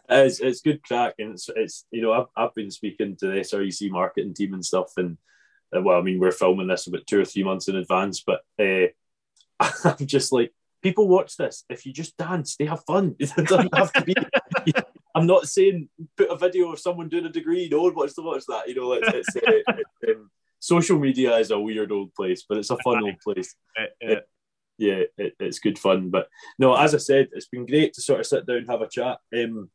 it's, 0.09 0.41
it's 0.41 0.61
good 0.61 0.83
crack, 0.83 1.15
and 1.19 1.33
it's, 1.33 1.49
it's 1.55 1.87
you 1.91 2.03
know 2.03 2.13
I've, 2.13 2.27
I've 2.37 2.55
been 2.55 2.71
speaking 2.71 3.17
to 3.21 3.29
the 3.29 3.41
SRUC 3.41 3.91
marketing 3.91 4.35
team 4.35 4.55
and 4.55 4.65
stuff, 4.65 4.93
and 4.97 5.17
well, 5.73 5.99
I 5.99 6.03
mean 6.03 6.19
we're 6.19 6.33
filming 6.33 6.69
this 6.69 6.87
about 6.87 7.07
two 7.07 7.21
or 7.21 7.25
three 7.25 7.45
months 7.45 7.69
in 7.69 7.77
advance, 7.77 8.23
but 8.27 8.41
uh, 8.59 8.89
I'm 9.85 10.07
just 10.07 10.33
like 10.33 10.53
people 10.83 11.09
watch 11.09 11.37
this. 11.37 11.64
If 11.69 11.87
you 11.87 11.93
just 11.93 12.16
dance, 12.16 12.57
they 12.57 12.66
have 12.66 12.85
fun. 12.85 13.16
It 13.21 13.35
doesn't 13.37 13.75
have 13.75 13.93
to 13.93 14.05
be. 14.05 14.14
I'm 15.14 15.27
not 15.27 15.49
saying 15.49 15.89
put 16.16 16.31
a 16.31 16.37
video 16.37 16.73
of 16.73 16.79
someone 16.79 17.09
doing 17.09 17.27
a 17.27 17.31
degree. 17.31 17.69
No 17.71 17.83
one 17.83 17.95
wants 17.95 18.14
to 18.14 18.23
watch 18.23 18.45
that. 18.49 18.69
You 18.69 18.77
know, 18.77 18.93
it's, 18.93 19.35
it's, 19.35 19.37
uh, 19.37 20.11
um, 20.11 20.31
social 20.61 20.99
media 20.99 21.37
is 21.39 21.51
a 21.51 21.59
weird 21.59 21.91
old 21.91 22.14
place, 22.14 22.45
but 22.49 22.59
it's 22.59 22.71
a 22.71 22.77
fun 22.85 23.03
old 23.03 23.19
place. 23.21 23.55
Uh, 23.77 24.16
yeah, 24.77 25.03
it, 25.16 25.35
it's 25.41 25.59
good 25.59 25.79
fun. 25.79 26.11
But 26.11 26.29
no, 26.59 26.75
as 26.77 26.95
I 26.95 26.99
said, 26.99 27.29
it's 27.33 27.49
been 27.49 27.66
great 27.66 27.95
to 27.95 28.03
sort 28.03 28.21
of 28.21 28.27
sit 28.27 28.47
down, 28.47 28.66
have 28.69 28.83
a 28.83 28.89
chat, 28.89 29.19
um, 29.35 29.71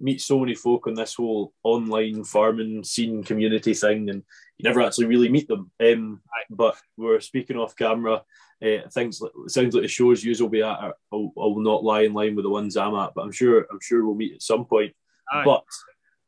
meet 0.00 0.20
so 0.20 0.38
many 0.38 0.54
folk 0.54 0.86
on 0.86 0.94
this 0.94 1.14
whole 1.14 1.52
online 1.62 2.24
farming 2.24 2.84
scene 2.84 3.22
community 3.22 3.74
thing, 3.74 4.10
and 4.10 4.22
you 4.56 4.68
never 4.68 4.80
actually 4.80 5.06
really 5.06 5.28
meet 5.28 5.48
them. 5.48 5.70
Um, 5.80 6.20
but 6.50 6.76
we're 6.96 7.20
speaking 7.20 7.56
off 7.56 7.76
camera. 7.76 8.22
Uh, 8.60 8.88
things 8.92 9.20
like, 9.20 9.32
sounds 9.46 9.74
like 9.74 9.82
the 9.82 9.88
shows 9.88 10.24
you 10.24 10.34
will 10.40 10.48
be 10.48 10.62
at. 10.62 10.78
I 10.78 10.92
will 11.12 11.60
not 11.60 11.84
lie 11.84 12.02
in 12.02 12.12
line 12.12 12.34
with 12.34 12.44
the 12.44 12.50
ones 12.50 12.76
I'm 12.76 12.94
at, 12.94 13.12
but 13.14 13.22
I'm 13.22 13.32
sure 13.32 13.66
I'm 13.70 13.80
sure 13.80 14.04
we'll 14.04 14.14
meet 14.14 14.34
at 14.34 14.42
some 14.42 14.64
point. 14.64 14.94
Aye. 15.32 15.44
But 15.44 15.64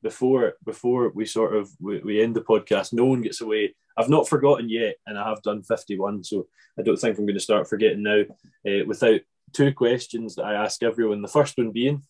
before 0.02 0.54
before 0.64 1.10
we 1.14 1.26
sort 1.26 1.56
of 1.56 1.70
we, 1.80 1.98
we 2.00 2.22
end 2.22 2.36
the 2.36 2.42
podcast, 2.42 2.92
no 2.92 3.04
one 3.04 3.22
gets 3.22 3.40
away 3.40 3.74
I've 3.96 4.08
not 4.08 4.28
forgotten 4.28 4.68
yet, 4.68 4.96
and 5.06 5.18
I 5.18 5.28
have 5.28 5.42
done 5.42 5.62
51, 5.62 6.24
so 6.24 6.46
I 6.78 6.82
don't 6.82 6.96
think 6.96 7.18
I'm 7.18 7.26
going 7.26 7.34
to 7.34 7.40
start 7.40 7.68
forgetting 7.68 8.02
now. 8.02 8.22
Uh, 8.66 8.84
without 8.86 9.20
two 9.52 9.74
questions 9.74 10.36
that 10.36 10.44
I 10.44 10.54
ask 10.54 10.82
everyone. 10.82 11.22
The 11.22 11.28
first 11.28 11.58
one 11.58 11.70
being, 11.70 12.02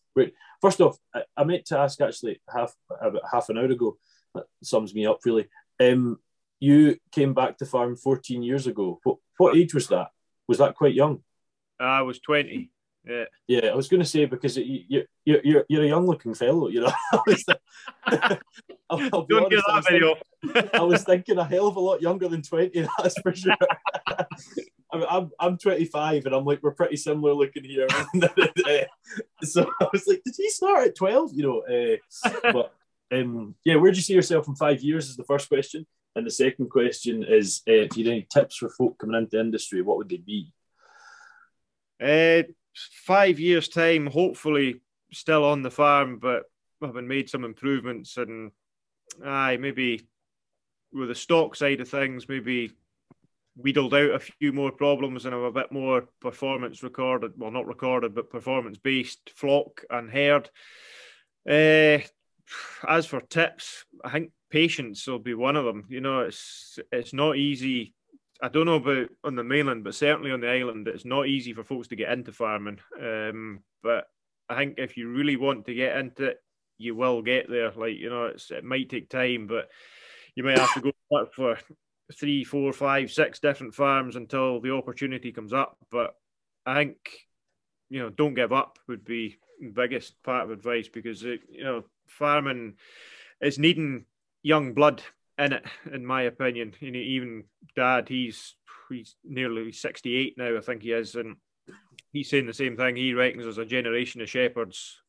first 0.60 0.80
off, 0.80 0.98
I, 1.14 1.22
I 1.36 1.44
meant 1.44 1.66
to 1.66 1.78
ask 1.78 2.00
actually 2.00 2.40
half 2.52 2.74
about 2.90 3.22
half 3.30 3.48
an 3.48 3.58
hour 3.58 3.64
ago. 3.64 3.96
That 4.34 4.44
sums 4.62 4.94
me 4.94 5.06
up 5.06 5.20
really. 5.24 5.48
Um, 5.80 6.18
you 6.60 6.98
came 7.10 7.34
back 7.34 7.58
to 7.58 7.66
farm 7.66 7.96
14 7.96 8.42
years 8.42 8.66
ago. 8.66 9.00
What 9.02 9.16
what 9.38 9.56
age 9.56 9.74
was 9.74 9.88
that? 9.88 10.08
Was 10.46 10.58
that 10.58 10.74
quite 10.74 10.94
young? 10.94 11.22
I 11.78 12.02
was 12.02 12.20
20. 12.20 12.70
Yeah. 13.06 13.24
Yeah, 13.48 13.66
I 13.66 13.74
was 13.74 13.88
going 13.88 14.02
to 14.02 14.08
say 14.08 14.26
because 14.26 14.56
you, 14.56 14.84
you, 14.88 15.04
you're, 15.24 15.64
you're 15.68 15.82
a 15.84 15.88
young 15.88 16.06
looking 16.06 16.34
fellow, 16.34 16.68
you 16.68 16.80
know. 16.80 16.92
I'll, 18.90 19.08
I'll 19.12 19.24
Don't 19.24 19.44
honest, 19.44 19.64
that 19.66 19.72
I 19.72 19.80
video. 19.90 20.16
Thinking, 20.42 20.70
I 20.74 20.82
was 20.82 21.04
thinking 21.04 21.38
a 21.38 21.44
hell 21.44 21.68
of 21.68 21.76
a 21.76 21.80
lot 21.80 22.02
younger 22.02 22.28
than 22.28 22.42
20, 22.42 22.86
that's 22.98 23.18
for 23.20 23.34
sure. 23.34 23.54
I 24.92 24.96
mean, 24.96 25.06
I'm, 25.08 25.30
I'm 25.38 25.58
25 25.58 26.26
and 26.26 26.34
I'm 26.34 26.44
like, 26.44 26.60
we're 26.62 26.72
pretty 26.72 26.96
similar 26.96 27.32
looking 27.32 27.64
here. 27.64 27.86
so 29.42 29.70
I 29.80 29.86
was 29.92 30.06
like, 30.06 30.22
did 30.24 30.34
he 30.36 30.50
start 30.50 30.88
at 30.88 30.96
12? 30.96 31.32
You 31.34 31.42
know, 31.42 31.60
uh, 31.60 32.52
but 32.52 32.74
um, 33.12 33.54
yeah, 33.64 33.76
where 33.76 33.92
do 33.92 33.96
you 33.96 34.02
see 34.02 34.14
yourself 34.14 34.48
in 34.48 34.54
five 34.56 34.82
years 34.82 35.08
is 35.08 35.16
the 35.16 35.24
first 35.24 35.48
question. 35.48 35.86
And 36.16 36.26
the 36.26 36.30
second 36.30 36.70
question 36.70 37.24
is 37.24 37.62
uh, 37.68 37.72
if 37.72 37.96
you 37.96 38.04
had 38.04 38.12
any 38.12 38.26
tips 38.32 38.56
for 38.56 38.68
folk 38.68 38.98
coming 38.98 39.16
into 39.16 39.38
industry, 39.38 39.82
what 39.82 39.96
would 39.98 40.08
they 40.08 40.16
be? 40.16 40.52
Uh, 42.02 42.42
five 43.04 43.38
years' 43.38 43.68
time, 43.68 44.06
hopefully 44.06 44.80
still 45.12 45.44
on 45.44 45.62
the 45.62 45.70
farm, 45.70 46.18
but 46.18 46.44
having 46.82 47.06
made 47.06 47.28
some 47.28 47.44
improvements 47.44 48.16
and 48.16 48.50
aye, 49.24 49.56
maybe 49.56 50.02
with 50.92 51.08
the 51.08 51.14
stock 51.14 51.54
side 51.54 51.80
of 51.80 51.88
things, 51.88 52.28
maybe 52.28 52.72
wheedled 53.62 53.94
out 53.94 54.10
a 54.10 54.18
few 54.18 54.52
more 54.52 54.72
problems 54.72 55.24
and 55.24 55.34
have 55.34 55.42
a 55.42 55.52
bit 55.52 55.72
more 55.72 56.08
performance 56.20 56.82
recorded, 56.82 57.32
well, 57.36 57.50
not 57.50 57.66
recorded, 57.66 58.14
but 58.14 58.30
performance 58.30 58.78
based 58.78 59.30
flock 59.34 59.84
and 59.90 60.10
herd. 60.10 60.50
Uh, 61.48 61.98
as 62.88 63.06
for 63.06 63.20
tips, 63.20 63.84
I 64.04 64.10
think 64.10 64.32
patience 64.50 65.06
will 65.06 65.18
be 65.18 65.34
one 65.34 65.56
of 65.56 65.64
them. 65.64 65.86
You 65.88 66.00
know, 66.00 66.20
it's 66.20 66.78
it's 66.92 67.12
not 67.12 67.36
easy 67.36 67.94
I 68.42 68.48
don't 68.48 68.66
know 68.66 68.76
about 68.76 69.08
on 69.22 69.36
the 69.36 69.44
mainland, 69.44 69.84
but 69.84 69.94
certainly 69.94 70.30
on 70.30 70.40
the 70.40 70.48
island, 70.48 70.88
it's 70.88 71.04
not 71.04 71.26
easy 71.26 71.52
for 71.52 71.62
folks 71.62 71.88
to 71.88 71.96
get 71.96 72.10
into 72.10 72.32
farming. 72.32 72.78
Um, 73.00 73.62
but 73.82 74.06
I 74.48 74.56
think 74.56 74.78
if 74.78 74.96
you 74.96 75.08
really 75.10 75.36
want 75.36 75.66
to 75.66 75.74
get 75.74 75.96
into 75.96 76.24
it, 76.24 76.38
you 76.78 76.94
will 76.94 77.22
get 77.22 77.50
there. 77.50 77.70
Like 77.72 77.96
you 77.96 78.08
know, 78.08 78.26
it 78.26 78.64
might 78.64 78.88
take 78.88 79.10
time, 79.10 79.46
but 79.46 79.68
you 80.34 80.42
might 80.42 80.58
have 80.58 80.72
to 80.74 80.80
go 80.80 81.26
for 81.34 81.58
three, 82.18 82.44
four, 82.44 82.72
five, 82.72 83.10
six 83.10 83.38
different 83.38 83.74
farms 83.74 84.16
until 84.16 84.60
the 84.60 84.72
opportunity 84.72 85.32
comes 85.32 85.52
up. 85.52 85.76
But 85.90 86.14
I 86.66 86.74
think 86.74 86.96
you 87.90 87.98
know, 87.98 88.08
don't 88.08 88.34
give 88.34 88.52
up 88.52 88.78
would 88.88 89.04
be 89.04 89.36
the 89.60 89.68
biggest 89.68 90.22
part 90.22 90.44
of 90.44 90.50
advice 90.50 90.88
because 90.88 91.24
it, 91.24 91.40
you 91.50 91.64
know, 91.64 91.84
farming 92.06 92.74
is 93.40 93.58
needing 93.58 94.06
young 94.42 94.72
blood 94.72 95.02
in 95.36 95.52
it, 95.52 95.64
in 95.92 96.06
my 96.06 96.22
opinion. 96.22 96.74
You 96.80 96.92
know, 96.92 96.98
even 96.98 97.44
Dad, 97.76 98.08
he's 98.08 98.54
he's 98.88 99.16
nearly 99.24 99.72
sixty 99.72 100.16
eight 100.16 100.38
now, 100.38 100.56
I 100.56 100.60
think 100.60 100.82
he 100.82 100.92
is, 100.92 101.16
and 101.16 101.36
he's 102.12 102.30
saying 102.30 102.46
the 102.46 102.54
same 102.54 102.76
thing. 102.76 102.96
He 102.96 103.12
reckons 103.12 103.44
there's 103.44 103.58
a 103.58 103.66
generation 103.66 104.20
of 104.20 104.30
shepherds 104.30 105.00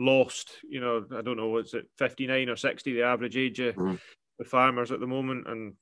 lost. 0.00 0.52
You 0.68 0.80
know, 0.80 1.04
I 1.16 1.22
don't 1.22 1.36
know, 1.36 1.48
what's 1.48 1.74
it 1.74 1.88
fifty 1.98 2.26
nine 2.26 2.48
or 2.48 2.56
sixty, 2.56 2.94
the 2.94 3.02
average 3.02 3.36
age 3.36 3.58
of 3.60 3.74
mm. 3.74 3.98
the 4.38 4.44
farmers 4.44 4.92
at 4.92 5.00
the 5.00 5.06
moment, 5.06 5.48
and 5.48 5.74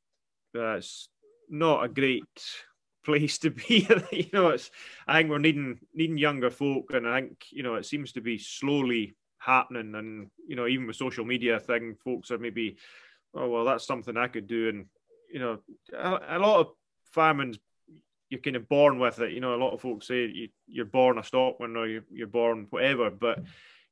that's 0.56 1.08
not 1.48 1.84
a 1.84 1.88
great 1.88 2.24
place 3.04 3.38
to 3.38 3.50
be. 3.50 3.88
you 4.12 4.28
know, 4.32 4.48
it's 4.48 4.70
I 5.06 5.18
think 5.18 5.30
we're 5.30 5.38
needing 5.38 5.78
needing 5.94 6.18
younger 6.18 6.50
folk, 6.50 6.92
and 6.92 7.08
I 7.08 7.20
think 7.20 7.44
you 7.50 7.62
know 7.62 7.76
it 7.76 7.86
seems 7.86 8.12
to 8.12 8.20
be 8.20 8.38
slowly 8.38 9.16
happening. 9.38 9.94
And 9.94 10.28
you 10.46 10.56
know, 10.56 10.66
even 10.66 10.86
with 10.86 10.96
social 10.96 11.24
media 11.24 11.60
thing, 11.60 11.96
folks 12.04 12.30
are 12.30 12.38
maybe 12.38 12.76
oh 13.34 13.48
well, 13.48 13.64
that's 13.64 13.86
something 13.86 14.16
I 14.16 14.28
could 14.28 14.46
do. 14.46 14.68
And 14.68 14.86
you 15.32 15.40
know, 15.40 15.58
a, 15.96 16.36
a 16.36 16.38
lot 16.38 16.60
of 16.60 16.68
farming's 17.12 17.58
you're 18.28 18.40
kind 18.40 18.56
of 18.56 18.68
born 18.68 18.98
with 18.98 19.20
it. 19.20 19.32
You 19.32 19.40
know, 19.40 19.54
a 19.54 19.62
lot 19.62 19.72
of 19.72 19.80
folks 19.80 20.08
say 20.08 20.26
you, 20.26 20.48
you're 20.66 20.84
born 20.84 21.18
a 21.18 21.22
stockman 21.22 21.76
or 21.76 21.86
you're, 21.86 22.04
you're 22.10 22.26
born 22.26 22.66
whatever, 22.70 23.10
but 23.10 23.38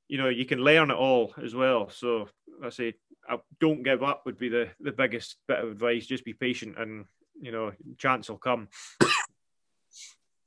you 0.09 0.19
know 0.19 0.29
you 0.29 0.45
can 0.45 0.59
learn 0.59 0.91
it 0.91 0.97
all 0.97 1.33
as 1.43 1.55
well. 1.55 1.91
So 1.91 2.29
I 2.63 2.71
say, 2.71 2.95
I 3.29 3.39
don't 3.61 3.83
give 3.83 4.03
up 4.03 4.23
would 4.27 4.39
be 4.39 4.49
the 4.49 4.69
the 4.81 4.93
biggest 4.93 5.37
bit 5.49 5.61
of 5.61 5.71
advice. 5.71 6.07
Just 6.07 6.25
be 6.25 6.33
patient, 6.33 6.79
and 6.79 7.07
you 7.41 7.53
know, 7.53 7.73
chance 7.99 8.29
will 8.29 8.39
come. 8.39 8.69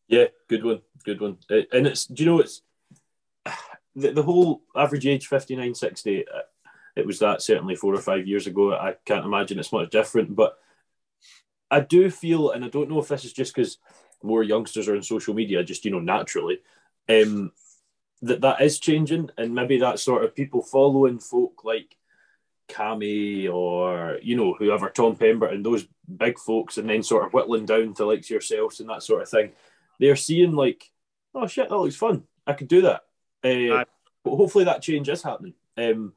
Yeah, 0.07 0.25
good 0.47 0.63
one, 0.63 0.81
good 1.03 1.19
one. 1.19 1.37
Uh, 1.51 1.61
and 1.73 1.87
it's 1.87 2.05
do 2.05 2.23
you 2.23 2.29
know 2.29 2.39
it's 2.39 2.61
the, 3.97 4.11
the 4.11 4.23
whole 4.23 4.61
average 4.75 5.05
age 5.05 5.27
59, 5.27 5.73
60, 5.75 6.25
uh, 6.27 6.39
It 6.95 7.05
was 7.05 7.19
that 7.19 7.41
certainly 7.41 7.75
four 7.75 7.93
or 7.93 8.01
five 8.01 8.27
years 8.27 8.47
ago. 8.47 8.73
I 8.73 8.95
can't 9.05 9.25
imagine 9.25 9.59
it's 9.59 9.73
much 9.73 9.89
different, 9.89 10.35
but 10.35 10.57
I 11.69 11.81
do 11.81 12.09
feel, 12.09 12.51
and 12.51 12.63
I 12.63 12.69
don't 12.69 12.89
know 12.89 12.99
if 12.99 13.09
this 13.09 13.25
is 13.25 13.33
just 13.33 13.53
because 13.53 13.79
more 14.23 14.43
youngsters 14.43 14.87
are 14.87 14.95
on 14.95 15.03
social 15.03 15.33
media, 15.33 15.63
just 15.63 15.83
you 15.83 15.91
know 15.91 15.99
naturally, 15.99 16.59
um, 17.09 17.51
that 18.21 18.41
that 18.41 18.61
is 18.61 18.79
changing, 18.79 19.29
and 19.37 19.53
maybe 19.53 19.79
that 19.79 19.99
sort 19.99 20.23
of 20.23 20.35
people 20.35 20.61
following 20.61 21.19
folk 21.19 21.63
like 21.63 21.95
Cammy 22.67 23.51
or 23.51 24.19
you 24.21 24.35
know 24.35 24.53
whoever 24.53 24.89
Tom 24.89 25.15
Pemberton, 25.15 25.63
those 25.63 25.87
big 26.15 26.37
folks, 26.39 26.77
and 26.77 26.89
then 26.89 27.03
sort 27.03 27.25
of 27.25 27.33
whittling 27.33 27.65
down 27.65 27.93
to 27.95 28.05
like 28.05 28.29
yourselves 28.29 28.79
and 28.79 28.89
that 28.89 29.03
sort 29.03 29.21
of 29.21 29.29
thing. 29.29 29.51
They're 29.99 30.15
seeing 30.15 30.53
like, 30.53 30.89
oh 31.33 31.47
shit, 31.47 31.69
that 31.69 31.77
looks 31.77 31.95
fun. 31.95 32.23
I 32.45 32.53
could 32.53 32.67
do 32.67 32.81
that. 32.83 33.01
Uh, 33.43 33.85
but 34.23 34.35
hopefully 34.35 34.65
that 34.65 34.81
change 34.81 35.09
is 35.09 35.23
happening. 35.23 35.53
Um, 35.77 36.13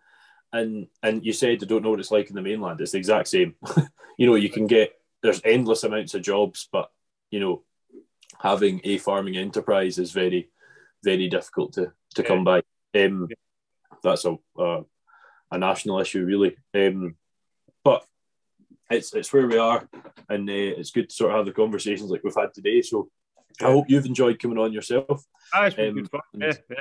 and 0.52 0.88
and 1.02 1.24
you 1.24 1.32
said 1.32 1.62
I 1.62 1.66
don't 1.66 1.82
know 1.82 1.90
what 1.90 2.00
it's 2.00 2.10
like 2.10 2.28
in 2.28 2.34
the 2.34 2.42
mainland. 2.42 2.80
It's 2.80 2.92
the 2.92 2.98
exact 2.98 3.28
same. 3.28 3.54
you 4.18 4.26
know, 4.26 4.34
you 4.34 4.50
can 4.50 4.66
get 4.66 4.98
there's 5.22 5.40
endless 5.44 5.84
amounts 5.84 6.14
of 6.14 6.22
jobs, 6.22 6.68
but 6.72 6.90
you 7.30 7.40
know, 7.40 7.62
having 8.40 8.80
a 8.84 8.98
farming 8.98 9.36
enterprise 9.36 9.98
is 9.98 10.12
very, 10.12 10.48
very 11.02 11.28
difficult 11.28 11.72
to 11.74 11.92
to 12.14 12.22
yeah. 12.22 12.28
come 12.28 12.44
by. 12.44 12.62
Um, 12.94 13.26
yeah. 13.30 13.36
That's 14.02 14.24
a, 14.24 14.36
a, 14.58 14.82
a 15.50 15.58
national 15.58 16.00
issue, 16.00 16.24
really. 16.24 16.56
Um, 16.74 17.16
but 17.84 18.04
it's 18.90 19.14
it's 19.14 19.32
where 19.32 19.46
we 19.46 19.58
are, 19.58 19.88
and 20.28 20.48
uh, 20.48 20.52
it's 20.52 20.90
good 20.90 21.10
to 21.10 21.14
sort 21.14 21.30
of 21.32 21.38
have 21.38 21.46
the 21.46 21.52
conversations 21.52 22.10
like 22.10 22.22
we've 22.24 22.34
had 22.34 22.54
today. 22.54 22.82
So 22.82 23.08
yeah. 23.60 23.68
I 23.68 23.72
hope 23.72 23.86
you've 23.88 24.06
enjoyed 24.06 24.38
coming 24.38 24.58
on 24.58 24.72
yourself. 24.72 25.24
Ah, 25.52 25.66
it's 25.66 25.76
been 25.76 25.90
um, 25.90 25.94
good 25.94 26.10
fun. 26.10 26.20
Yeah, 26.34 26.52
yeah. 26.70 26.76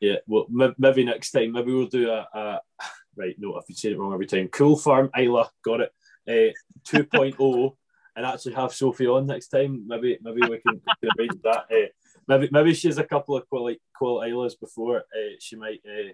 Yeah, 0.00 0.16
well, 0.26 0.48
maybe 0.78 1.04
next 1.04 1.30
time, 1.30 1.52
maybe 1.52 1.72
we'll 1.72 1.86
do 1.86 2.10
a, 2.10 2.26
a 2.34 2.60
right. 3.16 3.36
No, 3.38 3.54
I've 3.54 3.66
been 3.68 3.76
saying 3.76 3.94
it 3.94 3.98
wrong 3.98 4.12
every 4.12 4.26
time. 4.26 4.48
Coull 4.48 4.76
Farm 4.76 5.10
Islay, 5.16 5.44
got 5.64 5.80
it. 5.80 5.92
Uh, 6.28 6.52
2.0 6.88 7.76
and 8.16 8.26
actually 8.26 8.54
have 8.54 8.74
Sophie 8.74 9.06
on 9.06 9.26
next 9.26 9.48
time. 9.48 9.84
Maybe 9.86 10.18
maybe 10.22 10.40
we 10.42 10.58
can, 10.58 10.80
arrange 11.18 11.40
that. 11.44 11.66
Uh, 11.70 11.86
maybe 12.28 12.48
maybe 12.52 12.74
she 12.74 12.88
has 12.88 12.98
a 12.98 13.04
couple 13.04 13.36
of 13.36 13.48
quality 13.48 13.80
quality 13.96 14.30
Islays 14.30 14.54
before. 14.54 14.98
Uh, 14.98 15.34
she 15.40 15.56
might 15.56 15.80
uh, 15.86 16.12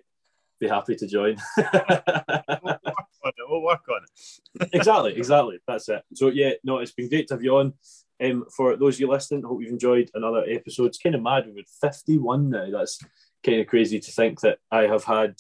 be 0.61 0.69
happy 0.69 0.97
to 0.97 1.07
join. 1.07 1.37
we'll 1.57 1.65
work 1.65 2.81
on 3.25 3.33
it. 3.37 3.49
We'll 3.49 3.63
work 3.63 3.85
on 3.89 4.01
it. 4.03 4.69
exactly, 4.73 5.17
exactly. 5.17 5.59
That's 5.67 5.89
it. 5.89 6.03
So 6.15 6.29
yeah, 6.29 6.53
no, 6.65 6.79
it's 6.79 6.93
been 6.93 7.09
great 7.09 7.29
to 7.29 7.35
have 7.35 7.43
you 7.43 7.57
on. 7.57 7.75
Um, 8.21 8.47
for 8.57 8.77
those 8.77 8.97
of 8.97 9.01
you 9.01 9.09
listening, 9.09 9.43
hope 9.43 9.61
you've 9.61 9.71
enjoyed 9.71 10.11
another 10.15 10.45
episode. 10.49 10.87
It's 10.87 10.99
kind 10.99 11.15
of 11.15 11.23
mad. 11.23 11.45
We've 11.55 11.65
51 11.81 12.51
now. 12.51 12.71
That's 12.71 12.99
kind 13.45 13.61
of 13.61 13.67
crazy 13.69 14.01
to 14.01 14.11
think 14.11 14.41
that 14.41 14.59
I 14.73 14.83
have 14.83 15.05
had 15.05 15.37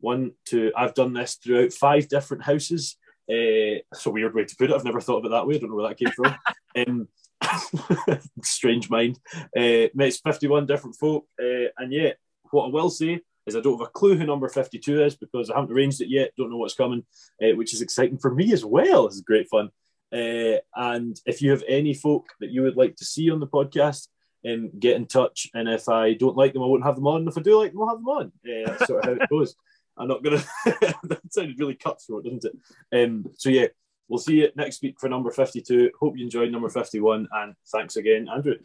one, 0.00 0.32
two, 0.44 0.72
I've 0.76 0.94
done 0.94 1.12
this 1.12 1.34
throughout 1.34 1.72
five 1.72 2.08
different 2.08 2.44
houses. 2.44 2.96
Uh, 3.30 3.84
it's 3.92 4.06
a 4.06 4.10
weird 4.10 4.34
way 4.34 4.44
to 4.44 4.56
put 4.56 4.70
it. 4.70 4.74
I've 4.74 4.84
never 4.84 5.00
thought 5.00 5.18
of 5.18 5.26
it 5.26 5.30
that 5.30 5.46
way. 5.46 5.56
I 5.56 5.58
don't 5.58 5.70
know 5.70 5.76
where 5.76 5.88
that 5.88 5.98
came 5.98 6.12
from. 6.12 6.34
um, 6.88 7.08
strange 8.42 8.90
mind. 8.90 9.18
Uh, 9.56 9.88
met 9.94 10.14
51 10.24 10.66
different 10.66 10.96
folk. 10.96 11.26
Uh, 11.40 11.70
and 11.78 11.92
yet, 11.92 12.18
what 12.50 12.66
I 12.66 12.68
will 12.68 12.90
say 12.90 13.20
is 13.46 13.56
I 13.56 13.60
don't 13.60 13.78
have 13.78 13.88
a 13.88 13.90
clue 13.90 14.16
who 14.16 14.24
number 14.24 14.48
52 14.48 15.02
is 15.04 15.16
because 15.16 15.50
I 15.50 15.56
haven't 15.56 15.72
arranged 15.72 16.00
it 16.00 16.08
yet. 16.08 16.32
Don't 16.36 16.50
know 16.50 16.58
what's 16.58 16.74
coming, 16.74 17.04
uh, 17.42 17.54
which 17.56 17.74
is 17.74 17.82
exciting 17.82 18.18
for 18.18 18.34
me 18.34 18.52
as 18.52 18.64
well. 18.64 19.06
This 19.06 19.16
is 19.16 19.22
great 19.22 19.48
fun. 19.48 19.70
Uh, 20.12 20.56
and 20.74 21.20
if 21.26 21.42
you 21.42 21.50
have 21.50 21.64
any 21.68 21.94
folk 21.94 22.26
that 22.40 22.50
you 22.50 22.62
would 22.62 22.76
like 22.76 22.96
to 22.96 23.04
see 23.04 23.30
on 23.30 23.40
the 23.40 23.46
podcast, 23.46 24.08
um, 24.46 24.70
get 24.78 24.96
in 24.96 25.06
touch. 25.06 25.48
And 25.54 25.68
if 25.68 25.88
I 25.88 26.14
don't 26.14 26.36
like 26.36 26.52
them, 26.52 26.62
I 26.62 26.66
won't 26.66 26.84
have 26.84 26.94
them 26.94 27.06
on. 27.06 27.28
If 27.28 27.36
I 27.36 27.42
do 27.42 27.58
like 27.58 27.72
them, 27.72 27.82
I'll 27.82 27.88
have 27.88 27.98
them 27.98 28.08
on. 28.08 28.32
Uh, 28.46 28.70
that's 28.70 28.86
sort 28.86 29.04
of 29.04 29.10
how 29.18 29.24
it 29.24 29.30
goes. 29.30 29.54
I'm 29.96 30.08
not 30.08 30.22
gonna. 30.22 30.42
that 30.64 31.20
sounded 31.30 31.58
really 31.58 31.74
cutthroat, 31.74 32.24
didn't 32.24 32.44
it? 32.44 32.56
Um, 32.92 33.26
so 33.36 33.50
yeah, 33.50 33.66
we'll 34.08 34.18
see 34.18 34.40
you 34.40 34.48
next 34.56 34.82
week 34.82 34.96
for 34.98 35.08
number 35.08 35.30
52. 35.30 35.90
Hope 36.00 36.16
you 36.16 36.24
enjoyed 36.24 36.50
number 36.50 36.68
51, 36.68 37.28
and 37.30 37.54
thanks 37.70 37.96
again, 37.96 38.28
Andrew. 38.32 38.56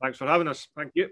Thanks 0.00 0.18
for 0.18 0.26
having 0.26 0.48
us. 0.48 0.68
Thank 0.76 0.92
you. 0.94 1.08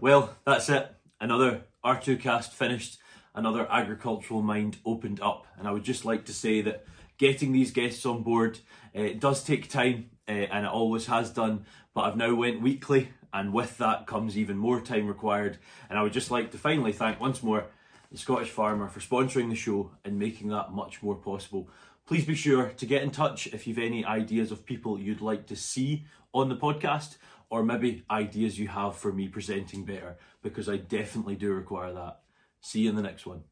Well, 0.00 0.36
that's 0.46 0.68
it. 0.68 0.94
Another 1.20 1.64
R2Kast 1.84 2.50
finished. 2.50 2.98
Another 3.34 3.66
agricultural 3.70 4.42
mind 4.42 4.78
opened 4.84 5.20
up, 5.20 5.46
and 5.58 5.68
I 5.68 5.72
would 5.72 5.84
just 5.84 6.04
like 6.04 6.24
to 6.26 6.32
say 6.32 6.62
that 6.62 6.84
getting 7.18 7.52
these 7.52 7.70
guests 7.70 8.04
on 8.06 8.22
board 8.22 8.58
uh, 8.96 9.02
it 9.02 9.20
does 9.20 9.44
take 9.44 9.68
time, 9.68 10.10
uh, 10.28 10.32
and 10.32 10.66
it 10.66 10.72
always 10.72 11.06
has 11.06 11.30
done. 11.30 11.64
But 11.94 12.02
I've 12.02 12.16
now 12.16 12.34
went 12.34 12.60
weekly 12.60 13.10
and 13.32 13.52
with 13.52 13.78
that 13.78 14.06
comes 14.06 14.36
even 14.36 14.56
more 14.56 14.80
time 14.80 15.06
required. 15.06 15.58
And 15.88 15.98
I 15.98 16.02
would 16.02 16.12
just 16.12 16.30
like 16.30 16.50
to 16.52 16.58
finally 16.58 16.92
thank 16.92 17.20
once 17.20 17.42
more 17.42 17.66
the 18.10 18.18
Scottish 18.18 18.50
Farmer 18.50 18.88
for 18.88 19.00
sponsoring 19.00 19.48
the 19.48 19.54
show 19.54 19.92
and 20.04 20.18
making 20.18 20.48
that 20.48 20.72
much 20.72 21.02
more 21.02 21.14
possible. 21.14 21.68
Please 22.06 22.24
be 22.24 22.34
sure 22.34 22.70
to 22.70 22.86
get 22.86 23.02
in 23.02 23.10
touch 23.10 23.46
if 23.48 23.66
you've 23.66 23.78
any 23.78 24.04
ideas 24.04 24.50
of 24.50 24.66
people 24.66 24.98
you'd 24.98 25.20
like 25.20 25.46
to 25.46 25.56
see 25.56 26.04
on 26.34 26.48
the 26.48 26.56
podcast, 26.56 27.16
or 27.50 27.62
maybe 27.64 28.04
ideas 28.10 28.58
you 28.58 28.68
have 28.68 28.96
for 28.96 29.12
me 29.12 29.28
presenting 29.28 29.84
better, 29.84 30.16
because 30.42 30.68
I 30.68 30.76
definitely 30.76 31.36
do 31.36 31.52
require 31.52 31.92
that. 31.92 32.20
See 32.60 32.80
you 32.80 32.90
in 32.90 32.96
the 32.96 33.02
next 33.02 33.26
one. 33.26 33.42